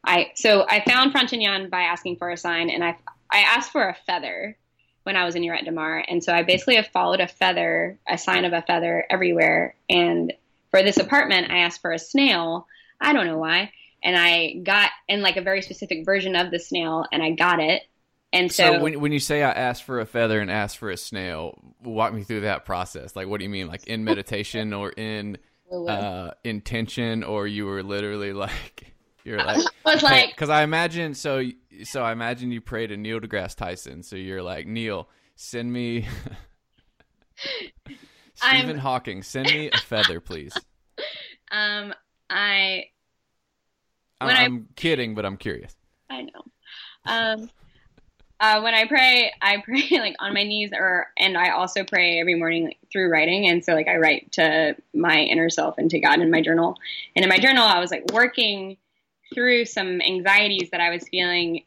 I 0.03 0.31
so 0.35 0.65
I 0.67 0.83
found 0.85 1.13
Frontignan 1.13 1.69
by 1.69 1.83
asking 1.83 2.17
for 2.17 2.29
a 2.29 2.37
sign, 2.37 2.69
and 2.69 2.83
I 2.83 2.97
I 3.31 3.39
asked 3.39 3.71
for 3.71 3.87
a 3.87 3.95
feather 4.05 4.57
when 5.03 5.15
I 5.15 5.25
was 5.25 5.35
in 5.35 5.43
de 5.43 5.71
Mar, 5.71 6.03
and 6.07 6.23
so 6.23 6.33
I 6.33 6.43
basically 6.43 6.75
have 6.77 6.87
followed 6.87 7.19
a 7.19 7.27
feather, 7.27 7.99
a 8.07 8.17
sign 8.17 8.45
of 8.45 8.53
a 8.53 8.61
feather 8.61 9.05
everywhere, 9.09 9.75
and 9.89 10.33
for 10.73 10.81
this 10.81 10.97
apartment, 10.97 11.51
I 11.51 11.59
asked 11.59 11.81
for 11.81 11.91
a 11.91 11.99
snail. 11.99 12.67
I 12.99 13.13
don't 13.13 13.27
know 13.27 13.37
why. 13.37 13.71
And 14.03 14.17
I 14.17 14.53
got 14.63 14.89
in 15.07 15.21
like 15.21 15.37
a 15.37 15.41
very 15.41 15.61
specific 15.61 16.03
version 16.03 16.35
of 16.35 16.49
the 16.49 16.57
snail 16.57 17.05
and 17.11 17.21
I 17.21 17.29
got 17.29 17.59
it. 17.59 17.83
And 18.33 18.51
so, 18.51 18.73
so 18.73 18.81
when, 18.81 18.99
when 18.99 19.11
you 19.11 19.19
say 19.19 19.43
I 19.43 19.51
asked 19.51 19.83
for 19.83 19.99
a 19.99 20.05
feather 20.07 20.41
and 20.41 20.49
asked 20.49 20.79
for 20.79 20.89
a 20.89 20.97
snail, 20.97 21.59
walk 21.83 22.11
me 22.11 22.23
through 22.23 22.41
that 22.41 22.65
process. 22.65 23.15
Like, 23.15 23.27
what 23.27 23.37
do 23.37 23.43
you 23.43 23.51
mean? 23.51 23.67
Like 23.67 23.85
in 23.85 24.03
meditation 24.03 24.73
or 24.73 24.89
in 24.89 25.37
uh, 25.71 26.31
intention, 26.43 27.23
or 27.23 27.45
you 27.45 27.67
were 27.67 27.83
literally 27.83 28.33
like, 28.33 28.92
you're 29.23 29.37
like, 29.37 29.65
I 29.85 29.93
was 29.93 30.03
like, 30.03 30.29
because 30.31 30.49
I 30.49 30.63
imagine 30.63 31.13
so. 31.13 31.43
So 31.83 32.03
I 32.03 32.11
imagine 32.11 32.51
you 32.51 32.61
pray 32.61 32.87
to 32.87 32.97
Neil 32.97 33.19
deGrasse 33.19 33.55
Tyson. 33.55 34.03
So 34.03 34.15
you're 34.15 34.43
like, 34.43 34.67
Neil, 34.67 35.09
send 35.35 35.71
me 35.71 36.07
Stephen 38.35 38.71
I'm... 38.71 38.77
Hawking, 38.77 39.23
send 39.23 39.47
me 39.47 39.69
a 39.71 39.77
feather, 39.77 40.19
please. 40.19 40.53
Um, 41.51 41.93
I. 42.31 42.85
I'm, 44.19 44.29
I'm 44.29 44.67
kidding, 44.75 45.13
but 45.13 45.23
I'm 45.23 45.37
curious. 45.37 45.75
I 46.09 46.23
know. 46.23 46.43
Um, 47.05 47.49
uh, 48.39 48.61
when 48.61 48.73
I 48.73 48.87
pray, 48.87 49.31
I 49.39 49.57
pray 49.63 49.87
like 49.91 50.15
on 50.17 50.33
my 50.33 50.41
knees, 50.41 50.71
or 50.73 51.09
and 51.15 51.37
I 51.37 51.51
also 51.51 51.83
pray 51.83 52.19
every 52.19 52.33
morning 52.33 52.65
like, 52.65 52.79
through 52.91 53.11
writing. 53.11 53.47
And 53.47 53.63
so, 53.63 53.73
like, 53.75 53.87
I 53.87 53.97
write 53.97 54.31
to 54.31 54.75
my 54.95 55.19
inner 55.19 55.51
self 55.51 55.77
and 55.77 55.91
to 55.91 55.99
God 55.99 56.21
in 56.21 56.31
my 56.31 56.41
journal. 56.41 56.75
And 57.15 57.23
in 57.23 57.29
my 57.29 57.37
journal, 57.37 57.65
I 57.65 57.79
was 57.79 57.91
like 57.91 58.05
working 58.11 58.77
through 59.33 59.65
some 59.65 60.01
anxieties 60.01 60.69
that 60.71 60.81
I 60.81 60.89
was 60.89 61.07
feeling 61.07 61.63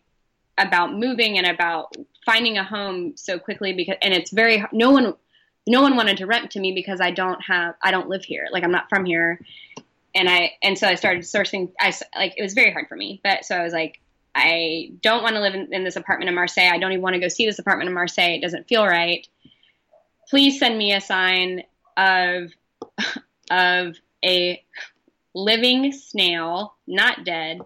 about 0.58 0.94
moving 0.94 1.38
and 1.38 1.46
about 1.46 1.94
finding 2.24 2.58
a 2.58 2.64
home 2.64 3.16
so 3.16 3.38
quickly 3.38 3.72
because 3.72 3.96
and 4.02 4.14
it's 4.14 4.30
very 4.30 4.64
no 4.72 4.90
one 4.90 5.14
no 5.66 5.82
one 5.82 5.96
wanted 5.96 6.16
to 6.18 6.26
rent 6.26 6.50
to 6.52 6.60
me 6.60 6.72
because 6.72 7.00
I 7.00 7.10
don't 7.10 7.40
have 7.42 7.74
I 7.82 7.90
don't 7.90 8.08
live 8.08 8.24
here. 8.24 8.46
Like 8.50 8.64
I'm 8.64 8.70
not 8.70 8.88
from 8.88 9.04
here. 9.04 9.40
And 10.14 10.28
I 10.28 10.52
and 10.62 10.78
so 10.78 10.86
I 10.86 10.94
started 10.94 11.24
sourcing 11.24 11.72
I 11.80 11.92
like 12.14 12.34
it 12.36 12.42
was 12.42 12.54
very 12.54 12.72
hard 12.72 12.88
for 12.88 12.96
me. 12.96 13.20
But 13.22 13.44
so 13.44 13.56
I 13.56 13.62
was 13.62 13.72
like 13.72 14.00
I 14.34 14.92
don't 15.00 15.22
want 15.22 15.34
to 15.34 15.40
live 15.40 15.54
in, 15.54 15.72
in 15.72 15.82
this 15.82 15.96
apartment 15.96 16.28
in 16.28 16.34
Marseille. 16.34 16.70
I 16.70 16.78
don't 16.78 16.92
even 16.92 17.02
want 17.02 17.14
to 17.14 17.20
go 17.20 17.28
see 17.28 17.46
this 17.46 17.58
apartment 17.58 17.88
in 17.88 17.94
Marseille. 17.94 18.36
It 18.36 18.42
doesn't 18.42 18.68
feel 18.68 18.86
right. 18.86 19.26
Please 20.28 20.58
send 20.58 20.76
me 20.76 20.92
a 20.92 21.00
sign 21.00 21.62
of 21.96 22.50
of 23.50 23.96
a 24.24 24.62
living 25.36 25.92
snail, 25.92 26.74
not 26.86 27.24
dead, 27.24 27.60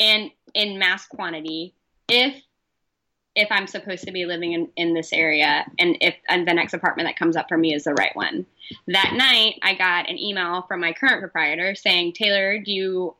and 0.00 0.30
in 0.54 0.78
mass 0.78 1.06
quantity 1.06 1.74
if 2.08 2.34
if 3.34 3.48
I'm 3.52 3.68
supposed 3.68 4.02
to 4.04 4.10
be 4.10 4.26
living 4.26 4.52
in, 4.52 4.68
in 4.74 4.94
this 4.94 5.12
area 5.12 5.64
and 5.78 5.96
if 6.00 6.16
and 6.28 6.46
the 6.46 6.54
next 6.54 6.74
apartment 6.74 7.08
that 7.08 7.16
comes 7.16 7.36
up 7.36 7.48
for 7.48 7.56
me 7.56 7.72
is 7.72 7.84
the 7.84 7.94
right 7.94 8.14
one. 8.14 8.44
That 8.88 9.14
night, 9.16 9.60
I 9.62 9.74
got 9.74 10.10
an 10.10 10.18
email 10.18 10.62
from 10.62 10.80
my 10.80 10.92
current 10.92 11.20
proprietor 11.20 11.76
saying, 11.76 12.14
Taylor, 12.14 12.58
do 12.58 12.72
you 12.72 13.14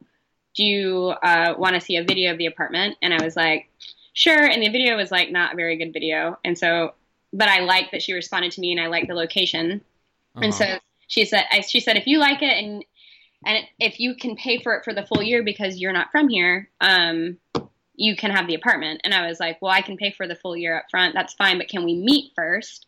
do 0.56 0.64
you 0.64 1.14
uh, 1.22 1.54
want 1.56 1.74
to 1.74 1.80
see 1.80 1.96
a 1.96 2.02
video 2.02 2.32
of 2.32 2.38
the 2.38 2.46
apartment? 2.46 2.96
And 3.00 3.14
I 3.14 3.22
was 3.22 3.36
like, 3.36 3.70
sure. 4.12 4.44
And 4.44 4.60
the 4.60 4.70
video 4.70 4.96
was 4.96 5.12
like 5.12 5.30
not 5.30 5.52
a 5.52 5.56
very 5.56 5.76
good 5.76 5.92
video, 5.92 6.36
and 6.44 6.58
so 6.58 6.94
but 7.32 7.48
I 7.48 7.60
liked 7.60 7.92
that 7.92 8.02
she 8.02 8.12
responded 8.12 8.50
to 8.52 8.60
me 8.60 8.72
and 8.72 8.80
I 8.80 8.88
liked 8.88 9.06
the 9.06 9.14
location, 9.14 9.82
uh-huh. 10.34 10.44
and 10.44 10.54
so 10.54 10.78
she 11.06 11.24
said 11.24 11.44
I, 11.52 11.60
she 11.60 11.78
said 11.78 11.96
if 11.96 12.08
you 12.08 12.18
like 12.18 12.42
it 12.42 12.64
and 12.64 12.84
and 13.44 13.64
if 13.78 14.00
you 14.00 14.14
can 14.14 14.36
pay 14.36 14.60
for 14.60 14.74
it 14.74 14.84
for 14.84 14.92
the 14.92 15.06
full 15.06 15.22
year 15.22 15.42
because 15.42 15.78
you're 15.78 15.92
not 15.92 16.10
from 16.10 16.28
here, 16.28 16.70
um, 16.80 17.38
you 17.94 18.16
can 18.16 18.30
have 18.30 18.46
the 18.46 18.54
apartment. 18.54 19.00
And 19.04 19.14
I 19.14 19.26
was 19.26 19.40
like, 19.40 19.60
well, 19.60 19.72
I 19.72 19.82
can 19.82 19.96
pay 19.96 20.12
for 20.12 20.26
the 20.26 20.36
full 20.36 20.56
year 20.56 20.78
up 20.78 20.86
front. 20.90 21.14
That's 21.14 21.34
fine, 21.34 21.58
but 21.58 21.68
can 21.68 21.84
we 21.84 21.94
meet 21.94 22.32
first? 22.34 22.86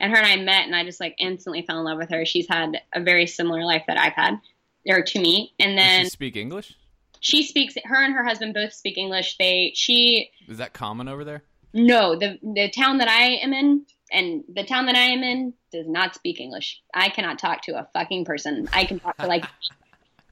And 0.00 0.12
her 0.12 0.18
and 0.18 0.26
I 0.26 0.36
met, 0.36 0.66
and 0.66 0.76
I 0.76 0.84
just 0.84 1.00
like 1.00 1.16
instantly 1.18 1.62
fell 1.62 1.78
in 1.78 1.84
love 1.84 1.98
with 1.98 2.10
her. 2.10 2.24
She's 2.24 2.46
had 2.48 2.80
a 2.94 3.00
very 3.00 3.26
similar 3.26 3.64
life 3.64 3.84
that 3.88 3.98
I've 3.98 4.12
had, 4.12 4.38
or 4.86 5.02
to 5.02 5.20
me. 5.20 5.54
And 5.58 5.76
then 5.76 6.00
Does 6.02 6.06
she 6.06 6.10
speak 6.10 6.36
English. 6.36 6.74
She 7.20 7.42
speaks. 7.42 7.74
Her 7.84 8.04
and 8.04 8.14
her 8.14 8.24
husband 8.24 8.54
both 8.54 8.72
speak 8.72 8.96
English. 8.96 9.36
They 9.38 9.72
she 9.74 10.30
is 10.46 10.58
that 10.58 10.72
common 10.72 11.08
over 11.08 11.24
there? 11.24 11.42
No, 11.74 12.16
the 12.16 12.38
the 12.42 12.70
town 12.70 12.98
that 12.98 13.08
I 13.08 13.38
am 13.42 13.52
in, 13.52 13.86
and 14.12 14.44
the 14.48 14.62
town 14.62 14.86
that 14.86 14.94
I 14.94 15.06
am 15.06 15.24
in 15.24 15.52
does 15.72 15.88
not 15.88 16.14
speak 16.14 16.38
English. 16.38 16.80
I 16.94 17.08
cannot 17.08 17.40
talk 17.40 17.62
to 17.62 17.72
a 17.72 17.88
fucking 17.92 18.24
person. 18.24 18.68
I 18.72 18.84
can 18.84 19.00
talk 19.00 19.16
to 19.18 19.26
like 19.26 19.44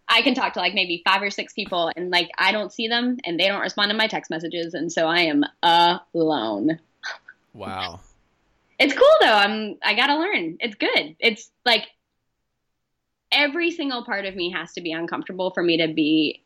I 0.08 0.22
can 0.22 0.34
talk 0.34 0.52
to 0.54 0.60
like 0.60 0.74
maybe 0.74 1.02
five 1.04 1.22
or 1.22 1.30
six 1.30 1.52
people 1.52 1.90
and 1.96 2.10
like 2.10 2.30
I 2.38 2.52
don't 2.52 2.72
see 2.72 2.88
them 2.88 3.18
and 3.24 3.38
they 3.38 3.48
don't 3.48 3.60
respond 3.60 3.90
to 3.90 3.96
my 3.96 4.06
text 4.06 4.30
messages 4.30 4.74
and 4.74 4.90
so 4.92 5.06
I 5.06 5.22
am 5.22 5.44
alone. 5.62 6.78
Wow. 7.54 8.00
it's 8.78 8.94
cool 8.94 9.06
though. 9.20 9.32
I'm 9.32 9.76
I 9.82 9.94
got 9.94 10.08
to 10.08 10.18
learn. 10.18 10.58
It's 10.60 10.76
good. 10.76 11.16
It's 11.18 11.50
like 11.64 11.86
every 13.32 13.70
single 13.70 14.04
part 14.04 14.26
of 14.26 14.36
me 14.36 14.50
has 14.52 14.72
to 14.74 14.80
be 14.80 14.92
uncomfortable 14.92 15.50
for 15.50 15.62
me 15.62 15.78
to 15.78 15.92
be 15.92 16.42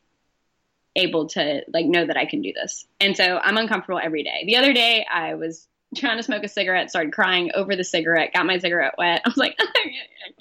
able 0.97 1.29
to 1.29 1.63
like 1.73 1.87
know 1.87 2.07
that 2.07 2.17
I 2.17 2.27
can 2.27 2.43
do 2.43 2.53
this. 2.53 2.87
And 3.01 3.17
so 3.17 3.39
I'm 3.39 3.57
uncomfortable 3.57 4.01
every 4.03 4.23
day. 4.23 4.45
The 4.47 4.57
other 4.57 4.73
day 4.73 5.07
I 5.11 5.35
was 5.35 5.69
trying 5.97 6.17
to 6.17 6.23
smoke 6.23 6.45
a 6.45 6.49
cigarette, 6.49 6.91
started 6.91 7.13
crying 7.13 7.51
over 7.55 7.77
the 7.77 7.85
cigarette, 7.85 8.33
got 8.33 8.47
my 8.47 8.59
cigarette 8.59 8.95
wet. 8.97 9.23
I 9.27 9.29
was 9.29 9.37
like 9.37 9.59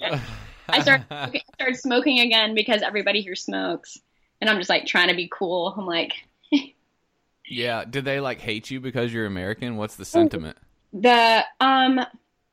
I 0.70 0.82
started 0.82 1.06
I 1.10 1.42
started 1.54 1.76
smoking 1.76 2.20
again 2.20 2.54
because 2.54 2.82
everybody 2.82 3.20
here 3.22 3.36
smokes, 3.36 3.98
and 4.40 4.48
I'm 4.48 4.58
just 4.58 4.70
like 4.70 4.86
trying 4.86 5.08
to 5.08 5.16
be 5.16 5.28
cool. 5.32 5.74
I'm 5.76 5.86
like, 5.86 6.12
yeah. 7.46 7.84
Did 7.84 8.04
they 8.04 8.20
like 8.20 8.40
hate 8.40 8.70
you 8.70 8.80
because 8.80 9.12
you're 9.12 9.26
American? 9.26 9.76
What's 9.76 9.96
the 9.96 10.04
sentiment? 10.04 10.56
The 10.92 11.44
um, 11.60 12.00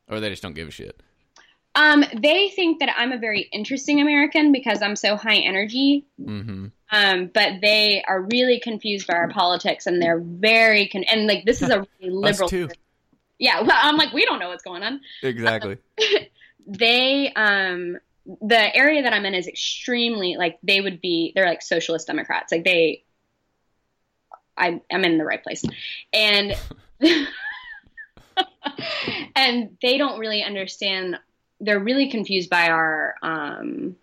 or 0.07 0.19
they 0.19 0.29
just 0.29 0.43
don't 0.43 0.53
give 0.53 0.67
a 0.67 0.71
shit. 0.71 1.01
Um, 1.77 2.03
they 2.11 2.49
think 2.49 2.79
that 2.79 2.89
I'm 2.97 3.11
a 3.11 3.19
very 3.19 3.41
interesting 3.41 4.01
American 4.01 4.51
because 4.51 4.81
I'm 4.81 4.95
so 4.95 5.15
high 5.15 5.37
energy. 5.37 6.05
Mm-hmm. 6.19 6.67
Um, 6.91 7.31
but 7.31 7.61
they 7.61 8.03
are 8.07 8.21
really 8.21 8.59
confused 8.59 9.05
by 9.05 9.13
our 9.13 9.29
politics, 9.29 9.85
and 9.85 10.01
they're 10.01 10.19
very 10.19 10.87
con- 10.87 11.03
and 11.03 11.27
like 11.27 11.45
this 11.45 11.61
is 11.61 11.69
a 11.69 11.85
really 12.01 12.13
liberal. 12.13 12.49
too 12.49 12.69
Yeah, 13.37 13.61
well, 13.61 13.77
I'm 13.79 13.95
like 13.95 14.11
we 14.11 14.25
don't 14.25 14.39
know 14.39 14.49
what's 14.49 14.63
going 14.63 14.81
on. 14.81 15.01
Exactly. 15.21 15.77
Um, 15.99 16.07
they 16.65 17.31
um 17.35 17.97
the 18.41 18.75
area 18.75 19.03
that 19.03 19.13
I'm 19.13 19.25
in 19.25 19.33
is 19.33 19.47
extremely 19.47 20.35
like 20.37 20.59
they 20.63 20.81
would 20.81 21.01
be 21.01 21.31
they're 21.35 21.45
like 21.45 21.61
socialist 21.61 22.07
democrats 22.07 22.51
like 22.51 22.63
they 22.65 23.03
I 24.57 24.81
am 24.89 25.05
in 25.05 25.17
the 25.17 25.25
right 25.25 25.41
place 25.41 25.63
and 26.13 26.53
and 29.35 29.77
they 29.81 29.97
don't 29.97 30.19
really 30.19 30.43
understand 30.43 31.17
they're 31.61 31.79
really 31.79 32.09
confused 32.09 32.49
by 32.49 32.69
our 32.69 33.15
um 33.21 33.95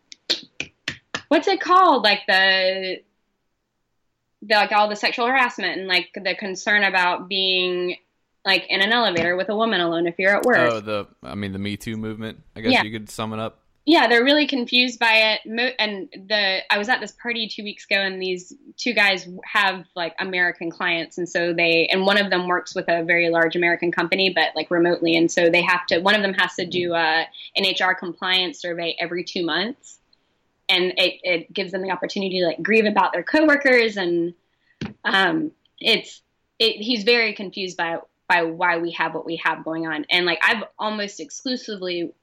what's 1.35 1.49
it 1.49 1.61
called? 1.61 2.05
Like 2.05 2.21
the, 2.29 3.01
the 4.43 4.55
like 4.55 4.73
all 4.73 4.89
the 4.89 4.97
sexual 4.97 5.27
harassment 5.27 5.79
and 5.79 5.89
like 5.89 6.11
the 6.15 6.35
concern 6.37 6.85
about 6.85 7.29
being 7.29 7.97
like 8.45 8.67
in 8.69 8.81
an 8.81 8.93
elevator 8.93 9.37
with 9.37 9.49
a 9.49 9.57
woman 9.57 9.81
alone 9.81 10.07
if 10.07 10.15
you're 10.19 10.37
at 10.37 10.45
work. 10.45 10.57
Oh, 10.59 10.81
the 10.81 11.07
I 11.23 11.35
mean 11.35 11.53
the 11.53 11.59
Me 11.59 11.77
Too 11.77 11.97
movement. 11.97 12.43
I 12.55 12.61
guess 12.61 12.73
Yeah. 12.73 12.83
you 12.83 12.93
could 12.93 13.11
sum 13.11 13.33
it 13.33 13.41
up. 13.41 13.61
Yeah, 13.87 14.09
they're 14.09 14.25
really 14.25 14.47
confused 14.47 14.99
by 14.99 15.13
it. 15.45 15.75
And 15.79 16.09
the 16.29 16.61
I 16.73 16.79
was 16.79 16.89
at 16.89 17.01
this 17.01 17.13
party 17.13 17.49
two 17.49 17.63
weeks 17.63 17.85
ago, 17.85 17.97
and 17.97 18.21
these 18.21 18.55
two 18.79 18.95
guys 18.95 19.29
have 19.45 19.85
like 19.95 20.15
American 20.19 20.71
clients, 20.71 21.19
and 21.19 21.29
so 21.29 21.53
they 21.53 21.87
and 21.93 22.07
one 22.07 22.17
of 22.17 22.31
them 22.31 22.47
works 22.47 22.75
with 22.75 22.87
a 22.89 23.05
very 23.05 23.29
large 23.29 23.57
American 23.57 23.93
company, 23.93 24.33
but 24.35 24.57
like 24.57 24.71
remotely, 24.71 25.17
and 25.17 25.31
so 25.31 25.51
they 25.51 25.61
have 25.61 25.85
to. 25.89 25.99
One 25.99 26.15
of 26.15 26.23
them 26.23 26.33
has 26.33 26.55
to 26.55 26.67
do 26.67 26.95
a 26.95 27.27
an 27.57 27.65
HR 27.79 27.93
compliance 27.93 28.59
survey 28.59 28.97
every 28.99 29.23
two 29.23 29.45
months, 29.45 29.99
and 30.71 30.95
it, 30.97 31.21
it 31.23 31.53
gives 31.53 31.73
them 31.73 31.83
the 31.83 31.91
opportunity 31.91 32.41
to 32.41 32.47
like 32.47 32.63
grieve 32.63 32.87
about 32.87 33.13
their 33.13 33.23
coworkers, 33.23 33.99
and 33.99 34.33
um, 35.05 35.53
it's 35.79 36.23
it, 36.59 36.77
he's 36.77 37.05
very 37.05 37.35
confused 37.35 37.77
by 37.77 37.99
by 38.31 38.45
why 38.45 38.79
we 38.79 38.93
have 38.93 39.13
what 39.13 39.27
we 39.27 39.37
have 39.45 39.63
going 39.63 39.87
on, 39.87 40.07
and 40.09 40.25
like 40.25 40.39
I've 40.43 40.65
almost 40.79 41.21
exclusively 41.21 42.15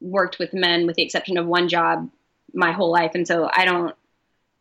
worked 0.00 0.38
with 0.38 0.52
men 0.52 0.86
with 0.86 0.96
the 0.96 1.02
exception 1.02 1.36
of 1.38 1.46
one 1.46 1.68
job 1.68 2.10
my 2.52 2.72
whole 2.72 2.90
life 2.90 3.12
and 3.14 3.26
so 3.26 3.48
i 3.54 3.64
don't 3.64 3.94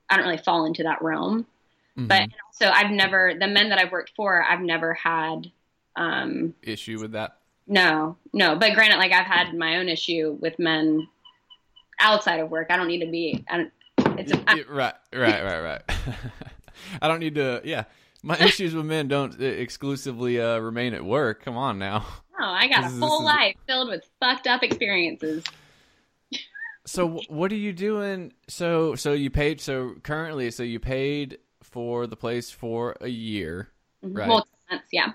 i 0.10 0.16
don't 0.18 0.26
really 0.26 0.38
fall 0.38 0.66
into 0.66 0.84
that 0.84 1.02
realm 1.02 1.46
Mhm. 1.98 2.08
but 2.08 2.28
also 2.48 2.70
i've 2.74 2.90
never 2.92 3.34
the 3.40 3.48
men 3.48 3.70
that 3.70 3.78
i've 3.80 3.92
worked 3.92 4.14
for 4.16 4.44
i've 4.44 4.62
never 4.62 4.94
had 4.96 5.52
um 5.96 6.56
issue 6.64 7.00
with 7.00 7.12
that. 7.12 7.38
no 7.68 8.18
no 8.34 8.56
but 8.56 8.74
granted 8.74 8.98
like 8.98 9.12
i've 9.12 9.28
had 9.28 9.54
my 9.54 9.78
own 9.78 9.88
issue 9.90 10.36
with 10.42 10.58
men 10.58 11.08
outside 12.00 12.40
of 12.40 12.50
work 12.50 12.68
i 12.72 12.78
don't 12.78 12.88
need 12.88 13.02
to 13.06 13.12
be 13.12 13.44
I 13.50 13.58
don't, 13.58 13.72
it's 14.20 14.32
a, 14.32 14.38
y- 14.48 14.64
right, 14.70 14.94
right, 15.14 15.44
right, 15.44 15.60
right. 15.62 15.82
I 17.02 17.08
don't 17.08 17.20
need 17.20 17.36
to. 17.36 17.62
Yeah, 17.64 17.84
my 18.24 18.38
issues 18.38 18.74
with 18.76 18.86
men 18.86 19.08
don't 19.08 19.40
uh, 19.40 19.46
exclusively 19.46 20.40
uh, 20.42 20.58
remain 20.60 20.94
at 20.94 21.04
work. 21.06 21.44
Come 21.44 21.56
on 21.58 21.78
now. 21.80 22.06
No 22.40 22.46
i 22.48 22.68
got 22.68 22.80
a 22.80 22.84
This 22.84 22.94
is- 22.94 23.00
full 23.00 23.20
is- 23.20 23.26
life 23.26 23.56
filled 23.68 23.90
with 23.90 24.10
fucked 24.20 24.48
up 24.48 24.64
experiences 24.64 25.44
So 26.86 27.08
what 27.30 27.50
are 27.54 27.56
you 27.56 27.72
doing? 27.72 28.34
So 28.50 28.96
so 28.96 29.14
you 29.14 29.30
paid. 29.30 29.62
So 29.62 29.96
currently, 30.04 30.52
so 30.52 30.64
you 30.64 30.82
paid 30.82 31.38
for 31.62 32.08
the 32.08 32.18
place 32.18 32.52
for 32.52 32.98
a 33.00 33.08
year. 33.08 33.70
Right. 34.02 34.28
well 34.28 34.46
months, 34.70 34.88
yeah 34.92 35.14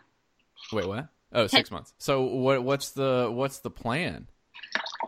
Wait, 0.72 0.86
what? 0.88 1.08
Oh, 1.30 1.46
six 1.46 1.70
months. 1.70 1.92
So 1.98 2.22
what? 2.22 2.64
What's 2.64 2.92
the 2.92 3.28
what's 3.30 3.58
the 3.58 3.70
plan? 3.70 4.28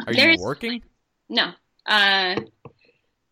Are 0.07 0.13
There's- 0.13 0.37
you 0.39 0.45
working? 0.45 0.83
No. 1.31 1.53
Uh 1.87 2.37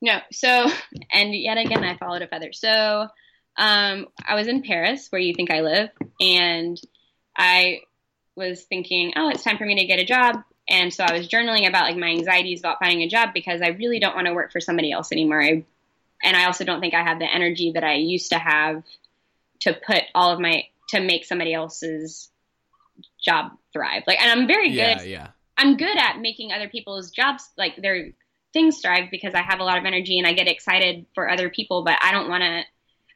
no. 0.00 0.20
So 0.32 0.70
and 1.12 1.34
yet 1.34 1.58
again 1.58 1.84
I 1.84 1.98
followed 1.98 2.22
a 2.22 2.28
feather. 2.28 2.54
So 2.54 3.08
um 3.58 4.06
I 4.26 4.36
was 4.36 4.48
in 4.48 4.62
Paris 4.62 5.08
where 5.10 5.20
you 5.20 5.34
think 5.34 5.50
I 5.50 5.60
live 5.60 5.90
and 6.18 6.80
I 7.36 7.80
was 8.38 8.62
thinking, 8.62 9.12
oh, 9.16 9.28
it's 9.28 9.42
time 9.42 9.58
for 9.58 9.66
me 9.66 9.74
to 9.80 9.86
get 9.86 10.00
a 10.00 10.04
job. 10.04 10.42
And 10.68 10.92
so 10.92 11.04
I 11.04 11.12
was 11.12 11.28
journaling 11.28 11.68
about 11.68 11.84
like 11.84 11.96
my 11.96 12.08
anxieties 12.08 12.60
about 12.60 12.78
finding 12.78 13.02
a 13.02 13.08
job 13.08 13.30
because 13.34 13.60
I 13.62 13.68
really 13.68 14.00
don't 14.00 14.14
want 14.14 14.26
to 14.26 14.34
work 14.34 14.52
for 14.52 14.60
somebody 14.60 14.92
else 14.92 15.12
anymore. 15.12 15.42
I, 15.42 15.64
and 16.22 16.36
I 16.36 16.46
also 16.46 16.64
don't 16.64 16.80
think 16.80 16.94
I 16.94 17.02
have 17.02 17.18
the 17.18 17.32
energy 17.32 17.72
that 17.72 17.84
I 17.84 17.94
used 17.94 18.30
to 18.30 18.38
have 18.38 18.84
to 19.60 19.74
put 19.74 20.02
all 20.14 20.32
of 20.32 20.40
my 20.40 20.64
to 20.90 21.00
make 21.00 21.24
somebody 21.24 21.52
else's 21.54 22.30
job 23.22 23.52
thrive. 23.72 24.04
Like 24.06 24.20
and 24.20 24.30
I'm 24.30 24.46
very 24.46 24.70
Yeah, 24.70 24.98
good 24.98 25.06
yeah. 25.08 25.28
I'm 25.56 25.76
good 25.76 25.96
at 25.96 26.20
making 26.20 26.52
other 26.52 26.68
people's 26.68 27.10
jobs 27.10 27.48
like 27.56 27.76
their 27.76 28.10
things 28.52 28.80
thrive 28.80 29.10
because 29.10 29.34
I 29.34 29.42
have 29.42 29.60
a 29.60 29.64
lot 29.64 29.78
of 29.78 29.84
energy 29.84 30.18
and 30.18 30.26
I 30.26 30.32
get 30.32 30.48
excited 30.48 31.06
for 31.14 31.28
other 31.28 31.50
people, 31.50 31.84
but 31.84 31.96
I 32.00 32.12
don't 32.12 32.28
want 32.28 32.42
to. 32.42 32.62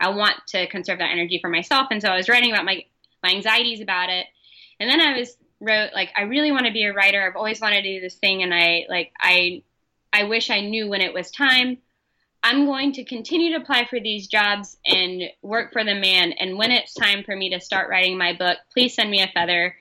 I 0.01 0.09
want 0.09 0.35
to 0.49 0.66
conserve 0.66 0.99
that 0.99 1.12
energy 1.12 1.39
for 1.41 1.49
myself, 1.49 1.87
and 1.93 2.03
so 2.03 2.09
I 2.09 2.16
was 2.16 2.29
writing 2.29 2.51
about 2.51 2.64
my 2.64 2.85
my 3.23 3.31
anxieties 3.31 3.81
about 3.81 4.09
it, 4.09 4.27
and 4.83 4.91
then 4.91 5.01
I 5.01 5.18
was 5.18 5.37
wrote 5.61 5.91
like 5.95 6.11
I 6.16 6.22
really 6.22 6.53
want 6.53 6.66
to 6.66 6.72
be 6.72 6.85
a 6.85 6.93
writer. 6.93 7.24
I've 7.24 7.37
always 7.37 7.61
wanted 7.61 7.83
to 7.83 7.95
do 7.95 8.01
this 8.01 8.16
thing, 8.16 8.43
and 8.43 8.53
I 8.53 8.87
like 8.89 9.12
I 9.18 9.62
I 10.12 10.24
wish 10.24 10.51
I 10.51 10.61
knew 10.61 10.89
when 10.89 11.01
it 11.01 11.14
was 11.14 11.30
time. 11.30 11.78
I'm 12.45 12.66
going 12.66 12.93
to 12.95 13.05
continue 13.05 13.51
to 13.53 13.62
apply 13.62 13.87
for 13.89 14.01
these 14.01 14.26
jobs 14.26 14.76
and 14.85 15.22
work 15.43 15.72
for 15.72 15.85
the 15.85 15.95
man. 15.95 16.33
And 16.33 16.59
when 16.59 16.72
it's 16.72 16.93
time 16.93 17.22
for 17.22 17.37
me 17.37 17.51
to 17.51 17.61
start 17.61 17.89
writing 17.89 18.18
my 18.18 18.33
book, 18.33 18.59
please 18.72 18.95
send 18.95 19.12
me 19.12 19.22
a 19.22 19.28
feather 19.28 19.76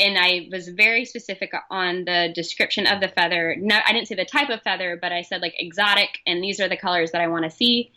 and 0.00 0.18
I 0.18 0.48
was 0.50 0.68
very 0.68 1.04
specific 1.04 1.52
on 1.70 2.04
the 2.04 2.32
description 2.34 2.86
of 2.86 3.00
the 3.00 3.08
feather. 3.08 3.54
No, 3.58 3.78
I 3.86 3.92
didn't 3.92 4.08
say 4.08 4.16
the 4.16 4.24
type 4.24 4.50
of 4.50 4.62
feather, 4.62 4.98
but 5.00 5.12
I 5.12 5.22
said 5.22 5.40
like 5.40 5.54
exotic, 5.58 6.18
and 6.26 6.42
these 6.42 6.60
are 6.60 6.68
the 6.68 6.76
colors 6.76 7.12
that 7.12 7.20
I 7.20 7.28
want 7.28 7.44
to 7.44 7.50
see. 7.50 7.92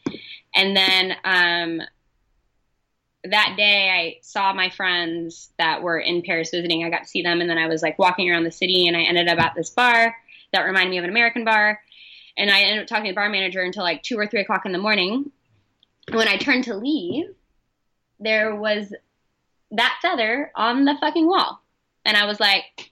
And 0.56 0.76
then 0.78 1.16
um, 1.24 1.82
that 3.32 3.56
day, 3.58 3.90
I 3.90 4.20
saw 4.22 4.54
my 4.54 4.70
friends 4.70 5.52
that 5.58 5.82
were 5.82 6.00
in 6.00 6.22
Paris 6.22 6.52
visiting. 6.52 6.84
I 6.84 6.90
got 6.90 7.04
to 7.04 7.08
see 7.08 7.22
them, 7.22 7.42
and 7.42 7.50
then 7.50 7.58
I 7.58 7.68
was 7.68 7.82
like 7.82 8.00
walking 8.00 8.30
around 8.30 8.44
the 8.44 8.52
city, 8.52 8.88
and 8.88 8.96
I 8.96 9.04
ended 9.04 9.28
up 9.28 9.40
at 9.40 9.54
this 9.56 9.70
bar 9.70 10.16
that 10.54 10.62
reminded 10.62 10.90
me 10.90 10.98
of 10.98 11.04
an 11.04 11.10
American 11.10 11.44
bar. 11.44 11.82
And 12.38 12.52
I 12.52 12.62
ended 12.62 12.82
up 12.82 12.88
talking 12.88 13.06
to 13.06 13.12
the 13.12 13.16
bar 13.16 13.30
manager 13.30 13.62
until 13.62 13.84
like 13.84 14.04
two 14.04 14.18
or 14.18 14.28
three 14.28 14.42
o'clock 14.42 14.66
in 14.66 14.72
the 14.72 14.78
morning. 14.78 15.32
When 16.12 16.28
I 16.28 16.38
turned 16.38 16.66
to 16.66 16.76
leave, 16.76 17.26
there 18.20 18.56
was 18.56 18.94
that 19.72 20.00
feather 20.02 20.52
on 20.56 20.86
the 20.86 20.96
fucking 21.00 21.28
wall. 21.28 21.62
And 22.06 22.16
I 22.16 22.26
was 22.26 22.40
like, 22.40 22.92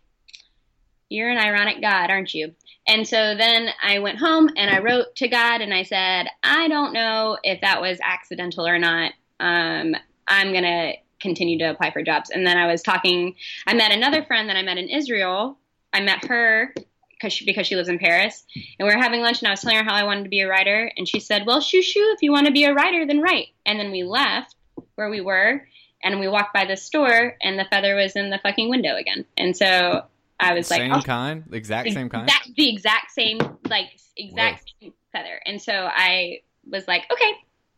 You're 1.10 1.30
an 1.30 1.38
ironic 1.38 1.82
God, 1.82 2.10
aren't 2.10 2.34
you? 2.34 2.54
And 2.88 3.08
so 3.08 3.36
then 3.36 3.70
I 3.82 4.00
went 4.00 4.20
home 4.20 4.50
and 4.56 4.70
I 4.70 4.80
wrote 4.80 5.16
to 5.16 5.28
God 5.28 5.62
and 5.62 5.74
I 5.74 5.84
said, 5.84 6.28
I 6.44 6.68
don't 6.68 6.94
know 6.94 7.38
if 7.44 7.62
that 7.62 7.82
was 7.82 8.00
accidental 8.04 8.68
or 8.68 8.78
not. 8.78 9.14
Um, 9.40 9.96
I'm 10.28 10.52
going 10.52 10.64
to 10.64 10.94
continue 11.20 11.58
to 11.60 11.66
apply 11.66 11.92
for 11.92 12.04
jobs. 12.04 12.30
And 12.30 12.46
then 12.46 12.58
I 12.58 12.68
was 12.68 12.82
talking, 12.82 13.36
I 13.66 13.74
met 13.74 13.92
another 13.92 14.24
friend 14.24 14.50
that 14.50 14.58
I 14.58 14.62
met 14.62 14.78
in 14.78 14.90
Israel. 14.90 15.58
I 15.94 16.02
met 16.02 16.26
her 16.26 16.74
because 17.12 17.34
she, 17.34 17.46
because 17.46 17.68
she 17.68 17.76
lives 17.76 17.90
in 17.90 18.00
Paris. 18.00 18.46
And 18.80 18.88
we 18.88 18.94
were 18.94 19.02
having 19.02 19.22
lunch 19.22 19.40
and 19.40 19.48
I 19.48 19.52
was 19.52 19.62
telling 19.62 19.78
her 19.78 19.84
how 19.84 19.96
I 19.96 20.04
wanted 20.04 20.24
to 20.24 20.30
be 20.30 20.42
a 20.42 20.48
writer. 20.48 20.92
And 20.98 21.08
she 21.08 21.20
said, 21.20 21.46
Well, 21.46 21.62
shoo 21.62 21.82
shoo, 21.82 22.14
if 22.16 22.22
you 22.22 22.32
want 22.32 22.48
to 22.48 22.54
be 22.54 22.66
a 22.66 22.74
writer, 22.74 23.06
then 23.06 23.22
write. 23.22 23.48
And 23.66 23.80
then 23.80 23.92
we 23.92 24.04
left 24.04 24.56
where 24.96 25.10
we 25.10 25.22
were 25.22 25.68
and 26.04 26.20
we 26.20 26.28
walked 26.28 26.54
by 26.54 26.66
the 26.66 26.78
store 26.78 27.36
and 27.42 27.58
the 27.58 27.66
feather 27.66 27.96
was 27.96 28.16
in 28.16 28.30
the 28.30 28.40
fucking 28.40 28.70
window 28.70 28.96
again. 28.96 29.26
And 29.38 29.56
so 29.56 30.04
I 30.40 30.54
was 30.54 30.68
Same 30.68 30.92
like, 30.92 31.00
oh, 31.00 31.06
kind, 31.06 31.44
the 31.48 31.56
exact 31.56 31.92
same 31.92 32.10
kind. 32.10 32.28
Exact, 32.28 32.56
the 32.56 32.70
exact 32.70 33.12
same, 33.12 33.40
like 33.70 33.88
exact 34.18 34.74
same 34.82 34.94
feather. 35.14 35.40
And 35.46 35.62
so 35.62 35.72
I 35.72 36.42
was 36.70 36.88
like, 36.88 37.04
okay, 37.12 37.32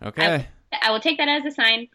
Okay. 0.03 0.47
I 0.81 0.91
will 0.91 0.99
take 0.99 1.17
that 1.17 1.27
as 1.27 1.45
a 1.45 1.51
sign. 1.51 1.87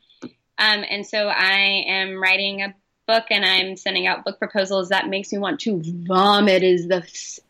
Um, 0.59 0.85
and 0.89 1.07
so 1.07 1.29
I 1.29 1.85
am 1.89 2.21
writing 2.23 2.63
a 2.63 2.75
book 3.07 3.25
and 3.31 3.45
I'm 3.45 3.77
sending 3.77 4.07
out 4.07 4.25
book 4.25 4.39
proposals. 4.39 4.91
That 4.91 5.09
makes 5.09 5.33
me 5.33 5.39
want 5.39 5.61
to 5.61 5.81
vomit. 6.07 6.63
Is 6.63 6.89
the 6.89 7.03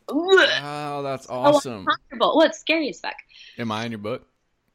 Oh, 0.08 1.02
that's 1.02 1.26
awesome. 1.28 1.80
uncomfortable? 1.80 2.36
Well, 2.36 2.46
it's 2.46 2.58
scary 2.58 2.88
as 2.88 3.00
fuck. 3.00 3.14
Am 3.58 3.70
I 3.72 3.84
in 3.84 3.92
your 3.92 3.98
book? 3.98 4.26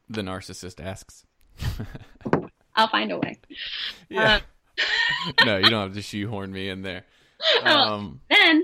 The 0.09 0.21
narcissist 0.21 0.84
asks. 0.84 1.25
I'll 2.75 2.88
find 2.89 3.11
a 3.11 3.17
way. 3.17 3.39
Yeah. 4.09 4.39
no, 5.45 5.57
you 5.57 5.69
don't 5.69 5.82
have 5.88 5.93
to 5.95 6.01
shoehorn 6.01 6.51
me 6.51 6.69
in 6.69 6.82
there. 6.82 7.03
Oh. 7.63 7.69
Um, 7.69 8.21
Then, 8.32 8.63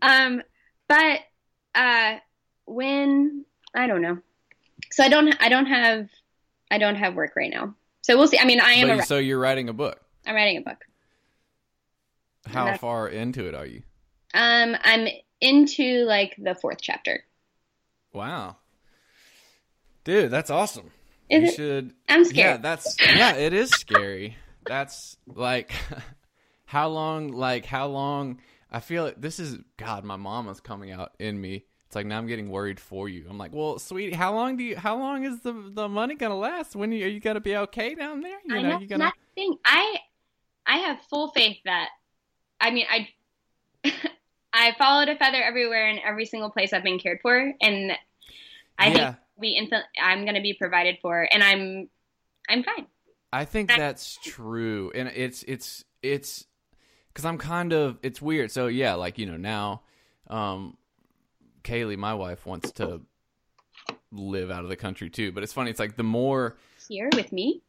um, 0.00 0.42
but 0.88 1.20
uh, 1.74 2.18
when 2.66 3.44
I 3.74 3.88
don't 3.88 4.00
know. 4.00 4.18
So 4.92 5.02
I 5.02 5.08
don't. 5.08 5.34
I 5.42 5.48
don't 5.48 5.66
have. 5.66 6.08
I 6.70 6.78
don't 6.78 6.94
have 6.94 7.16
work 7.16 7.32
right 7.34 7.50
now. 7.50 7.74
So 8.02 8.16
we'll 8.18 8.28
see. 8.28 8.38
I 8.38 8.44
mean, 8.44 8.60
I 8.60 8.72
am. 8.74 8.98
but 8.98 9.06
so 9.06 9.18
you're 9.18 9.38
writing 9.38 9.68
a 9.68 9.72
book. 9.72 10.00
I'm 10.26 10.34
writing 10.34 10.58
a 10.58 10.60
book. 10.60 10.84
How 12.46 12.76
far 12.76 13.08
into 13.08 13.46
it 13.46 13.54
are 13.54 13.66
you? 13.66 13.82
Um, 14.34 14.76
I'm 14.82 15.08
into 15.40 16.04
like 16.04 16.34
the 16.38 16.54
fourth 16.54 16.78
chapter. 16.80 17.24
Wow. 18.12 18.56
Dude, 20.04 20.30
that's 20.30 20.50
awesome. 20.50 20.90
Is 21.30 21.42
you 21.42 21.48
it? 21.48 21.54
should 21.54 21.94
I'm 22.08 22.22
Yeah, 22.24 22.28
scared. 22.28 22.62
that's 22.62 22.96
yeah, 23.00 23.34
it 23.36 23.52
is 23.52 23.70
scary. 23.70 24.36
That's 24.64 25.16
like 25.26 25.72
how 26.66 26.86
long 26.88 27.32
like 27.32 27.64
how 27.64 27.86
long 27.88 28.38
I 28.70 28.78
feel 28.78 29.02
like 29.02 29.20
this 29.20 29.40
is 29.40 29.58
God, 29.76 30.04
my 30.04 30.14
mama's 30.14 30.60
coming 30.60 30.92
out 30.92 31.10
in 31.18 31.40
me. 31.40 31.64
It's 31.92 31.94
like 31.94 32.06
now 32.06 32.16
I'm 32.16 32.26
getting 32.26 32.48
worried 32.48 32.80
for 32.80 33.06
you. 33.06 33.26
I'm 33.28 33.36
like, 33.36 33.52
well, 33.52 33.78
sweetie, 33.78 34.16
how 34.16 34.34
long 34.34 34.56
do 34.56 34.64
you? 34.64 34.78
How 34.78 34.96
long 34.96 35.24
is 35.24 35.40
the 35.40 35.52
the 35.52 35.90
money 35.90 36.14
gonna 36.14 36.38
last? 36.38 36.74
When 36.74 36.90
you 36.90 37.04
are 37.04 37.08
you 37.08 37.20
gonna 37.20 37.38
be 37.38 37.54
okay 37.54 37.94
down 37.94 38.22
there? 38.22 38.38
You 38.46 38.56
I 38.56 38.62
know, 38.62 38.68
know 38.70 38.78
you 38.78 38.86
gonna. 38.86 39.04
that's 39.04 39.16
the 39.36 39.42
thing. 39.42 39.58
I 39.66 39.96
I 40.66 40.78
have 40.78 41.00
full 41.10 41.32
faith 41.32 41.58
that 41.66 41.90
I 42.58 42.70
mean 42.70 42.86
I 42.90 43.08
I 44.54 44.74
followed 44.78 45.10
a 45.10 45.16
feather 45.16 45.42
everywhere 45.42 45.90
in 45.90 45.98
every 45.98 46.24
single 46.24 46.48
place 46.48 46.72
I've 46.72 46.82
been 46.82 46.98
cared 46.98 47.18
for, 47.20 47.52
and 47.60 47.92
I 48.78 48.88
yeah, 48.88 48.92
think 48.92 49.16
we 49.36 49.48
infant, 49.50 49.84
I'm 50.02 50.24
going 50.24 50.36
to 50.36 50.40
be 50.40 50.54
provided 50.54 50.96
for, 51.02 51.28
and 51.30 51.44
I'm 51.44 51.90
I'm 52.48 52.62
fine. 52.62 52.86
I 53.34 53.44
think 53.44 53.68
that's 53.68 54.18
true, 54.24 54.90
and 54.94 55.08
it's 55.14 55.42
it's 55.42 55.84
it's 56.02 56.46
because 57.08 57.26
I'm 57.26 57.36
kind 57.36 57.74
of 57.74 57.98
it's 58.02 58.22
weird. 58.22 58.50
So 58.50 58.68
yeah, 58.68 58.94
like 58.94 59.18
you 59.18 59.26
know 59.26 59.36
now, 59.36 59.82
um, 60.30 60.78
Kaylee, 61.62 61.96
my 61.96 62.14
wife, 62.14 62.46
wants 62.46 62.72
to 62.72 63.00
live 64.10 64.50
out 64.50 64.62
of 64.62 64.68
the 64.68 64.76
country 64.76 65.10
too. 65.10 65.32
But 65.32 65.42
it's 65.42 65.52
funny. 65.52 65.70
It's 65.70 65.80
like 65.80 65.96
the 65.96 66.02
more 66.02 66.56
Here 66.88 67.08
with 67.14 67.32
me, 67.32 67.62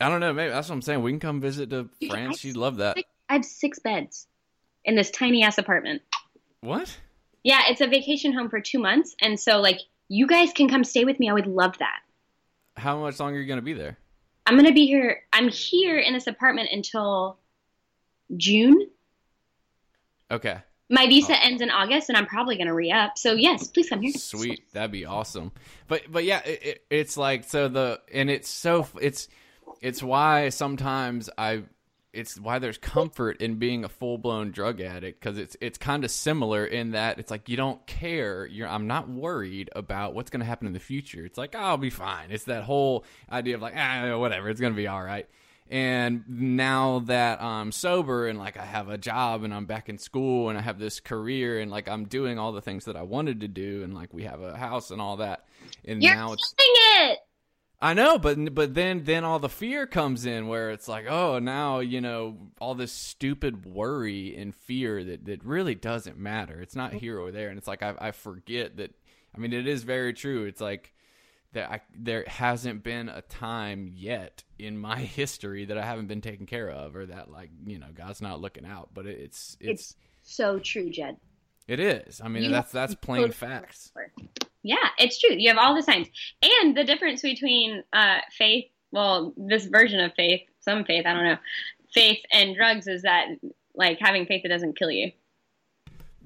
I 0.00 0.08
don't 0.08 0.20
know. 0.20 0.32
Maybe 0.32 0.50
that's 0.50 0.68
what 0.68 0.74
I'm 0.74 0.82
saying. 0.82 1.02
We 1.02 1.12
can 1.12 1.20
come 1.20 1.40
visit 1.40 1.70
to 1.70 1.88
France. 2.08 2.44
You'd 2.44 2.56
love 2.56 2.76
that. 2.76 2.96
I 3.28 3.34
have 3.34 3.44
six 3.44 3.78
beds 3.78 4.26
in 4.84 4.94
this 4.94 5.10
tiny 5.10 5.42
ass 5.42 5.58
apartment. 5.58 6.02
What? 6.60 6.96
Yeah, 7.42 7.62
it's 7.68 7.80
a 7.80 7.86
vacation 7.86 8.32
home 8.32 8.48
for 8.48 8.60
two 8.60 8.78
months, 8.78 9.14
and 9.20 9.38
so 9.38 9.58
like 9.58 9.80
you 10.08 10.26
guys 10.26 10.52
can 10.52 10.68
come 10.68 10.84
stay 10.84 11.04
with 11.04 11.18
me. 11.18 11.28
I 11.30 11.32
would 11.32 11.46
love 11.46 11.78
that. 11.78 12.00
How 12.76 13.00
much 13.00 13.18
longer 13.18 13.38
are 13.38 13.42
you 13.42 13.48
gonna 13.48 13.62
be 13.62 13.72
there? 13.72 13.98
I'm 14.46 14.56
gonna 14.56 14.72
be 14.72 14.86
here. 14.86 15.22
I'm 15.32 15.48
here 15.48 15.98
in 15.98 16.12
this 16.12 16.26
apartment 16.26 16.68
until 16.72 17.38
June. 18.36 18.88
Okay. 20.30 20.58
My 20.88 21.06
visa 21.06 21.32
Oh. 21.34 21.38
ends 21.42 21.62
in 21.62 21.70
August, 21.70 22.08
and 22.08 22.16
I'm 22.16 22.26
probably 22.26 22.56
gonna 22.56 22.74
re 22.74 22.92
up. 22.92 23.18
So 23.18 23.32
yes, 23.34 23.66
please 23.68 23.88
come 23.88 24.02
here. 24.02 24.12
Sweet, 24.12 24.62
that'd 24.72 24.92
be 24.92 25.04
awesome. 25.04 25.52
But 25.88 26.02
but 26.10 26.24
yeah, 26.24 26.42
it, 26.44 26.62
it, 26.62 26.84
it's 26.90 27.16
like 27.16 27.44
so 27.44 27.68
the 27.68 28.00
and 28.12 28.30
it's 28.30 28.48
so 28.48 28.86
it's 29.00 29.28
it's 29.80 30.02
why 30.02 30.48
sometimes 30.50 31.28
I 31.36 31.64
it's 32.12 32.38
why 32.40 32.58
there's 32.58 32.78
comfort 32.78 33.42
in 33.42 33.56
being 33.56 33.84
a 33.84 33.88
full 33.90 34.16
blown 34.16 34.50
drug 34.50 34.80
addict 34.80 35.20
because 35.20 35.38
it's 35.38 35.56
it's 35.60 35.76
kind 35.76 36.02
of 36.04 36.10
similar 36.10 36.64
in 36.64 36.92
that 36.92 37.18
it's 37.18 37.30
like 37.30 37.48
you 37.48 37.56
don't 37.56 37.84
care. 37.86 38.46
You're 38.46 38.68
I'm 38.68 38.86
not 38.86 39.08
worried 39.08 39.68
about 39.74 40.14
what's 40.14 40.30
gonna 40.30 40.44
happen 40.46 40.66
in 40.66 40.72
the 40.72 40.78
future. 40.80 41.26
It's 41.26 41.36
like 41.36 41.54
oh, 41.56 41.58
I'll 41.58 41.76
be 41.78 41.90
fine. 41.90 42.30
It's 42.30 42.44
that 42.44 42.62
whole 42.62 43.04
idea 43.30 43.56
of 43.56 43.60
like 43.60 43.74
ah 43.76 44.16
whatever, 44.18 44.48
it's 44.48 44.60
gonna 44.60 44.74
be 44.74 44.86
all 44.86 45.02
right. 45.02 45.28
And 45.68 46.24
now 46.28 47.00
that 47.06 47.42
I'm 47.42 47.72
sober 47.72 48.28
and 48.28 48.38
like 48.38 48.56
I 48.56 48.64
have 48.64 48.88
a 48.88 48.98
job 48.98 49.42
and 49.42 49.52
I'm 49.52 49.66
back 49.66 49.88
in 49.88 49.98
school 49.98 50.48
and 50.48 50.56
I 50.56 50.62
have 50.62 50.78
this 50.78 51.00
career 51.00 51.58
and 51.60 51.70
like 51.70 51.88
I'm 51.88 52.04
doing 52.04 52.38
all 52.38 52.52
the 52.52 52.60
things 52.60 52.84
that 52.84 52.96
I 52.96 53.02
wanted 53.02 53.40
to 53.40 53.48
do 53.48 53.82
and 53.82 53.92
like 53.92 54.14
we 54.14 54.24
have 54.24 54.40
a 54.40 54.56
house 54.56 54.92
and 54.92 55.00
all 55.00 55.16
that. 55.16 55.44
And 55.84 56.02
You're 56.02 56.14
now 56.14 56.34
it's 56.34 56.54
it. 56.58 57.18
I 57.80 57.92
know, 57.92 58.18
but 58.18 58.54
but 58.54 58.74
then 58.74 59.04
then 59.04 59.24
all 59.24 59.38
the 59.38 59.50
fear 59.50 59.86
comes 59.86 60.24
in 60.24 60.48
where 60.48 60.70
it's 60.70 60.88
like, 60.88 61.06
oh, 61.08 61.38
now 61.38 61.80
you 61.80 62.00
know 62.00 62.38
all 62.58 62.74
this 62.74 62.92
stupid 62.92 63.66
worry 63.66 64.34
and 64.36 64.54
fear 64.54 65.04
that 65.04 65.26
that 65.26 65.44
really 65.44 65.74
doesn't 65.74 66.16
matter. 66.16 66.60
It's 66.62 66.74
not 66.76 66.90
mm-hmm. 66.90 67.00
here 67.00 67.20
or 67.20 67.30
there, 67.32 67.50
and 67.50 67.58
it's 67.58 67.68
like 67.68 67.82
I, 67.82 67.94
I 67.98 68.10
forget 68.12 68.78
that. 68.78 68.92
I 69.34 69.38
mean, 69.38 69.52
it 69.52 69.66
is 69.66 69.82
very 69.82 70.14
true. 70.14 70.44
It's 70.44 70.60
like 70.62 70.94
that 71.56 71.70
I, 71.70 71.80
there 71.94 72.24
hasn't 72.26 72.82
been 72.82 73.08
a 73.08 73.22
time 73.22 73.90
yet 73.92 74.44
in 74.58 74.78
my 74.78 74.98
history 75.00 75.64
that 75.64 75.76
I 75.76 75.84
haven't 75.84 76.06
been 76.06 76.20
taken 76.20 76.46
care 76.46 76.70
of, 76.70 76.94
or 76.96 77.06
that 77.06 77.30
like 77.30 77.50
you 77.66 77.78
know 77.78 77.88
God's 77.94 78.22
not 78.22 78.40
looking 78.40 78.64
out. 78.66 78.90
But 78.94 79.06
it, 79.06 79.18
it's 79.18 79.56
it's 79.60 79.96
So 80.22 80.58
true, 80.58 80.90
Jed. 80.90 81.16
it 81.66 81.80
is. 81.80 82.20
I 82.22 82.28
mean, 82.28 82.44
You 82.44 82.50
that's 82.50 82.70
that's 82.72 82.94
plain 82.94 83.32
facts. 83.32 83.90
Yeah, 84.62 84.76
it's 84.98 85.18
true. 85.20 85.34
You 85.36 85.48
have 85.48 85.58
all 85.58 85.74
the 85.74 85.82
signs. 85.82 86.08
And 86.42 86.76
the 86.76 86.82
difference 86.84 87.22
between 87.22 87.84
uh, 87.92 88.18
faith, 88.36 88.64
well, 88.90 89.32
this 89.36 89.66
version 89.66 90.00
of 90.00 90.12
faith, 90.14 90.40
some 90.60 90.84
faith, 90.84 91.06
I 91.06 91.12
don't 91.14 91.24
know, 91.24 91.38
faith 91.94 92.18
and 92.32 92.56
drugs 92.56 92.88
is 92.88 93.02
that, 93.02 93.26
like, 93.76 93.98
having 94.00 94.26
faith 94.26 94.42
that 94.42 94.48
doesn't 94.48 94.76
kill 94.76 94.90
you. 94.90 95.12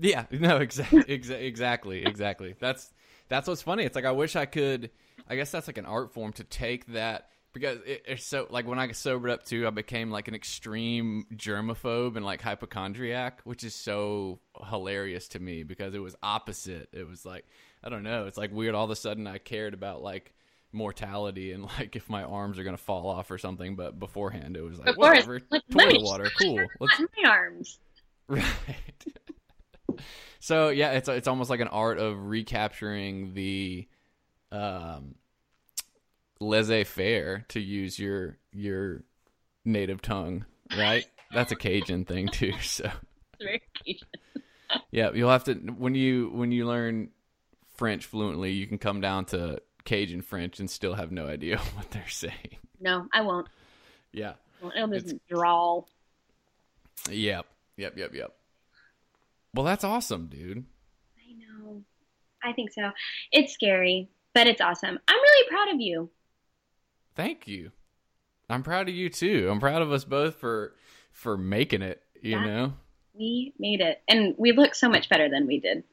Yeah, 0.01 0.25
no, 0.31 0.57
exactly, 0.57 1.03
exa- 1.05 1.43
exactly, 1.43 2.05
exactly. 2.07 2.55
That's 2.59 2.91
that's 3.29 3.47
what's 3.47 3.61
funny. 3.63 3.85
It's 3.85 3.95
like 3.95 4.07
I 4.07 4.13
wish 4.13 4.35
I 4.37 4.47
could. 4.47 4.91
I 5.31 5.37
guess 5.37 5.53
that's 5.53 5.69
like 5.69 5.79
an 5.79 5.87
art 5.87 6.13
form 6.13 6.33
to 6.35 6.45
take 6.45 6.87
that 6.87 7.29
because 7.53 7.79
it, 7.87 8.03
it's 8.07 8.25
so 8.25 8.49
like 8.51 8.67
when 8.67 8.81
I 8.81 8.89
got 8.89 8.97
sobered 8.97 9.31
up 9.31 9.45
too, 9.45 9.65
I 9.65 9.71
became 9.71 10.11
like 10.11 10.27
an 10.27 10.35
extreme 10.35 11.27
germaphobe 11.35 12.17
and 12.17 12.25
like 12.25 12.43
hypochondriac, 12.43 13.41
which 13.45 13.63
is 13.63 13.73
so 13.75 14.41
hilarious 14.69 15.29
to 15.29 15.39
me 15.41 15.63
because 15.63 15.95
it 15.95 16.01
was 16.01 16.17
opposite. 16.21 16.89
It 16.93 17.09
was 17.09 17.25
like 17.25 17.45
I 17.85 17.89
don't 17.89 18.03
know. 18.03 18.27
It's 18.27 18.37
like 18.37 18.53
weird. 18.53 18.75
All 18.75 18.85
of 18.85 18.91
a 18.91 18.97
sudden, 18.97 19.29
I 19.29 19.39
cared 19.39 19.73
about 19.73 20.03
like 20.03 20.35
mortality 20.73 21.53
and 21.53 21.63
like 21.79 21.95
if 21.95 22.11
my 22.11 22.25
arms 22.25 22.59
are 22.59 22.65
gonna 22.65 22.77
fall 22.77 23.07
off 23.07 23.31
or 23.31 23.39
something. 23.39 23.77
But 23.77 24.01
beforehand, 24.01 24.57
it 24.57 24.63
was 24.63 24.79
like 24.79 24.89
Before, 24.89 25.11
whatever. 25.11 25.41
like, 25.51 25.63
let 25.71 25.89
me 25.89 25.93
Toilet 25.95 26.03
water, 26.03 26.31
cool. 26.41 26.67
Let's 26.81 27.01
my 27.01 27.31
arms. 27.31 27.79
Right. 28.29 28.45
so 30.39 30.69
yeah, 30.69 30.93
it's 30.93 31.09
it's 31.09 31.27
almost 31.27 31.51
like 31.51 31.59
an 31.59 31.67
art 31.67 31.99
of 31.99 32.27
recapturing 32.27 33.35
the 33.35 33.89
um, 34.53 35.17
laissez-faire 36.41 37.45
to 37.49 37.61
use 37.61 37.99
your 37.99 38.37
your 38.53 39.03
native 39.65 40.03
tongue, 40.03 40.45
right? 40.77 41.07
That's 41.33 41.53
a 41.53 41.57
Cajun 41.57 42.05
thing 42.05 42.29
too. 42.29 42.53
So 42.63 42.91
yeah, 44.91 45.11
you'll 45.13 45.31
have 45.31 45.45
to 45.45 45.55
when 45.55 45.95
you 45.95 46.31
when 46.33 46.53
you 46.53 46.67
learn 46.67 47.11
French 47.77 48.07
fluently, 48.07 48.53
you 48.53 48.67
can 48.67 48.79
come 48.79 49.01
down 49.01 49.25
to 49.27 49.61
Cajun 49.85 50.23
French 50.23 50.61
and 50.61 50.71
still 50.71 50.95
have 50.95 51.11
no 51.11 51.27
idea 51.27 51.59
what 51.75 51.91
they're 51.91 52.09
saying. 52.09 52.57
No, 52.81 53.07
I 53.13 53.23
won't. 53.23 53.49
Yeah. 54.13 54.35
Well, 54.61 54.73
It'll 54.77 54.89
just 54.89 55.07
It's- 55.07 55.21
drawl. 55.29 55.89
Yep. 57.11 57.47
Yep. 57.79 57.97
Yep. 57.97 58.15
Yep. 58.15 58.33
Well, 59.55 59.65
that's 59.65 59.85
awesome, 59.85 60.27
dude. 60.27 60.65
I 61.19 61.33
know. 61.65 61.83
I 62.45 62.53
think 62.53 62.71
so. 62.73 62.91
It's 63.33 63.53
scary, 63.55 64.09
but 64.35 64.47
it's 64.47 64.61
awesome. 64.61 64.99
I'm 65.09 65.19
really 65.21 65.49
proud 65.49 65.75
of 65.75 65.81
you. 65.81 66.11
Thank 67.15 67.49
you. 67.49 67.73
I'm 68.49 68.63
proud 68.63 68.89
of 68.89 68.95
you 68.95 69.09
too. 69.09 69.49
I'm 69.51 69.61
proud 69.61 69.83
of 69.83 69.93
us 69.93 70.05
both 70.05 70.37
for 70.37 70.75
for 71.13 71.37
making 71.37 71.83
it, 71.83 72.03
you 72.23 72.41
know? 72.41 72.73
We 73.15 73.53
made 73.59 73.81
it, 73.81 74.03
and 74.09 74.35
we 74.39 74.53
look 74.53 74.75
so 74.75 74.89
much 74.89 75.09
better 75.09 75.29
than 75.29 75.47
we 75.47 75.61
did. 75.61 75.85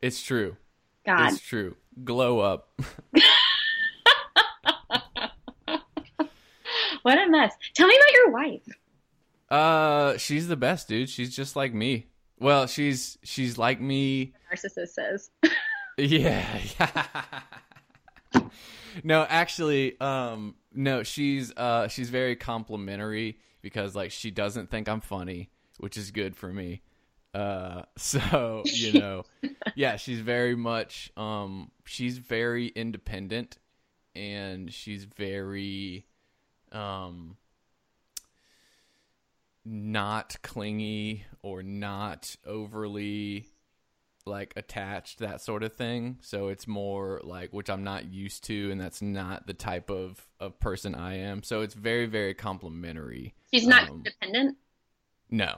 It's 0.00 0.22
true. 0.22 0.56
God, 1.04 1.32
It's 1.32 1.40
true. 1.40 1.76
Glow 2.04 2.38
up. 2.40 2.70
what 7.02 7.18
a 7.18 7.28
mess. 7.28 7.52
Tell 7.74 7.86
me 7.86 7.96
about 7.96 8.12
your 8.14 8.30
wife. 8.30 8.62
Uh 9.50 10.16
she's 10.16 10.48
the 10.48 10.56
best, 10.56 10.88
dude. 10.88 11.10
She's 11.10 11.34
just 11.34 11.56
like 11.56 11.74
me. 11.74 12.06
Well, 12.38 12.66
she's 12.66 13.18
she's 13.22 13.58
like 13.58 13.80
me. 13.80 14.32
Narcissist 14.52 14.88
says. 14.88 15.30
Yeah. 15.98 16.46
no, 19.02 19.26
actually, 19.28 20.00
um 20.00 20.54
no, 20.74 21.02
she's 21.02 21.52
uh 21.56 21.88
she's 21.88 22.10
very 22.10 22.36
complimentary 22.36 23.38
because 23.60 23.94
like 23.94 24.10
she 24.10 24.30
doesn't 24.30 24.70
think 24.70 24.88
I'm 24.88 25.00
funny, 25.00 25.50
which 25.78 25.96
is 25.96 26.10
good 26.10 26.36
for 26.36 26.52
me. 26.52 26.82
Uh 27.34 27.82
so, 27.96 28.62
you 28.66 28.92
know, 28.92 29.24
yeah, 29.74 29.96
she's 29.96 30.20
very 30.20 30.54
much 30.54 31.10
um 31.16 31.70
she's 31.84 32.18
very 32.18 32.68
independent 32.68 33.58
and 34.14 34.72
she's 34.72 35.04
very 35.04 36.06
um 36.70 37.36
not 39.64 40.36
clingy 40.42 41.24
or 41.42 41.62
not 41.62 42.34
overly 42.44 43.46
like 44.24 44.52
attached 44.56 45.18
that 45.18 45.40
sort 45.40 45.62
of 45.64 45.72
thing 45.74 46.16
so 46.20 46.48
it's 46.48 46.66
more 46.68 47.20
like 47.24 47.52
which 47.52 47.68
i'm 47.68 47.82
not 47.82 48.04
used 48.12 48.44
to 48.44 48.70
and 48.70 48.80
that's 48.80 49.02
not 49.02 49.46
the 49.48 49.52
type 49.54 49.90
of 49.90 50.28
of 50.38 50.58
person 50.60 50.94
i 50.94 51.16
am 51.18 51.42
so 51.42 51.60
it's 51.60 51.74
very 51.74 52.06
very 52.06 52.32
complimentary 52.32 53.34
She's 53.52 53.66
not 53.66 53.88
Um, 53.88 53.96
independent. 53.96 54.56
no 55.30 55.56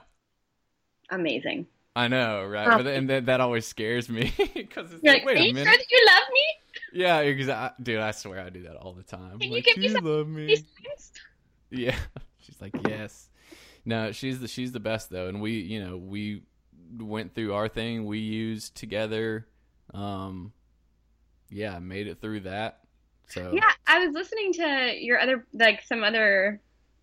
Amazing. 1.10 1.66
i 1.94 2.08
know 2.08 2.44
right 2.46 2.66
Oh. 2.68 2.78
but 2.78 2.86
and 2.86 3.08
that, 3.10 3.26
that 3.26 3.40
always 3.40 3.66
scares 3.66 4.08
me 4.08 4.32
because 4.54 4.92
it's 4.92 5.02
You're 5.02 5.14
like, 5.14 5.24
like, 5.24 5.26
wait 5.26 5.36
are 5.36 5.40
a 5.42 5.46
you 5.46 5.54
minute 5.54 5.68
sure 5.68 5.76
that 5.76 5.90
you 5.90 6.06
love 6.06 6.28
me? 6.32 7.00
yeah 7.00 7.18
exactly 7.20 7.84
dude 7.84 8.00
i 8.00 8.10
swear 8.12 8.40
i 8.40 8.48
do 8.50 8.62
that 8.62 8.76
all 8.76 8.94
the 8.94 9.02
time 9.02 9.38
Can 9.38 9.48
you 9.50 9.56
like 9.56 9.64
give 9.64 9.74
do 9.74 9.80
me 9.82 9.86
you 9.88 9.92
some 9.92 10.04
love 10.04 10.28
me 10.28 10.64
Yeah. 11.70 11.96
She's 12.40 12.60
like, 12.60 12.74
"Yes." 12.86 13.28
No, 13.86 14.12
she's 14.12 14.38
the 14.38 14.48
she's 14.48 14.70
the 14.72 14.80
best 14.80 15.08
though, 15.10 15.28
and 15.28 15.40
we, 15.40 15.52
you 15.60 15.82
know, 15.82 15.96
we 15.96 16.42
went 16.99 17.34
through 17.34 17.55
our 17.55 17.68
thing. 17.68 18.07
We 18.07 18.18
used 18.18 18.74
together. 18.74 19.47
Um, 19.92 20.53
yeah, 21.51 21.78
made 21.78 22.09
it 22.09 22.20
through 22.20 22.40
that. 22.40 22.80
So 23.28 23.53
Yeah, 23.53 23.70
I 23.86 24.05
was 24.05 24.14
listening 24.14 24.53
to 24.55 24.95
your 24.99 25.18
other, 25.18 25.47
like 25.53 25.82
some 25.86 26.03
other, 26.03 26.61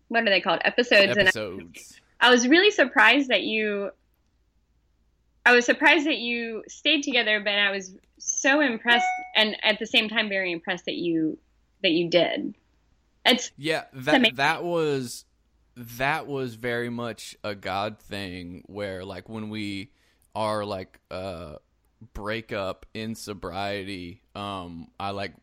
what 0.08 0.22
are 0.22 0.30
they 0.30 0.40
called, 0.40 0.60
episodes, 0.64 1.16
and 1.16 1.28
episodes. 1.28 2.00
I 2.20 2.30
was 2.30 2.46
really 2.46 2.70
surprised 2.70 3.28
that 3.28 3.42
you. 3.42 3.90
I 5.44 5.52
was 5.52 5.66
surprised 5.66 6.06
that 6.06 6.18
you 6.18 6.62
stayed 6.68 7.02
together, 7.02 7.40
but 7.40 7.54
I 7.54 7.72
was 7.72 7.96
so 8.18 8.60
impressed, 8.60 9.04
and 9.34 9.56
at 9.64 9.80
the 9.80 9.86
same 9.86 10.08
time, 10.08 10.28
very 10.28 10.52
impressed 10.52 10.84
that 10.84 10.94
you 10.94 11.38
that 11.82 11.90
you 11.90 12.08
did. 12.08 12.54
It's 13.24 13.50
Yeah, 13.56 13.84
that 13.92 14.36
that 14.36 14.62
was 14.62 15.24
that 15.76 16.26
was 16.26 16.54
very 16.54 16.90
much 16.90 17.36
a 17.42 17.54
God 17.54 17.98
thing 17.98 18.62
where 18.66 19.04
like 19.04 19.28
when 19.28 19.48
we 19.48 19.92
are 20.34 20.64
like 20.64 21.00
uh 21.10 21.56
break 22.14 22.52
up 22.52 22.86
in 22.94 23.14
sobriety, 23.14 24.22
um 24.34 24.88
I 24.98 25.10
like 25.10 25.34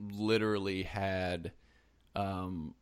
literally 0.00 0.82
had 0.82 1.52
um 2.14 2.74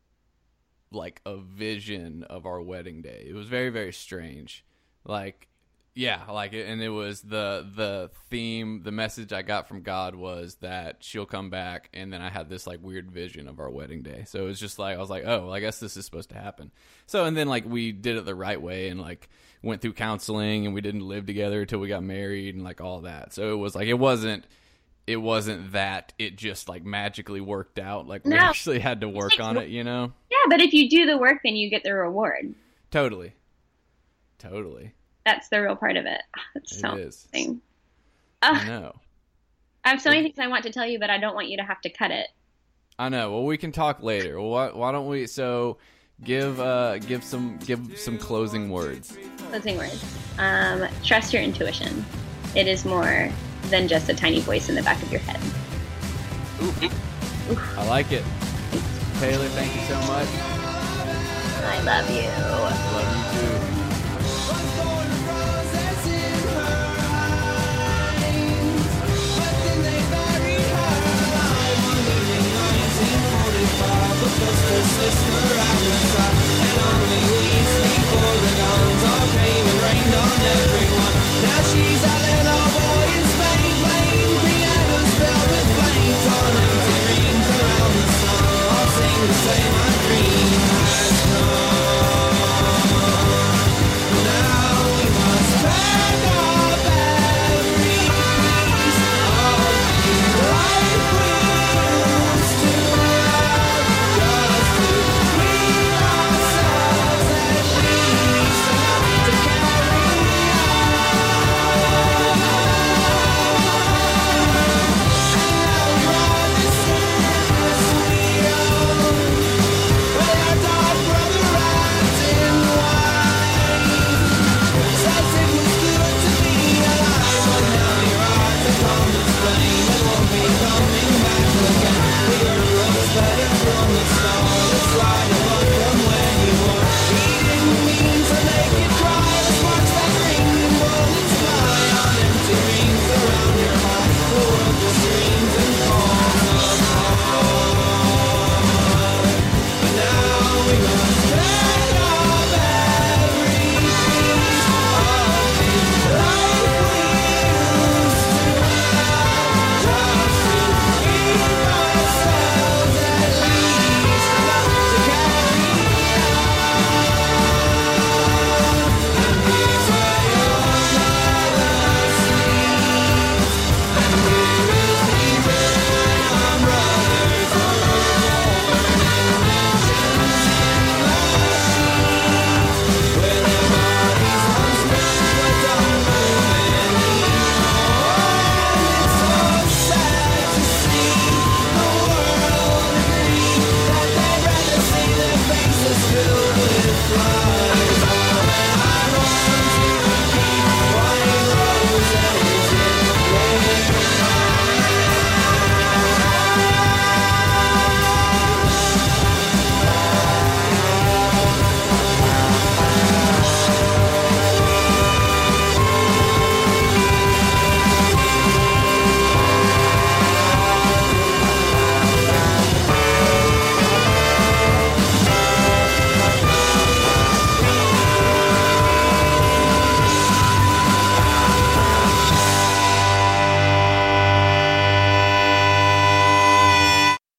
like 0.90 1.20
a 1.26 1.36
vision 1.36 2.22
of 2.24 2.46
our 2.46 2.60
wedding 2.60 3.02
day. 3.02 3.26
It 3.28 3.34
was 3.34 3.46
very 3.46 3.70
very 3.70 3.92
strange. 3.92 4.64
Like 5.04 5.48
Yeah, 5.98 6.20
like 6.30 6.52
it, 6.52 6.66
and 6.66 6.82
it 6.82 6.90
was 6.90 7.22
the 7.22 7.66
the 7.74 8.10
theme, 8.28 8.82
the 8.82 8.92
message 8.92 9.32
I 9.32 9.40
got 9.40 9.66
from 9.66 9.80
God 9.80 10.14
was 10.14 10.56
that 10.56 10.98
she'll 11.00 11.24
come 11.24 11.48
back, 11.48 11.88
and 11.94 12.12
then 12.12 12.20
I 12.20 12.28
had 12.28 12.50
this 12.50 12.66
like 12.66 12.80
weird 12.82 13.10
vision 13.10 13.48
of 13.48 13.60
our 13.60 13.70
wedding 13.70 14.02
day. 14.02 14.24
So 14.26 14.40
it 14.40 14.44
was 14.44 14.60
just 14.60 14.78
like 14.78 14.98
I 14.98 15.00
was 15.00 15.08
like, 15.08 15.24
oh, 15.24 15.50
I 15.50 15.60
guess 15.60 15.80
this 15.80 15.96
is 15.96 16.04
supposed 16.04 16.28
to 16.30 16.36
happen. 16.36 16.70
So 17.06 17.24
and 17.24 17.34
then 17.34 17.48
like 17.48 17.64
we 17.64 17.92
did 17.92 18.16
it 18.16 18.26
the 18.26 18.34
right 18.34 18.60
way, 18.60 18.88
and 18.88 19.00
like 19.00 19.30
went 19.62 19.80
through 19.80 19.94
counseling, 19.94 20.66
and 20.66 20.74
we 20.74 20.82
didn't 20.82 21.00
live 21.00 21.24
together 21.24 21.62
until 21.62 21.78
we 21.78 21.88
got 21.88 22.02
married, 22.02 22.54
and 22.54 22.62
like 22.62 22.82
all 22.82 23.00
that. 23.00 23.32
So 23.32 23.54
it 23.54 23.56
was 23.56 23.74
like 23.74 23.88
it 23.88 23.94
wasn't 23.94 24.46
it 25.06 25.16
wasn't 25.16 25.72
that 25.72 26.12
it 26.18 26.36
just 26.36 26.68
like 26.68 26.84
magically 26.84 27.40
worked 27.40 27.78
out. 27.78 28.06
Like 28.06 28.26
we 28.26 28.34
actually 28.34 28.80
had 28.80 29.00
to 29.00 29.08
work 29.08 29.40
on 29.40 29.56
it, 29.56 29.70
you 29.70 29.82
know. 29.82 30.12
Yeah, 30.30 30.36
but 30.50 30.60
if 30.60 30.74
you 30.74 30.90
do 30.90 31.06
the 31.06 31.16
work, 31.16 31.38
then 31.42 31.56
you 31.56 31.70
get 31.70 31.84
the 31.84 31.94
reward. 31.94 32.54
Totally, 32.90 33.32
totally, 34.38 34.92
That's 35.26 35.48
the 35.48 35.60
real 35.60 35.74
part 35.74 35.96
of 35.96 36.06
it. 36.06 36.22
Ah, 36.36 36.40
That's 36.54 36.72
it 36.72 36.80
so 36.80 36.90
interesting. 36.92 37.60
I 38.40 38.64
know. 38.64 38.94
I 39.84 39.90
have 39.90 40.00
so 40.00 40.10
many 40.10 40.22
things 40.22 40.38
I 40.38 40.46
want 40.46 40.62
to 40.64 40.70
tell 40.70 40.86
you, 40.86 40.98
but 40.98 41.10
I 41.10 41.18
don't 41.18 41.34
want 41.34 41.48
you 41.48 41.56
to 41.58 41.64
have 41.64 41.80
to 41.82 41.90
cut 41.90 42.12
it. 42.12 42.28
I 42.98 43.08
know. 43.08 43.32
Well, 43.32 43.44
we 43.44 43.58
can 43.58 43.72
talk 43.72 44.02
later. 44.02 44.40
Well, 44.40 44.50
why, 44.50 44.68
why 44.68 44.92
don't 44.92 45.08
we? 45.08 45.26
So, 45.26 45.78
give 46.22 46.60
uh, 46.60 46.98
give 46.98 47.22
some 47.24 47.58
give 47.58 47.98
some 47.98 48.18
closing 48.18 48.70
words. 48.70 49.18
Closing 49.50 49.76
words. 49.76 50.02
Um, 50.38 50.86
trust 51.04 51.32
your 51.32 51.42
intuition. 51.42 52.04
It 52.54 52.68
is 52.68 52.84
more 52.84 53.28
than 53.64 53.88
just 53.88 54.08
a 54.08 54.14
tiny 54.14 54.40
voice 54.40 54.68
in 54.68 54.76
the 54.76 54.82
back 54.82 55.02
of 55.02 55.10
your 55.10 55.20
head. 55.22 55.40
I 57.76 57.86
like 57.88 58.12
it. 58.12 58.24
Taylor, 59.18 59.48
thank 59.48 59.74
you 59.74 59.82
so 59.82 59.98
much. 60.06 60.28
I 61.64 61.82
love 61.82 62.08
you. 62.10 62.22
I 62.22 62.92
love 62.92 63.52
you 63.52 63.60
too. 63.60 63.65
And 76.66 76.80
only 76.90 77.20
we 77.28 77.44
sleep 77.74 78.08
the 78.42 78.52
guns 78.56 79.02
are 79.04 79.28
pain 79.36 79.64
and 79.66 79.80
rained 79.84 80.14
on 80.14 80.40
every 80.56 80.85